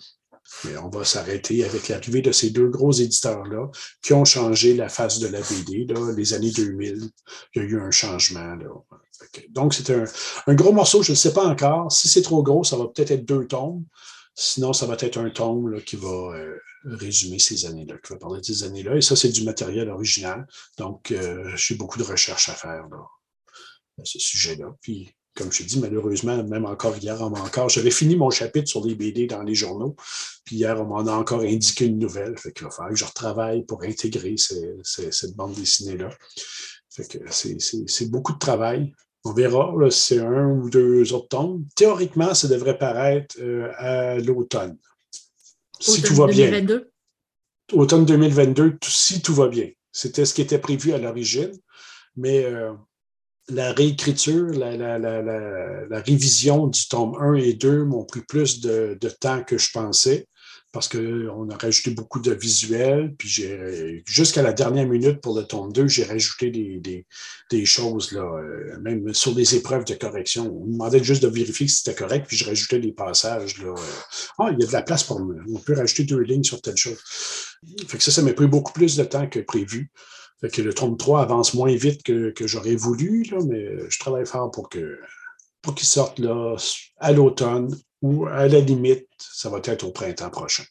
Mais 0.64 0.76
on 0.78 0.88
va 0.88 1.04
s'arrêter 1.04 1.64
avec 1.64 1.88
l'arrivée 1.88 2.22
de 2.22 2.32
ces 2.32 2.50
deux 2.50 2.68
gros 2.68 2.92
éditeurs-là 2.92 3.70
qui 4.02 4.12
ont 4.12 4.24
changé 4.24 4.74
la 4.74 4.88
face 4.88 5.18
de 5.18 5.28
la 5.28 5.40
BD. 5.40 5.86
Là, 5.92 6.12
les 6.16 6.34
années 6.34 6.50
2000, 6.50 7.10
il 7.54 7.62
y 7.62 7.64
a 7.64 7.68
eu 7.68 7.80
un 7.80 7.90
changement. 7.90 8.54
Là. 8.54 8.68
Donc, 9.50 9.74
c'est 9.74 9.90
un, 9.90 10.54
gros 10.54 10.72
morceau, 10.72 11.02
je 11.02 11.12
ne 11.12 11.16
sais 11.16 11.32
pas 11.32 11.46
encore. 11.46 11.90
Si 11.90 12.08
c'est 12.08 12.22
trop 12.22 12.42
gros, 12.42 12.64
ça 12.64 12.76
va 12.76 12.86
peut-être 12.86 13.10
être 13.10 13.24
deux 13.24 13.46
tomes. 13.46 13.84
Sinon, 14.34 14.72
ça 14.72 14.86
va 14.86 14.96
être 15.00 15.18
un 15.18 15.30
tome 15.30 15.80
qui 15.82 15.96
va 15.96 16.08
euh, 16.08 16.58
résumer 16.84 17.38
ces 17.38 17.64
années-là, 17.66 17.94
qui 18.04 18.12
va 18.12 18.18
parler 18.18 18.40
de 18.40 18.44
ces 18.44 18.64
années-là. 18.64 18.96
Et 18.96 19.00
ça, 19.00 19.16
c'est 19.16 19.30
du 19.30 19.44
matériel 19.44 19.88
original. 19.88 20.46
Donc, 20.78 21.10
euh, 21.10 21.50
j'ai 21.56 21.74
beaucoup 21.74 21.98
de 21.98 22.04
recherches 22.04 22.48
à 22.50 22.54
faire 22.54 22.86
là, 22.90 23.02
à 23.98 24.04
ce 24.04 24.18
sujet-là. 24.18 24.76
Puis, 24.82 25.10
comme 25.36 25.52
je 25.52 25.62
dis, 25.62 25.78
malheureusement, 25.78 26.42
même 26.44 26.64
encore 26.64 26.96
hier, 26.96 27.20
on 27.20 27.30
m'a 27.30 27.40
encore. 27.40 27.68
J'avais 27.68 27.90
fini 27.90 28.16
mon 28.16 28.30
chapitre 28.30 28.68
sur 28.68 28.84
les 28.84 28.94
BD 28.94 29.26
dans 29.26 29.42
les 29.42 29.54
journaux. 29.54 29.94
Puis 30.44 30.56
hier, 30.56 30.80
on 30.80 30.86
m'en 30.86 31.06
a 31.06 31.12
encore 31.12 31.42
indiqué 31.42 31.84
une 31.84 31.98
nouvelle. 31.98 32.36
Fait 32.38 32.52
qu'il 32.52 32.64
va 32.64 32.70
falloir 32.70 32.92
que 32.92 32.98
je 32.98 33.04
retravaille 33.04 33.64
pour 33.64 33.82
intégrer 33.82 34.36
cette 34.38 35.36
bande 35.36 35.54
dessinée-là. 35.54 36.08
Fait 36.88 37.06
que 37.06 37.18
c'est 37.30 38.10
beaucoup 38.10 38.32
de 38.32 38.38
travail. 38.38 38.92
On 39.24 39.32
verra 39.32 39.74
si 39.90 40.00
c'est 40.00 40.20
un 40.20 40.46
ou 40.48 40.70
deux 40.70 41.12
autres 41.12 41.28
tomes. 41.28 41.64
Théoriquement, 41.74 42.32
ça 42.34 42.48
devrait 42.48 42.78
paraître 42.78 43.36
euh, 43.40 43.70
à 43.76 44.18
l'automne. 44.18 44.78
Si 45.80 46.00
tout 46.00 46.14
va 46.14 46.26
2022. 46.26 46.78
bien. 46.78 47.80
Automne 47.80 48.04
2022, 48.06 48.78
si 48.84 49.20
tout 49.20 49.34
va 49.34 49.48
bien. 49.48 49.68
C'était 49.90 50.24
ce 50.24 50.32
qui 50.32 50.42
était 50.42 50.60
prévu 50.60 50.92
à 50.92 50.98
l'origine, 50.98 51.52
mais 52.16 52.44
euh, 52.44 52.72
la 53.48 53.72
réécriture, 53.72 54.46
la, 54.50 56.00
révision 56.00 56.66
du 56.66 56.88
tome 56.88 57.14
1 57.20 57.34
et 57.34 57.54
2 57.54 57.84
m'ont 57.84 58.04
pris 58.04 58.20
plus 58.22 58.60
de, 58.60 58.98
temps 59.20 59.42
que 59.44 59.58
je 59.58 59.70
pensais 59.72 60.26
parce 60.72 60.88
qu'on 60.88 61.48
a 61.48 61.56
rajouté 61.56 61.92
beaucoup 61.92 62.20
de 62.20 62.32
visuels. 62.32 63.14
Puis 63.16 63.28
j'ai 63.28 64.02
jusqu'à 64.04 64.42
la 64.42 64.52
dernière 64.52 64.86
minute 64.86 65.20
pour 65.22 65.38
le 65.38 65.44
tome 65.44 65.72
2, 65.72 65.88
j'ai 65.88 66.04
rajouté 66.04 66.50
des, 66.50 67.64
choses, 67.64 68.12
là, 68.12 68.20
euh, 68.20 68.78
même 68.80 69.14
sur 69.14 69.34
les 69.34 69.54
épreuves 69.54 69.84
de 69.84 69.94
correction. 69.94 70.52
On 70.54 70.66
me 70.66 70.72
demandait 70.72 71.02
juste 71.02 71.22
de 71.22 71.28
vérifier 71.28 71.68
si 71.68 71.76
c'était 71.78 71.94
correct, 71.94 72.26
puis 72.28 72.36
je 72.36 72.44
rajoutais 72.44 72.78
des 72.78 72.92
passages. 72.92 73.58
Là, 73.58 73.68
euh, 73.68 73.74
ah, 74.38 74.50
il 74.52 74.60
y 74.60 74.64
a 74.64 74.66
de 74.66 74.72
la 74.72 74.82
place 74.82 75.04
pour 75.04 75.20
moi. 75.20 75.34
On 75.50 75.58
peut 75.60 75.74
rajouter 75.74 76.04
deux 76.04 76.20
lignes 76.20 76.44
sur 76.44 76.60
telle 76.60 76.76
chose. 76.76 76.98
Fait 77.88 77.96
que 77.96 78.02
ça, 78.02 78.10
ça 78.10 78.22
m'a 78.22 78.32
pris 78.34 78.46
beaucoup 78.46 78.72
plus 78.72 78.96
de 78.96 79.04
temps 79.04 79.28
que 79.28 79.38
prévu. 79.38 79.90
Fait 80.40 80.50
que 80.50 80.62
le 80.62 80.74
tome 80.74 80.96
3 80.96 81.22
avance 81.22 81.54
moins 81.54 81.74
vite 81.74 82.02
que, 82.02 82.32
j'aurais 82.46 82.76
voulu, 82.76 83.22
là, 83.24 83.38
mais 83.46 83.90
je 83.90 83.98
travaille 83.98 84.26
fort 84.26 84.50
pour 84.50 84.68
que 84.68 85.00
pour 85.62 85.74
qu'il 85.74 85.86
sorte 85.86 86.18
là, 86.20 86.56
à 86.98 87.12
l'automne 87.12 87.76
ou 88.02 88.26
à 88.26 88.46
la 88.46 88.60
limite, 88.60 89.08
ça 89.18 89.48
va 89.48 89.60
être 89.64 89.84
au 89.84 89.90
printemps 89.90 90.30
prochain. 90.30 90.64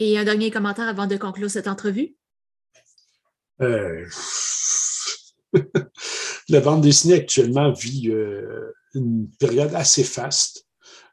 Et 0.00 0.18
un 0.18 0.24
dernier 0.24 0.50
commentaire 0.50 0.88
avant 0.88 1.06
de 1.06 1.16
conclure 1.16 1.50
cette 1.50 1.68
entrevue? 1.68 2.16
Euh, 3.60 4.06
La 6.48 6.60
bande 6.60 6.80
dessinée 6.80 7.14
actuellement 7.14 7.72
vit 7.72 8.10
euh, 8.10 8.72
une 8.94 9.30
période 9.38 9.74
assez 9.74 10.02
faste, 10.02 10.66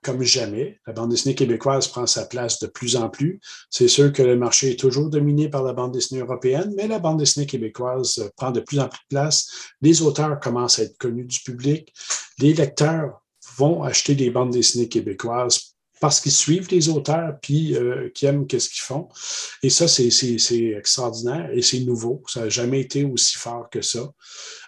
comme 0.04 0.24
jamais. 0.24 0.80
La 0.88 0.94
bande 0.94 1.12
dessinée 1.12 1.36
québécoise 1.36 1.88
prend 1.88 2.08
sa 2.08 2.26
place 2.26 2.60
de 2.60 2.68
plus 2.68 2.96
en 2.96 3.10
plus. 3.10 3.40
C'est 3.70 3.88
sûr 3.88 4.14
que 4.14 4.24
le 4.24 4.38
marché 4.38 4.72
est 4.72 4.80
toujours 4.80 5.10
dominé 5.10 5.50
par 5.50 5.64
la 5.64 5.74
bande 5.74 5.94
dessinée 5.94 6.22
européenne, 6.22 6.74
mais 6.76 6.88
la 6.88 7.00
bande 7.00 7.20
dessinée 7.20 7.46
québécoise 7.46 8.30
prend 8.36 8.52
de 8.52 8.60
plus 8.60 8.80
en 8.80 8.88
plus 8.88 9.00
de 9.10 9.16
place. 9.16 9.50
Les 9.82 10.02
auteurs 10.02 10.40
commencent 10.40 10.80
à 10.80 10.84
être 10.84 10.98
connus 10.98 11.26
du 11.26 11.40
public. 11.40 11.94
Les 12.40 12.54
lecteurs 12.54 13.22
vont 13.58 13.84
acheter 13.84 14.16
des 14.16 14.30
bandes 14.30 14.52
dessinées 14.52 14.90
québécoises 14.90 15.78
parce 16.00 16.20
qu'ils 16.20 16.32
suivent 16.32 16.70
les 16.70 16.90
auteurs 16.90 17.38
puis 17.42 17.76
euh, 17.76 18.10
qui 18.14 18.26
aiment 18.26 18.46
qu'est-ce 18.48 18.70
qu'ils 18.70 18.84
font. 18.84 19.10
Et 19.64 19.70
ça, 19.70 19.88
c'est 19.88 20.10
extraordinaire 20.76 21.50
et 21.52 21.62
c'est 21.62 21.80
nouveau. 21.80 22.24
Ça 22.28 22.42
n'a 22.42 22.50
jamais 22.50 22.82
été 22.82 23.04
aussi 23.04 23.38
fort 23.38 23.70
que 23.70 23.82
ça. 23.82 24.12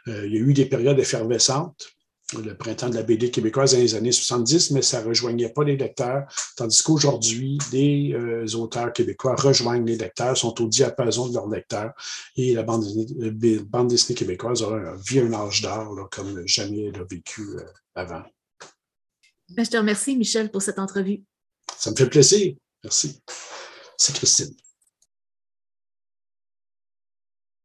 Euh, 0.08 0.26
il 0.26 0.34
y 0.34 0.38
a 0.38 0.42
eu 0.42 0.54
des 0.54 0.66
périodes 0.66 1.00
effervescentes, 1.00 1.90
le 2.34 2.56
printemps 2.56 2.90
de 2.90 2.96
la 2.96 3.04
BD 3.04 3.32
québécoise 3.32 3.74
dans 3.74 3.80
les 3.80 3.96
années 3.96 4.12
70, 4.12 4.72
mais 4.72 4.82
ça 4.82 5.02
ne 5.02 5.08
rejoignait 5.08 5.50
pas 5.50 5.64
les 5.64 5.78
lecteurs, 5.78 6.26
tandis 6.56 6.82
qu'aujourd'hui, 6.84 7.58
les 7.72 8.14
euh, 8.14 8.46
auteurs 8.56 8.94
québécois 8.94 9.36
rejoignent 9.36 9.86
les 9.86 9.98
lecteurs, 9.98 10.38
sont 10.38 10.62
au 10.62 10.68
diapason 10.68 11.30
de 11.30 11.34
leurs 11.34 11.50
lecteurs, 11.50 11.94
et 12.36 12.54
la 12.54 12.64
bande 12.64 12.84
dessinée, 12.84 13.60
bande 13.60 13.88
dessinée 13.88 14.18
québécoise 14.18 14.64
a, 14.64 14.96
vit 15.08 15.20
un 15.20 15.34
âge 15.34 15.62
d'or 15.62 16.10
comme 16.12 16.46
jamais 16.46 16.86
elle 16.86 17.02
a 17.02 17.04
vécu 17.04 17.44
avant. 17.96 18.24
Ben, 19.50 19.66
je 19.66 19.72
te 19.72 19.78
remercie, 19.78 20.16
Michel, 20.16 20.52
pour 20.52 20.62
cette 20.62 20.80
entrevue. 20.80 21.24
Ça 21.78 21.92
me 21.92 21.96
fait 21.96 22.10
plaisir. 22.10 22.56
Merci. 22.84 23.20
C'est 23.98 24.16
Christine. 24.16 24.56